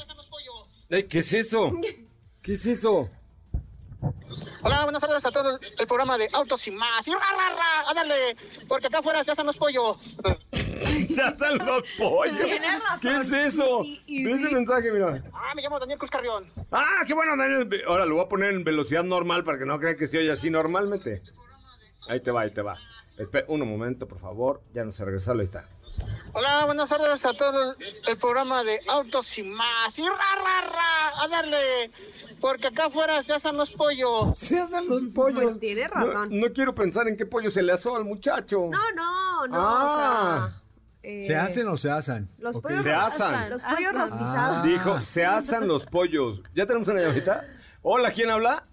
Ey, 0.90 1.04
¿Qué 1.04 1.20
es 1.20 1.34
eso? 1.34 1.72
¿Qué 2.42 2.54
es 2.54 2.66
eso? 2.66 3.10
Hola, 4.62 4.84
buenas 4.84 5.02
tardes 5.02 5.26
a 5.26 5.32
todos 5.32 5.60
el 5.78 5.88
programa 5.88 6.18
de 6.18 6.30
Autos 6.34 6.68
y 6.68 6.72
Más. 6.72 7.08
Y 7.08 7.12
ra, 7.12 7.20
ra, 7.20 7.56
ra, 7.56 7.90
ándale, 7.90 8.36
porque 8.68 8.88
acá 8.88 9.00
afuera 9.00 9.24
se 9.24 9.32
hacen 9.32 9.46
los 9.46 9.58
pollos. 9.58 9.98
Se 11.14 11.22
hacen 11.22 11.58
los 11.66 11.84
pollos. 11.98 12.44
Tienes 12.44 12.84
razón. 12.84 13.00
¿Qué 13.02 13.16
es 13.16 13.34
eso? 13.34 13.84
Y 13.84 13.96
sí, 13.96 14.04
y 14.08 14.24
Ve 14.26 14.32
ese 14.34 14.50
mensaje, 14.52 14.92
mira. 14.92 15.24
Ah, 15.34 15.54
me 15.56 15.62
llamo 15.62 15.80
Daniel 15.80 15.98
Cruz 15.98 16.12
Carrión. 16.12 16.46
Ah, 16.72 17.02
qué 17.08 17.14
bueno, 17.14 17.36
Daniel. 17.36 17.68
Ahora 17.88 18.06
lo 18.06 18.16
voy 18.16 18.26
a 18.26 18.28
poner 18.28 18.52
en 18.52 18.64
velocidad 18.64 19.04
normal 19.04 19.44
para 19.44 19.58
que 19.58 19.66
no 19.66 19.80
crean 19.80 19.96
que 19.96 20.08
se 20.08 20.20
oye 20.20 20.32
así 20.32 20.50
normalmente. 20.50 21.22
Ahí 22.08 22.20
te 22.20 22.32
va, 22.32 22.42
ahí 22.42 22.52
te 22.52 22.62
va. 22.62 22.78
Espera 23.18 23.46
un 23.48 23.68
momento, 23.68 24.08
por 24.08 24.20
favor. 24.20 24.62
Ya 24.74 24.84
no 24.84 24.92
se 24.92 25.04
regresó, 25.06 25.32
ahí 25.32 25.42
está. 25.42 25.68
Hola, 26.36 26.66
buenas 26.66 26.90
tardes 26.90 27.24
a 27.26 27.34
todos 27.34 27.78
el 28.08 28.18
programa 28.18 28.64
de 28.64 28.80
Autos 28.88 29.38
y 29.38 29.44
Más. 29.44 29.98
Y 29.98 30.02
ra, 30.02 30.16
ra, 30.16 30.62
ra, 30.68 31.24
a 31.24 31.28
darle, 31.28 31.92
porque 32.42 32.68
acá 32.68 32.86
afuera 32.88 33.22
se 33.22 33.34
hacen 33.34 33.56
los 33.56 33.70
pollos. 33.72 34.38
Se 34.40 34.60
hacen 34.60 34.88
los 34.90 35.02
pollos. 35.14 35.44
Pues 35.44 35.60
tiene 35.60 35.88
razón. 35.88 36.30
No, 36.32 36.48
no 36.48 36.54
quiero 36.54 36.74
pensar 36.74 37.08
en 37.08 37.18
qué 37.18 37.26
pollo 37.28 37.52
se 37.52 37.62
le 37.62 37.72
asó 37.72 37.96
al 37.96 38.04
muchacho. 38.06 38.70
No, 38.72 38.92
no, 38.96 39.48
no. 39.48 39.58
Ah. 39.60 40.48
o 40.50 40.50
sea, 40.50 40.62
eh, 41.04 41.24
¿Se 41.26 41.36
hacen 41.36 41.68
o 41.68 41.78
se 41.78 41.92
hacen? 41.92 42.28
Los 42.40 42.56
Ok. 42.56 42.64
pollos, 42.64 42.84
Se 42.84 42.94
asan. 42.94 43.50
Los 43.52 43.62
pollos 43.62 43.94
Asan. 43.94 44.10
rostizados. 44.10 44.64
Dijo, 44.64 45.00
se 45.02 45.26
asan 45.26 45.68
los 45.68 45.86
pollos. 45.86 46.42
¿Ya 46.56 46.66
tenemos 46.66 46.88
una 46.88 47.02
llamadita? 47.02 47.44
Hola, 47.84 48.12
¿quién 48.12 48.32
habla? 48.32 48.64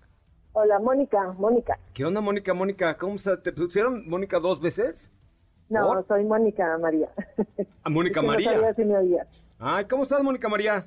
Hola, 0.53 0.79
Mónica, 0.79 1.33
Mónica. 1.39 1.79
¿Qué 1.93 2.05
onda, 2.07 2.21
Mónica? 2.23 2.55
Mónica, 2.55 2.97
¿cómo 2.97 3.16
estás? 3.16 3.43
¿Te 3.43 3.53
pusieron 3.53 4.09
Mónica 4.09 4.39
dos 4.41 4.61
veces? 4.61 5.11
No, 5.71 5.87
¿Por? 5.87 6.07
soy 6.07 6.25
Mónica 6.25 6.77
María. 6.79 7.09
¿A 7.85 7.89
Mónica 7.91 8.21
No 8.21 8.29
María? 8.29 8.53
sabía 8.53 8.75
si 8.75 8.85
me 8.85 8.97
oías. 8.99 9.27
Ay, 9.59 9.85
¿cómo 9.87 10.03
estás, 10.03 10.23
Mónica 10.23 10.49
María? 10.49 10.85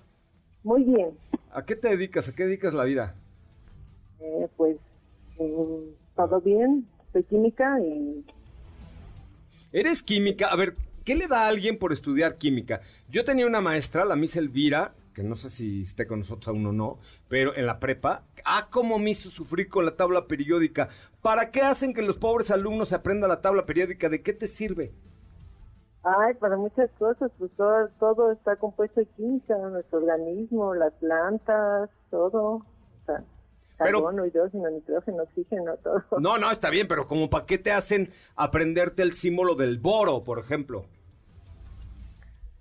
Muy 0.63 0.83
bien. 0.83 1.11
¿A 1.51 1.63
qué 1.65 1.75
te 1.75 1.89
dedicas? 1.89 2.27
¿A 2.29 2.35
qué 2.35 2.43
dedicas 2.45 2.73
la 2.73 2.83
vida? 2.83 3.15
Eh, 4.19 4.47
pues, 4.57 4.77
mm, 5.39 5.93
todo 6.15 6.41
bien. 6.41 6.85
Soy 7.13 7.23
química 7.23 7.79
y 7.79 8.25
Eres 9.71 10.03
química. 10.03 10.47
A 10.47 10.55
ver, 10.55 10.75
¿qué 11.05 11.15
le 11.15 11.27
da 11.27 11.43
a 11.45 11.47
alguien 11.47 11.77
por 11.79 11.93
estudiar 11.93 12.35
química? 12.37 12.81
Yo 13.09 13.23
tenía 13.23 13.47
una 13.47 13.61
maestra, 13.61 14.05
la 14.05 14.15
Miss 14.15 14.35
Elvira, 14.35 14.93
que 15.13 15.23
no 15.23 15.35
sé 15.35 15.49
si 15.49 15.83
esté 15.83 16.07
con 16.07 16.19
nosotros 16.19 16.47
aún 16.49 16.65
o 16.65 16.71
no, 16.71 16.97
pero 17.29 17.55
en 17.55 17.65
la 17.65 17.79
prepa, 17.79 18.23
ah, 18.45 18.67
cómo 18.71 18.99
me 18.99 19.11
hizo 19.11 19.29
sufrir 19.29 19.69
con 19.69 19.85
la 19.85 19.95
tabla 19.95 20.27
periódica. 20.27 20.89
¿Para 21.21 21.51
qué 21.51 21.61
hacen 21.61 21.93
que 21.93 22.01
los 22.01 22.17
pobres 22.17 22.51
alumnos 22.51 22.93
aprendan 22.93 23.29
la 23.29 23.41
tabla 23.41 23.65
periódica? 23.65 24.09
¿De 24.09 24.21
qué 24.21 24.33
te 24.33 24.47
sirve? 24.47 24.91
Ay, 26.03 26.33
para 26.33 26.57
muchas 26.57 26.91
cosas, 26.99 27.31
pues 27.37 27.49
todo, 27.55 27.87
todo 27.99 28.31
está 28.33 28.57
compuesto 28.57 28.99
de 28.99 29.05
química, 29.15 29.55
nuestro 29.55 29.99
organismo, 29.99 30.75
las 30.75 30.91
plantas, 30.95 31.89
todo. 32.09 32.55
O 32.55 32.65
sea, 33.05 33.23
carbono, 33.77 34.25
hidrógeno, 34.25 34.69
nitrógeno, 34.69 35.23
oxígeno, 35.23 35.77
todo. 35.77 36.03
No, 36.19 36.37
no, 36.37 36.51
está 36.51 36.69
bien, 36.69 36.89
pero 36.89 37.07
como 37.07 37.29
para 37.29 37.45
qué 37.45 37.57
te 37.57 37.71
hacen 37.71 38.11
aprenderte 38.35 39.01
el 39.01 39.13
símbolo 39.13 39.55
del 39.55 39.77
boro, 39.77 40.25
por 40.25 40.39
ejemplo. 40.39 40.85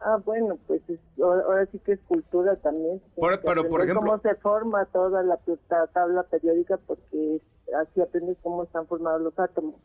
Ah, 0.05 0.21
bueno, 0.25 0.59
pues 0.67 0.83
es- 0.89 0.99
ahora 1.21 1.67
sí 1.67 1.79
que 1.79 1.93
es 1.93 2.01
cultura 2.09 2.57
también. 2.57 3.01
Por- 3.15 3.41
pero, 3.41 3.69
por 3.69 3.83
ejemplo- 3.83 4.01
Cómo 4.03 4.19
se 4.21 4.35
forma 4.37 4.85
toda 4.87 5.23
la, 5.23 5.39
la 5.71 5.87
tabla 5.89 6.23
periódica, 6.25 6.77
porque 6.87 7.41
así 7.81 8.01
aprendes 8.01 8.37
cómo 8.43 8.65
están 8.65 8.87
formados 8.87 9.21
los 9.23 9.39
átomos. 9.39 9.77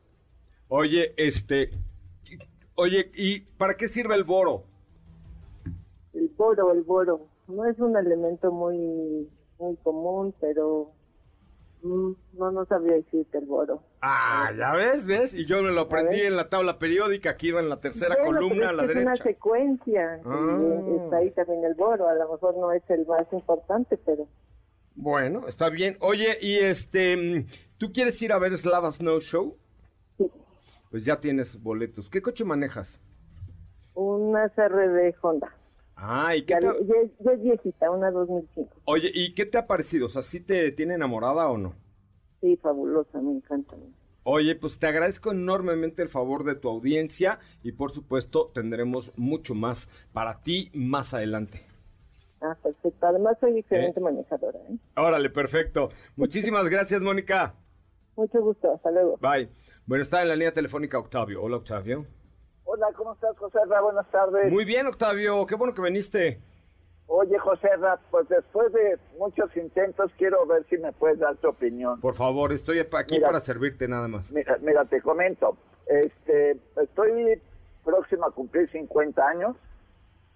Oye, 0.69 1.13
este, 1.17 1.69
oye, 2.75 3.11
¿y 3.13 3.41
para 3.41 3.75
qué 3.75 3.87
sirve 3.87 4.15
el 4.15 4.23
boro? 4.23 4.63
El 6.13 6.29
boro, 6.29 6.71
el 6.73 6.81
boro, 6.81 7.27
no 7.47 7.65
es 7.65 7.79
un 7.79 7.95
elemento 7.95 8.51
muy 8.51 9.29
muy 9.59 9.75
común, 9.77 10.33
pero 10.39 10.91
mm, 11.83 12.11
no, 12.33 12.51
no 12.51 12.65
sabría 12.65 12.95
decirte 12.97 13.37
el 13.39 13.45
boro. 13.45 13.81
Ah, 14.01 14.51
ya 14.55 14.73
ves, 14.73 15.05
ves, 15.07 15.33
y 15.33 15.45
yo 15.45 15.61
me 15.63 15.71
lo 15.71 15.81
aprendí 15.81 16.21
en 16.21 16.35
la 16.35 16.49
tabla 16.49 16.77
periódica, 16.77 17.31
aquí 17.31 17.47
iba 17.47 17.59
en 17.59 17.67
la 17.69 17.79
tercera 17.79 18.15
Bueno, 18.15 18.25
pero 18.31 18.47
columna 18.47 18.65
es 18.65 18.69
a 18.69 18.73
la 18.73 18.83
que 18.85 18.91
es 18.91 18.95
una 18.97 19.11
derecha. 19.11 19.23
secuencia, 19.23 20.21
Ah. 20.23 20.79
está 21.03 21.17
ahí 21.17 21.31
también 21.31 21.63
el 21.65 21.73
boro, 21.73 22.07
a 22.07 22.13
lo 22.13 22.31
mejor 22.31 22.55
no 22.57 22.71
es 22.71 22.83
el 22.89 23.05
más 23.07 23.25
importante, 23.31 23.97
pero 24.05 24.27
Bueno, 24.95 25.47
está 25.47 25.69
bien. 25.69 25.95
Oye, 25.99 26.37
y 26.41 26.57
este, 26.57 27.15
mm, 27.17 27.45
¿tú 27.77 27.91
quieres 27.91 28.19
ir 28.21 28.31
a 28.33 28.39
ver 28.39 28.57
Slava 28.57 28.91
Snow 28.91 29.19
Show? 29.19 29.55
Sí. 30.17 30.25
Pues 30.89 31.05
ya 31.05 31.19
tienes 31.19 31.61
boletos. 31.61 32.09
¿Qué 32.09 32.21
coche 32.21 32.43
manejas? 32.45 32.99
una 33.93 34.47
CRD 34.49 35.15
Honda. 35.21 35.51
Ah, 35.95 36.35
¿y 36.35 36.45
qué 36.45 36.53
Ya, 36.53 36.59
te... 36.59 36.65
ya- 36.85 37.09
ya 37.19 37.31
es 37.31 37.41
viejita, 37.41 37.89
una 37.89 38.11
2005. 38.11 38.69
Oye, 38.85 39.09
¿y 39.11 39.33
qué 39.33 39.47
te 39.47 39.57
ha 39.57 39.65
parecido? 39.65 40.05
O 40.05 40.09
sea, 40.09 40.21
¿sí 40.21 40.39
te 40.39 40.71
tiene 40.71 40.93
enamorada 40.93 41.47
o 41.49 41.57
no? 41.57 41.73
Sí, 42.47 42.55
fabulosa, 42.57 43.19
me 43.21 43.31
encanta. 43.33 43.75
Oye, 44.23 44.55
pues 44.55 44.79
te 44.79 44.87
agradezco 44.87 45.31
enormemente 45.31 46.01
el 46.01 46.07
favor 46.07 46.45
de 46.45 46.55
tu 46.55 46.69
audiencia 46.69 47.39
y 47.61 47.73
por 47.73 47.91
supuesto 47.91 48.51
tendremos 48.53 49.11
mucho 49.17 49.53
más 49.53 49.89
para 50.13 50.39
ti 50.43 50.69
más 50.73 51.13
adelante. 51.13 51.65
Ah, 52.39 52.55
perfecto. 52.63 53.05
Además 53.05 53.35
soy 53.41 53.51
Eh. 53.51 53.55
diferente 53.55 53.99
manejadora. 53.99 54.59
¿eh? 54.59 54.77
Órale, 54.95 55.29
perfecto. 55.29 55.89
Muchísimas 56.15 56.63
gracias, 56.69 57.01
Mónica. 57.01 57.53
Mucho 58.15 58.41
gusto, 58.41 58.71
hasta 58.75 58.91
luego. 58.91 59.17
Bye. 59.17 59.49
Bueno, 59.85 60.03
está 60.03 60.21
en 60.21 60.29
la 60.29 60.35
línea 60.35 60.53
telefónica 60.53 60.97
Octavio. 60.99 61.41
Hola, 61.43 61.57
Octavio. 61.57 62.05
Hola, 62.63 62.87
¿cómo 62.95 63.13
estás, 63.13 63.37
José? 63.37 63.59
Buenas 63.81 64.09
tardes. 64.09 64.51
Muy 64.51 64.63
bien, 64.63 64.87
Octavio. 64.87 65.45
Qué 65.45 65.55
bueno 65.55 65.73
que 65.73 65.81
viniste. 65.81 66.39
Oye, 67.07 67.39
José 67.39 67.69
Ra, 67.77 67.97
pues 68.11 68.27
después 68.27 68.71
de 68.73 68.97
muchos 69.17 69.55
intentos 69.55 70.11
quiero 70.17 70.45
ver 70.45 70.65
si 70.69 70.77
me 70.77 70.91
puedes 70.91 71.19
dar 71.19 71.37
tu 71.37 71.47
opinión. 71.47 72.01
Por 72.01 72.15
favor, 72.15 72.51
estoy 72.51 72.79
aquí 72.79 73.15
Mira. 73.15 73.27
para 73.27 73.39
servirte 73.39 73.87
nada 73.87 74.09
más. 74.09 74.31
Mira, 74.31 74.57
mira, 74.61 74.83
te 74.85 75.01
comento. 75.01 75.57
Este, 75.87 76.57
estoy 76.81 77.41
próximo 77.85 78.25
a 78.25 78.31
cumplir 78.31 78.69
50 78.69 79.25
años. 79.25 79.55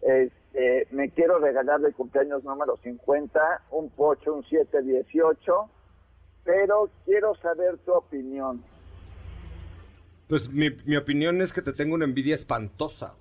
Este, 0.01 0.87
me 0.91 1.09
quiero 1.09 1.39
regalar 1.39 1.81
de 1.81 1.91
cumpleaños 1.91 2.43
número 2.45 2.77
50 2.77 3.63
un 3.71 3.89
Porsche, 3.89 4.29
un 4.29 4.43
718, 4.43 5.69
pero 6.45 6.89
quiero 7.03 7.35
saber 7.35 7.77
tu 7.79 7.91
opinión. 7.91 8.63
Pues 10.29 10.49
mi, 10.49 10.69
mi 10.85 10.95
opinión 10.95 11.41
es 11.41 11.51
que 11.51 11.61
te 11.61 11.73
tengo 11.73 11.95
una 11.95 12.05
envidia 12.05 12.35
espantosa. 12.35 13.13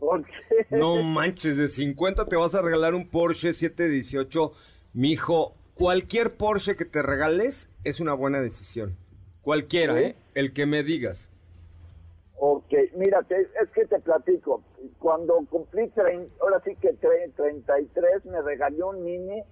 ¿Por 0.00 0.24
qué? 0.24 0.66
No 0.70 1.02
manches, 1.02 1.56
de 1.56 1.68
50 1.68 2.24
te 2.24 2.34
vas 2.36 2.54
a 2.54 2.62
regalar 2.62 2.94
un 2.94 3.08
Porsche 3.08 3.52
718. 3.52 4.52
Mijo, 4.94 5.54
cualquier 5.74 6.34
Porsche 6.36 6.74
que 6.76 6.84
te 6.86 7.02
regales 7.02 7.68
es 7.84 8.00
una 8.00 8.14
buena 8.14 8.40
decisión. 8.40 8.96
Cualquiera, 9.42 9.94
¿Sí? 9.96 10.04
¿eh? 10.04 10.16
El 10.34 10.52
que 10.52 10.66
me 10.66 10.82
digas. 10.82 11.30
Ok, 12.42 12.72
mira, 12.96 13.20
es 13.28 13.70
que 13.74 13.84
te 13.84 14.00
platico. 14.00 14.62
Cuando 14.98 15.34
cumplí, 15.50 15.90
trein- 15.90 16.28
ahora 16.40 16.60
sí 16.64 16.74
que 16.76 16.94
tre- 16.98 17.32
33, 17.36 18.24
me 18.24 18.40
regalé 18.40 18.82
un 18.82 19.04
Mini 19.04 19.42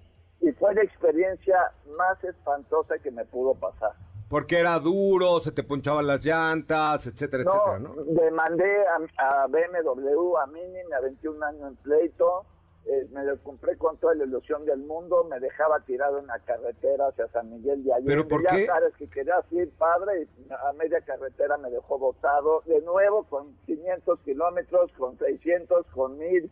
y 0.41 0.51
fue 0.53 0.73
la 0.73 0.81
experiencia 0.81 1.55
más 1.95 2.23
espantosa 2.23 2.97
que 2.97 3.11
me 3.11 3.25
pudo 3.25 3.53
pasar. 3.53 3.91
Porque 4.29 4.59
era 4.59 4.77
duro, 4.79 5.39
se 5.39 5.51
te 5.51 5.63
ponchaban 5.63 6.05
las 6.05 6.23
llantas, 6.23 7.07
etcétera, 7.07 7.43
etcétera, 7.43 7.79
¿no? 7.79 7.95
demandé 8.05 8.85
a, 9.17 9.43
a 9.43 9.47
BMW, 9.47 10.37
a 10.37 10.45
Mini, 10.47 10.83
me 10.87 10.95
aventé 10.95 11.27
un 11.27 11.43
año 11.43 11.67
en 11.67 11.75
pleito, 11.77 12.45
eh, 12.85 13.07
me 13.11 13.23
lo 13.23 13.37
compré 13.43 13.77
con 13.77 13.97
toda 13.97 14.15
la 14.15 14.23
ilusión 14.23 14.65
del 14.65 14.79
mundo, 14.79 15.23
me 15.23 15.39
dejaba 15.39 15.79
tirado 15.81 16.19
en 16.19 16.27
la 16.27 16.39
carretera 16.39 17.07
hacia 17.07 17.27
San 17.27 17.49
Miguel 17.49 17.83
de 17.83 17.93
Allende. 17.93 18.11
¿Pero 18.11 18.27
por 18.27 18.43
ya 18.43 18.51
qué? 18.51 18.65
sabes 18.65 18.95
que 18.95 19.07
querías 19.09 19.43
ir, 19.51 19.71
padre, 19.77 20.23
y 20.23 20.53
a 20.53 20.73
media 20.73 21.01
carretera 21.01 21.57
me 21.57 21.69
dejó 21.69 21.99
botado, 21.99 22.61
de 22.65 22.81
nuevo 22.81 23.23
con 23.23 23.55
500 23.65 24.19
kilómetros, 24.21 24.91
con 24.93 25.17
600, 25.17 25.85
con 25.87 26.17
1000. 26.17 26.51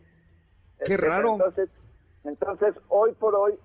Qué 0.84 0.96
raro. 0.96 1.32
Entonces, 1.32 1.70
entonces, 2.24 2.74
hoy 2.88 3.12
por 3.14 3.34
hoy 3.34 3.58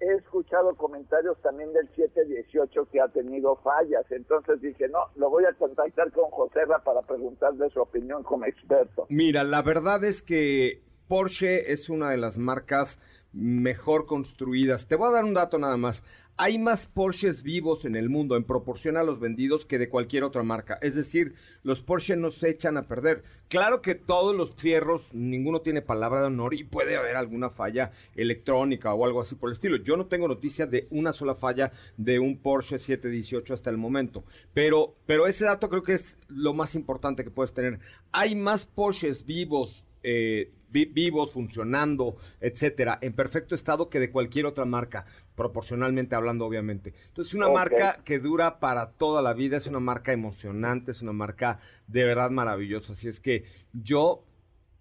he 0.00 0.12
escuchado 0.14 0.74
comentarios 0.76 1.40
también 1.42 1.72
del 1.72 1.88
718 1.94 2.88
que 2.90 3.00
ha 3.00 3.08
tenido 3.08 3.56
fallas. 3.56 4.04
Entonces 4.10 4.60
dije, 4.60 4.88
no, 4.88 4.98
lo 5.16 5.30
voy 5.30 5.44
a 5.44 5.52
contactar 5.54 6.12
con 6.12 6.30
Joserra 6.30 6.82
para 6.82 7.02
preguntarle 7.02 7.70
su 7.70 7.80
opinión 7.80 8.22
como 8.22 8.44
experto. 8.44 9.06
Mira, 9.08 9.42
la 9.44 9.62
verdad 9.62 10.04
es 10.04 10.22
que 10.22 10.82
Porsche 11.08 11.72
es 11.72 11.88
una 11.88 12.10
de 12.10 12.18
las 12.18 12.36
marcas 12.38 13.00
mejor 13.32 14.06
construidas. 14.06 14.86
Te 14.86 14.96
voy 14.96 15.08
a 15.08 15.12
dar 15.12 15.24
un 15.24 15.34
dato 15.34 15.58
nada 15.58 15.76
más. 15.76 16.04
Hay 16.38 16.58
más 16.58 16.86
Porsches 16.86 17.42
vivos 17.42 17.86
en 17.86 17.96
el 17.96 18.10
mundo 18.10 18.36
en 18.36 18.44
proporción 18.44 18.98
a 18.98 19.02
los 19.02 19.18
vendidos 19.18 19.64
que 19.64 19.78
de 19.78 19.88
cualquier 19.88 20.22
otra 20.22 20.42
marca. 20.42 20.78
Es 20.82 20.94
decir, 20.94 21.32
los 21.62 21.80
Porsche 21.80 22.14
no 22.14 22.30
se 22.30 22.50
echan 22.50 22.76
a 22.76 22.86
perder. 22.86 23.24
Claro 23.48 23.80
que 23.80 23.94
todos 23.94 24.36
los 24.36 24.52
fierros, 24.52 25.14
ninguno 25.14 25.62
tiene 25.62 25.80
palabra 25.80 26.20
de 26.20 26.26
honor 26.26 26.52
y 26.52 26.64
puede 26.64 26.96
haber 26.96 27.16
alguna 27.16 27.48
falla 27.48 27.92
electrónica 28.16 28.92
o 28.92 29.06
algo 29.06 29.22
así 29.22 29.34
por 29.34 29.48
el 29.48 29.54
estilo. 29.54 29.78
Yo 29.78 29.96
no 29.96 30.08
tengo 30.08 30.28
noticia 30.28 30.66
de 30.66 30.86
una 30.90 31.14
sola 31.14 31.34
falla 31.34 31.72
de 31.96 32.18
un 32.18 32.36
Porsche 32.36 32.78
718 32.78 33.54
hasta 33.54 33.70
el 33.70 33.78
momento. 33.78 34.22
Pero, 34.52 34.94
pero 35.06 35.26
ese 35.26 35.46
dato 35.46 35.70
creo 35.70 35.84
que 35.84 35.94
es 35.94 36.18
lo 36.28 36.52
más 36.52 36.74
importante 36.74 37.24
que 37.24 37.30
puedes 37.30 37.54
tener. 37.54 37.78
Hay 38.12 38.34
más 38.34 38.66
Porsches 38.66 39.24
vivos 39.24 39.86
eh, 40.02 40.52
vivos, 40.70 41.32
funcionando, 41.32 42.16
etcétera, 42.40 42.98
en 43.00 43.14
perfecto 43.14 43.54
estado 43.54 43.88
que 43.88 44.00
de 44.00 44.10
cualquier 44.10 44.46
otra 44.46 44.64
marca, 44.64 45.06
proporcionalmente 45.34 46.14
hablando, 46.14 46.46
obviamente. 46.46 46.94
Entonces, 47.08 47.34
una 47.34 47.46
Ok. 47.46 47.54
marca 47.54 48.02
que 48.04 48.18
dura 48.18 48.58
para 48.60 48.92
toda 48.92 49.22
la 49.22 49.32
vida, 49.34 49.56
es 49.56 49.66
una 49.66 49.80
marca 49.80 50.12
emocionante, 50.12 50.90
es 50.90 51.02
una 51.02 51.12
marca 51.12 51.60
de 51.86 52.04
verdad 52.04 52.30
maravillosa. 52.30 52.92
Así 52.92 53.08
es 53.08 53.20
que 53.20 53.44
yo 53.72 54.24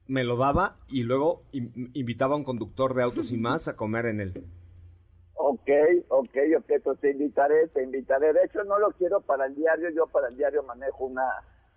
me 0.07 0.23
lo 0.23 0.37
daba 0.37 0.77
y 0.87 1.03
luego 1.03 1.43
in- 1.51 1.91
invitaba 1.93 2.35
a 2.35 2.37
un 2.37 2.43
conductor 2.43 2.93
de 2.93 3.03
autos 3.03 3.31
y 3.31 3.37
más 3.37 3.67
a 3.67 3.75
comer 3.75 4.05
en 4.07 4.21
él. 4.21 4.33
Ok, 5.33 5.69
ok, 6.09 6.37
ok, 6.57 6.71
pues 6.83 6.99
te 6.99 7.11
invitaré, 7.11 7.67
te 7.69 7.83
invitaré. 7.83 8.33
De 8.33 8.43
hecho, 8.45 8.63
no 8.63 8.79
lo 8.79 8.91
quiero 8.91 9.21
para 9.21 9.45
el 9.45 9.55
diario, 9.55 9.89
yo 9.89 10.07
para 10.07 10.29
el 10.29 10.37
diario 10.37 10.63
manejo 10.63 11.05
una, 11.05 11.23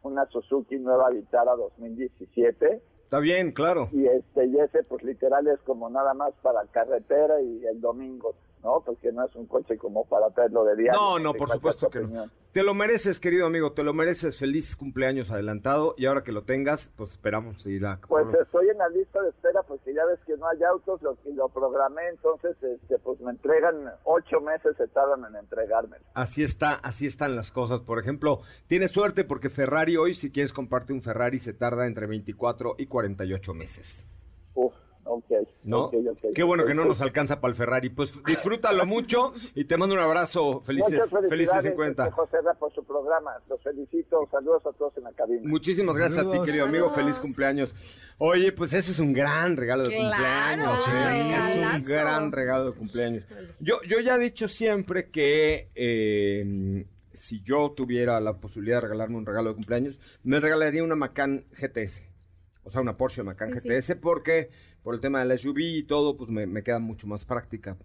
una 0.02 0.26
Suzuki 0.26 0.78
Nueva 0.78 1.10
Vitara 1.10 1.54
2017. 1.56 2.80
Está 3.08 3.20
bien, 3.20 3.52
claro. 3.52 3.88
Y 3.90 4.04
este 4.04 4.44
y 4.44 4.58
ese 4.58 4.82
pues 4.82 5.02
literal 5.02 5.46
es 5.46 5.58
como 5.60 5.88
nada 5.88 6.12
más 6.12 6.34
para 6.42 6.66
carretera 6.66 7.40
y 7.40 7.64
el 7.64 7.80
domingo, 7.80 8.34
¿no? 8.62 8.82
Porque 8.84 9.12
no 9.12 9.24
es 9.24 9.34
un 9.36 9.46
coche 9.46 9.76
como 9.76 10.04
para 10.04 10.30
traerlo 10.30 10.64
de 10.64 10.76
diario. 10.76 11.00
No, 11.00 11.18
no, 11.18 11.34
por 11.34 11.50
supuesto 11.50 11.88
que 11.88 12.00
no. 12.00 12.28
Te 12.52 12.62
lo 12.62 12.74
mereces, 12.74 13.20
querido 13.20 13.46
amigo, 13.46 13.72
te 13.72 13.84
lo 13.84 13.92
mereces. 13.92 14.38
Feliz 14.38 14.74
cumpleaños 14.74 15.30
adelantado 15.30 15.94
y 15.96 16.06
ahora 16.06 16.22
que 16.22 16.32
lo 16.32 16.44
tengas, 16.44 16.90
pues 16.96 17.10
esperamos 17.10 17.64
ir 17.66 17.84
a... 17.86 18.00
Pues 18.08 18.26
estoy 18.34 18.68
en 18.70 18.78
la 18.78 18.88
lista 18.88 19.20
de 19.20 19.28
espera 19.28 19.62
porque 19.62 19.92
ya 19.94 20.04
ves 20.06 20.18
que 20.26 20.36
no 20.36 20.48
hay 20.48 20.62
autos, 20.64 21.02
lo, 21.02 21.16
y 21.24 21.34
lo 21.34 21.48
programé, 21.50 22.08
entonces 22.08 22.56
este 22.62 22.98
pues 22.98 23.20
me 23.20 23.30
entregan, 23.30 23.92
ocho 24.04 24.40
meses 24.40 24.76
se 24.76 24.88
tardan 24.88 25.24
en 25.26 25.36
entregármelo. 25.36 26.04
Así 26.14 26.42
está, 26.42 26.74
así 26.74 27.06
están 27.06 27.36
las 27.36 27.52
cosas. 27.52 27.80
Por 27.80 27.98
ejemplo, 27.98 28.40
tienes 28.66 28.90
suerte 28.90 29.24
porque 29.24 29.50
Ferrari 29.50 29.96
hoy, 29.96 30.14
si 30.14 30.32
quieres 30.32 30.52
comprarte 30.52 30.92
un 30.92 31.02
Ferrari, 31.02 31.38
se 31.38 31.52
tarda 31.52 31.86
entre 31.86 32.06
24 32.06 32.76
y 32.78 32.86
48 32.86 33.54
meses. 33.54 34.06
Uf, 34.54 34.74
ok. 35.04 35.32
¿No? 35.68 35.84
ok, 35.86 35.94
ok. 36.10 36.24
Qué 36.34 36.42
bueno 36.42 36.64
que 36.64 36.74
no 36.74 36.84
nos 36.84 37.00
alcanza 37.00 37.40
para 37.40 37.50
el 37.52 37.56
Ferrari. 37.56 37.90
Pues 37.90 38.12
disfrútalo 38.26 38.86
mucho 38.86 39.34
y 39.54 39.64
te 39.64 39.76
mando 39.76 39.94
un 39.94 40.00
abrazo. 40.00 40.60
Felices, 40.62 40.92
Muchas 40.92 41.10
felices 41.10 41.28
felicidades, 41.30 41.64
50. 41.72 42.02
este, 42.04 42.14
José 42.14 42.36
por 42.58 42.72
su 42.72 42.84
programa. 42.84 43.32
Los 43.48 43.62
felicito. 43.62 44.26
Saludos 44.30 44.64
a 44.66 44.72
todos 44.72 44.96
en 44.96 45.04
la 45.04 45.12
cabina. 45.12 45.42
Muchísimas 45.44 45.96
gracias 45.96 46.18
a 46.18 46.22
ti, 46.22 46.28
Saludos. 46.28 46.46
querido 46.46 46.64
amigo. 46.66 46.90
Feliz 46.90 47.18
cumpleaños. 47.18 47.74
Oye, 48.20 48.50
pues 48.52 48.72
ese 48.72 48.90
es 48.92 48.98
un 48.98 49.12
gran 49.12 49.56
regalo 49.56 49.84
de 49.84 49.90
Claro, 49.90 50.72
cumpleaños. 50.76 50.88
un 50.88 50.94
¿eh? 50.96 51.36
Es 51.70 51.74
un 51.80 51.84
gran 51.84 52.32
regalo 52.32 52.70
de 52.72 52.76
cumpleaños. 52.76 53.24
Yo, 53.60 53.80
yo 53.88 54.00
ya 54.00 54.16
he 54.16 54.18
dicho 54.18 54.48
siempre 54.48 55.10
que 55.10 55.68
eh, 55.76 56.84
si 57.12 57.42
yo 57.42 57.72
tuviera 57.76 58.18
la 58.20 58.34
posibilidad 58.38 58.78
de 58.78 58.80
regalarme 58.82 59.16
un 59.18 59.26
regalo 59.26 59.50
de 59.50 59.54
cumpleaños, 59.56 59.98
me 60.24 60.40
regalaría 60.40 60.82
una 60.82 60.96
Macan 60.96 61.44
GTS. 61.52 62.02
O 62.64 62.70
sea, 62.70 62.80
una 62.80 62.96
Porsche 62.96 63.22
Macan 63.22 63.52
Sí, 63.52 63.60
sí. 63.60 63.68
GTS 63.68 63.94
porque 64.00 64.50
por 64.82 64.94
el 64.94 65.00
tema 65.00 65.20
de 65.20 65.26
la 65.26 65.36
SUV 65.36 65.58
y 65.58 65.82
todo, 65.84 66.16
pues 66.16 66.30
me, 66.30 66.46
me 66.46 66.62
queda 66.62 66.78
mucho 66.78 67.06
más 67.06 67.24
práctica, 67.24 67.76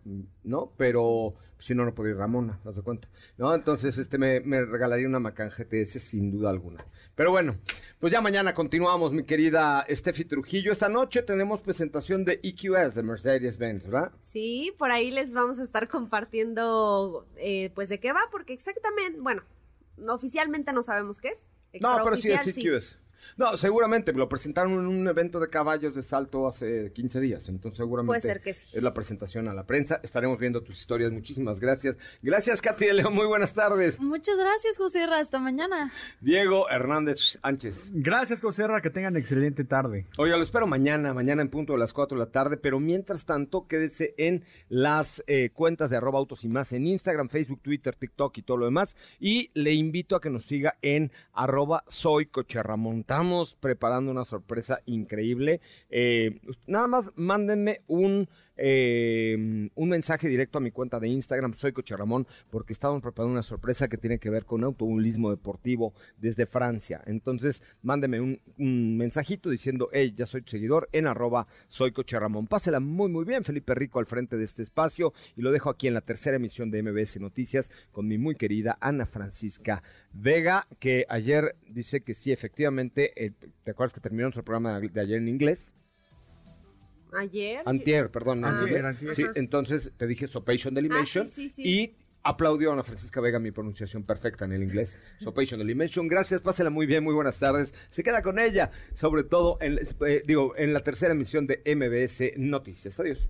¿no? 0.43 0.71
Pero 0.77 1.35
si 1.63 1.73
no, 1.73 1.85
no 1.85 1.95
podría 1.95 2.13
ir 2.13 2.19
Ramona, 2.19 2.59
¿te 2.61 2.69
das 2.69 2.81
cuenta? 2.81 3.07
¿No? 3.37 3.55
Entonces, 3.55 3.97
este, 3.97 4.17
me, 4.17 4.41
me 4.41 4.65
regalaría 4.65 5.07
una 5.07 5.19
Macan 5.19 5.49
GTS 5.49 6.01
sin 6.01 6.29
duda 6.29 6.49
alguna. 6.49 6.85
Pero 7.15 7.31
bueno, 7.31 7.55
pues 7.99 8.11
ya 8.11 8.19
mañana 8.19 8.53
continuamos, 8.53 9.13
mi 9.13 9.23
querida 9.23 9.85
Steffi 9.89 10.25
Trujillo. 10.25 10.73
Esta 10.73 10.89
noche 10.89 11.21
tenemos 11.21 11.61
presentación 11.61 12.25
de 12.25 12.41
EQS, 12.43 12.95
de 12.95 13.03
Mercedes-Benz, 13.03 13.85
¿verdad? 13.85 14.11
Sí, 14.33 14.73
por 14.77 14.91
ahí 14.91 15.09
les 15.09 15.31
vamos 15.31 15.57
a 15.59 15.63
estar 15.63 15.87
compartiendo, 15.87 17.25
eh, 17.37 17.71
pues, 17.75 17.87
de 17.87 17.99
qué 17.99 18.11
va, 18.11 18.27
porque 18.29 18.51
exactamente, 18.51 19.19
bueno, 19.21 19.43
oficialmente 20.09 20.73
no 20.73 20.83
sabemos 20.83 21.19
qué 21.19 21.29
es. 21.29 21.47
No, 21.81 21.97
pero 22.03 22.17
sí 22.17 22.31
es 22.31 22.45
EQS. 22.45 22.99
No, 23.37 23.57
seguramente 23.57 24.13
lo 24.13 24.29
presentaron 24.29 24.73
en 24.73 24.87
un 24.87 25.07
evento 25.07 25.39
de 25.39 25.49
caballos 25.49 25.95
de 25.95 26.03
salto 26.03 26.47
hace 26.47 26.91
15 26.93 27.19
días, 27.19 27.49
entonces 27.49 27.77
seguramente 27.77 28.07
Puede 28.09 28.21
ser 28.21 28.41
que 28.41 28.53
sí. 28.53 28.77
es 28.77 28.83
la 28.83 28.93
presentación 28.93 29.47
a 29.47 29.53
la 29.53 29.65
prensa. 29.65 29.99
Estaremos 30.03 30.37
viendo 30.39 30.61
tus 30.61 30.77
historias, 30.79 31.11
muchísimas 31.11 31.59
gracias. 31.59 31.95
Gracias, 32.21 32.61
Katy 32.61 32.85
de 32.85 32.93
León, 32.93 33.13
muy 33.15 33.25
buenas 33.25 33.53
tardes. 33.53 33.99
Muchas 33.99 34.37
gracias, 34.37 34.77
José 34.77 35.05
Ra. 35.07 35.19
Hasta 35.19 35.39
mañana. 35.39 35.91
Diego 36.21 36.69
Hernández 36.69 37.39
Sánchez. 37.41 37.89
Gracias, 37.93 38.41
Joserra, 38.41 38.81
que 38.81 38.89
tengan 38.89 39.15
excelente 39.15 39.63
tarde. 39.63 40.05
Oiga, 40.17 40.37
lo 40.37 40.43
espero 40.43 40.67
mañana, 40.67 41.13
mañana 41.13 41.41
en 41.41 41.49
punto 41.49 41.73
de 41.73 41.79
las 41.79 41.93
4 41.93 42.17
de 42.17 42.25
la 42.25 42.31
tarde, 42.31 42.57
pero 42.57 42.79
mientras 42.79 43.25
tanto, 43.25 43.67
quédese 43.67 44.13
en 44.17 44.43
las 44.69 45.23
eh, 45.27 45.49
cuentas 45.53 45.89
de 45.89 45.97
arroba 45.97 46.19
autos 46.19 46.43
y 46.43 46.49
más 46.49 46.73
en 46.73 46.87
Instagram, 46.87 47.29
Facebook, 47.29 47.61
Twitter, 47.61 47.95
TikTok 47.95 48.37
y 48.37 48.41
todo 48.43 48.57
lo 48.57 48.65
demás. 48.65 48.95
Y 49.19 49.49
le 49.53 49.73
invito 49.73 50.15
a 50.15 50.21
que 50.21 50.29
nos 50.29 50.45
siga 50.45 50.75
en 50.81 51.11
arroba 51.33 51.83
soy 51.87 52.25
Cocherramón. 52.27 53.03
Estamos 53.23 53.55
preparando 53.57 54.11
una 54.11 54.25
sorpresa 54.25 54.81
increíble. 54.85 55.61
Eh, 55.89 56.41
nada 56.67 56.87
más 56.89 57.09
mándenme 57.15 57.79
un... 57.87 58.27
eh, 58.57 59.69
un 59.73 59.89
mensaje 59.89 60.27
directo 60.27 60.57
a 60.57 60.61
mi 60.61 60.71
cuenta 60.71 60.99
de 60.99 61.07
Instagram, 61.07 61.55
soy 61.55 61.73
Coche 61.73 61.95
Ramón, 61.95 62.27
porque 62.49 62.73
estamos 62.73 63.01
preparando 63.01 63.33
una 63.33 63.43
sorpresa 63.43 63.87
que 63.87 63.97
tiene 63.97 64.19
que 64.19 64.29
ver 64.29 64.45
con 64.45 64.63
automovilismo 64.63 65.29
deportivo 65.29 65.93
desde 66.17 66.45
Francia. 66.45 67.01
Entonces, 67.05 67.61
mándeme 67.81 68.19
un, 68.19 68.97
mensajito 68.97 69.49
diciendo, 69.49 69.89
hey, 69.91 70.13
ya 70.15 70.25
soy 70.25 70.41
tu 70.41 70.51
seguidor, 70.51 70.89
en 70.91 71.07
arroba 71.07 71.47
soy 71.67 71.91
Coche 71.91 72.19
Ramón. 72.19 72.47
Pásela 72.47 72.79
muy, 72.79 73.09
muy 73.09 73.25
bien, 73.25 73.43
Felipe 73.43 73.75
Rico 73.75 73.99
al 73.99 74.05
frente 74.05 74.37
de 74.37 74.43
este 74.43 74.63
espacio, 74.63 75.13
y 75.35 75.41
lo 75.41 75.51
dejo 75.51 75.69
aquí 75.69 75.87
en 75.87 75.93
la 75.93 76.01
tercera 76.01 76.37
emisión 76.37 76.71
de 76.71 76.83
MBS 76.83 77.19
Noticias 77.19 77.71
con 77.91 78.07
mi 78.07 78.17
muy 78.17 78.35
querida 78.35 78.77
Ana 78.81 79.05
Francisca 79.05 79.83
Vega, 80.11 80.67
que 80.79 81.05
ayer 81.09 81.55
dice 81.67 82.01
que 82.01 82.13
sí, 82.13 82.31
efectivamente, 82.31 83.11
eh, 83.15 83.31
¿te 83.63 83.71
acuerdas 83.71 83.93
que 83.93 83.99
terminó 83.99 84.23
nuestro 84.23 84.43
programa 84.43 84.79
de 84.79 85.01
ayer 85.01 85.17
en 85.17 85.27
inglés? 85.27 85.73
Ayer. 87.17 87.61
Antier, 87.65 88.09
perdón. 88.09 88.43
Ah. 88.45 88.59
antier. 88.61 88.85
Antier. 88.85 89.15
Sí, 89.15 89.23
entonces 89.35 89.91
te 89.97 90.07
dije 90.07 90.27
Sopation 90.27 90.73
Delimation 90.73 91.27
Ah, 91.27 91.29
sí, 91.33 91.49
sí, 91.49 91.53
sí. 91.55 91.61
y 91.63 91.95
aplaudió 92.23 92.69
a 92.71 92.73
Ana 92.73 92.83
Francisca 92.83 93.19
Vega 93.21 93.37
mi 93.39 93.51
pronunciación 93.51 94.03
perfecta 94.03 94.45
en 94.45 94.53
el 94.53 94.63
inglés. 94.63 94.97
Sopation 95.19 95.59
Delimation. 95.59 96.07
Gracias, 96.07 96.41
pásela 96.41 96.69
muy 96.69 96.85
bien, 96.85 97.03
muy 97.03 97.13
buenas 97.13 97.37
tardes. 97.37 97.73
Se 97.89 98.01
queda 98.03 98.21
con 98.21 98.39
ella, 98.39 98.71
sobre 98.93 99.23
todo 99.23 99.57
en, 99.61 99.79
eh, 100.07 100.23
digo, 100.25 100.55
en 100.57 100.73
la 100.73 100.79
tercera 100.81 101.13
emisión 101.13 101.47
de 101.47 101.61
MBS 101.65 102.33
Noticias. 102.37 102.99
Adiós. 102.99 103.29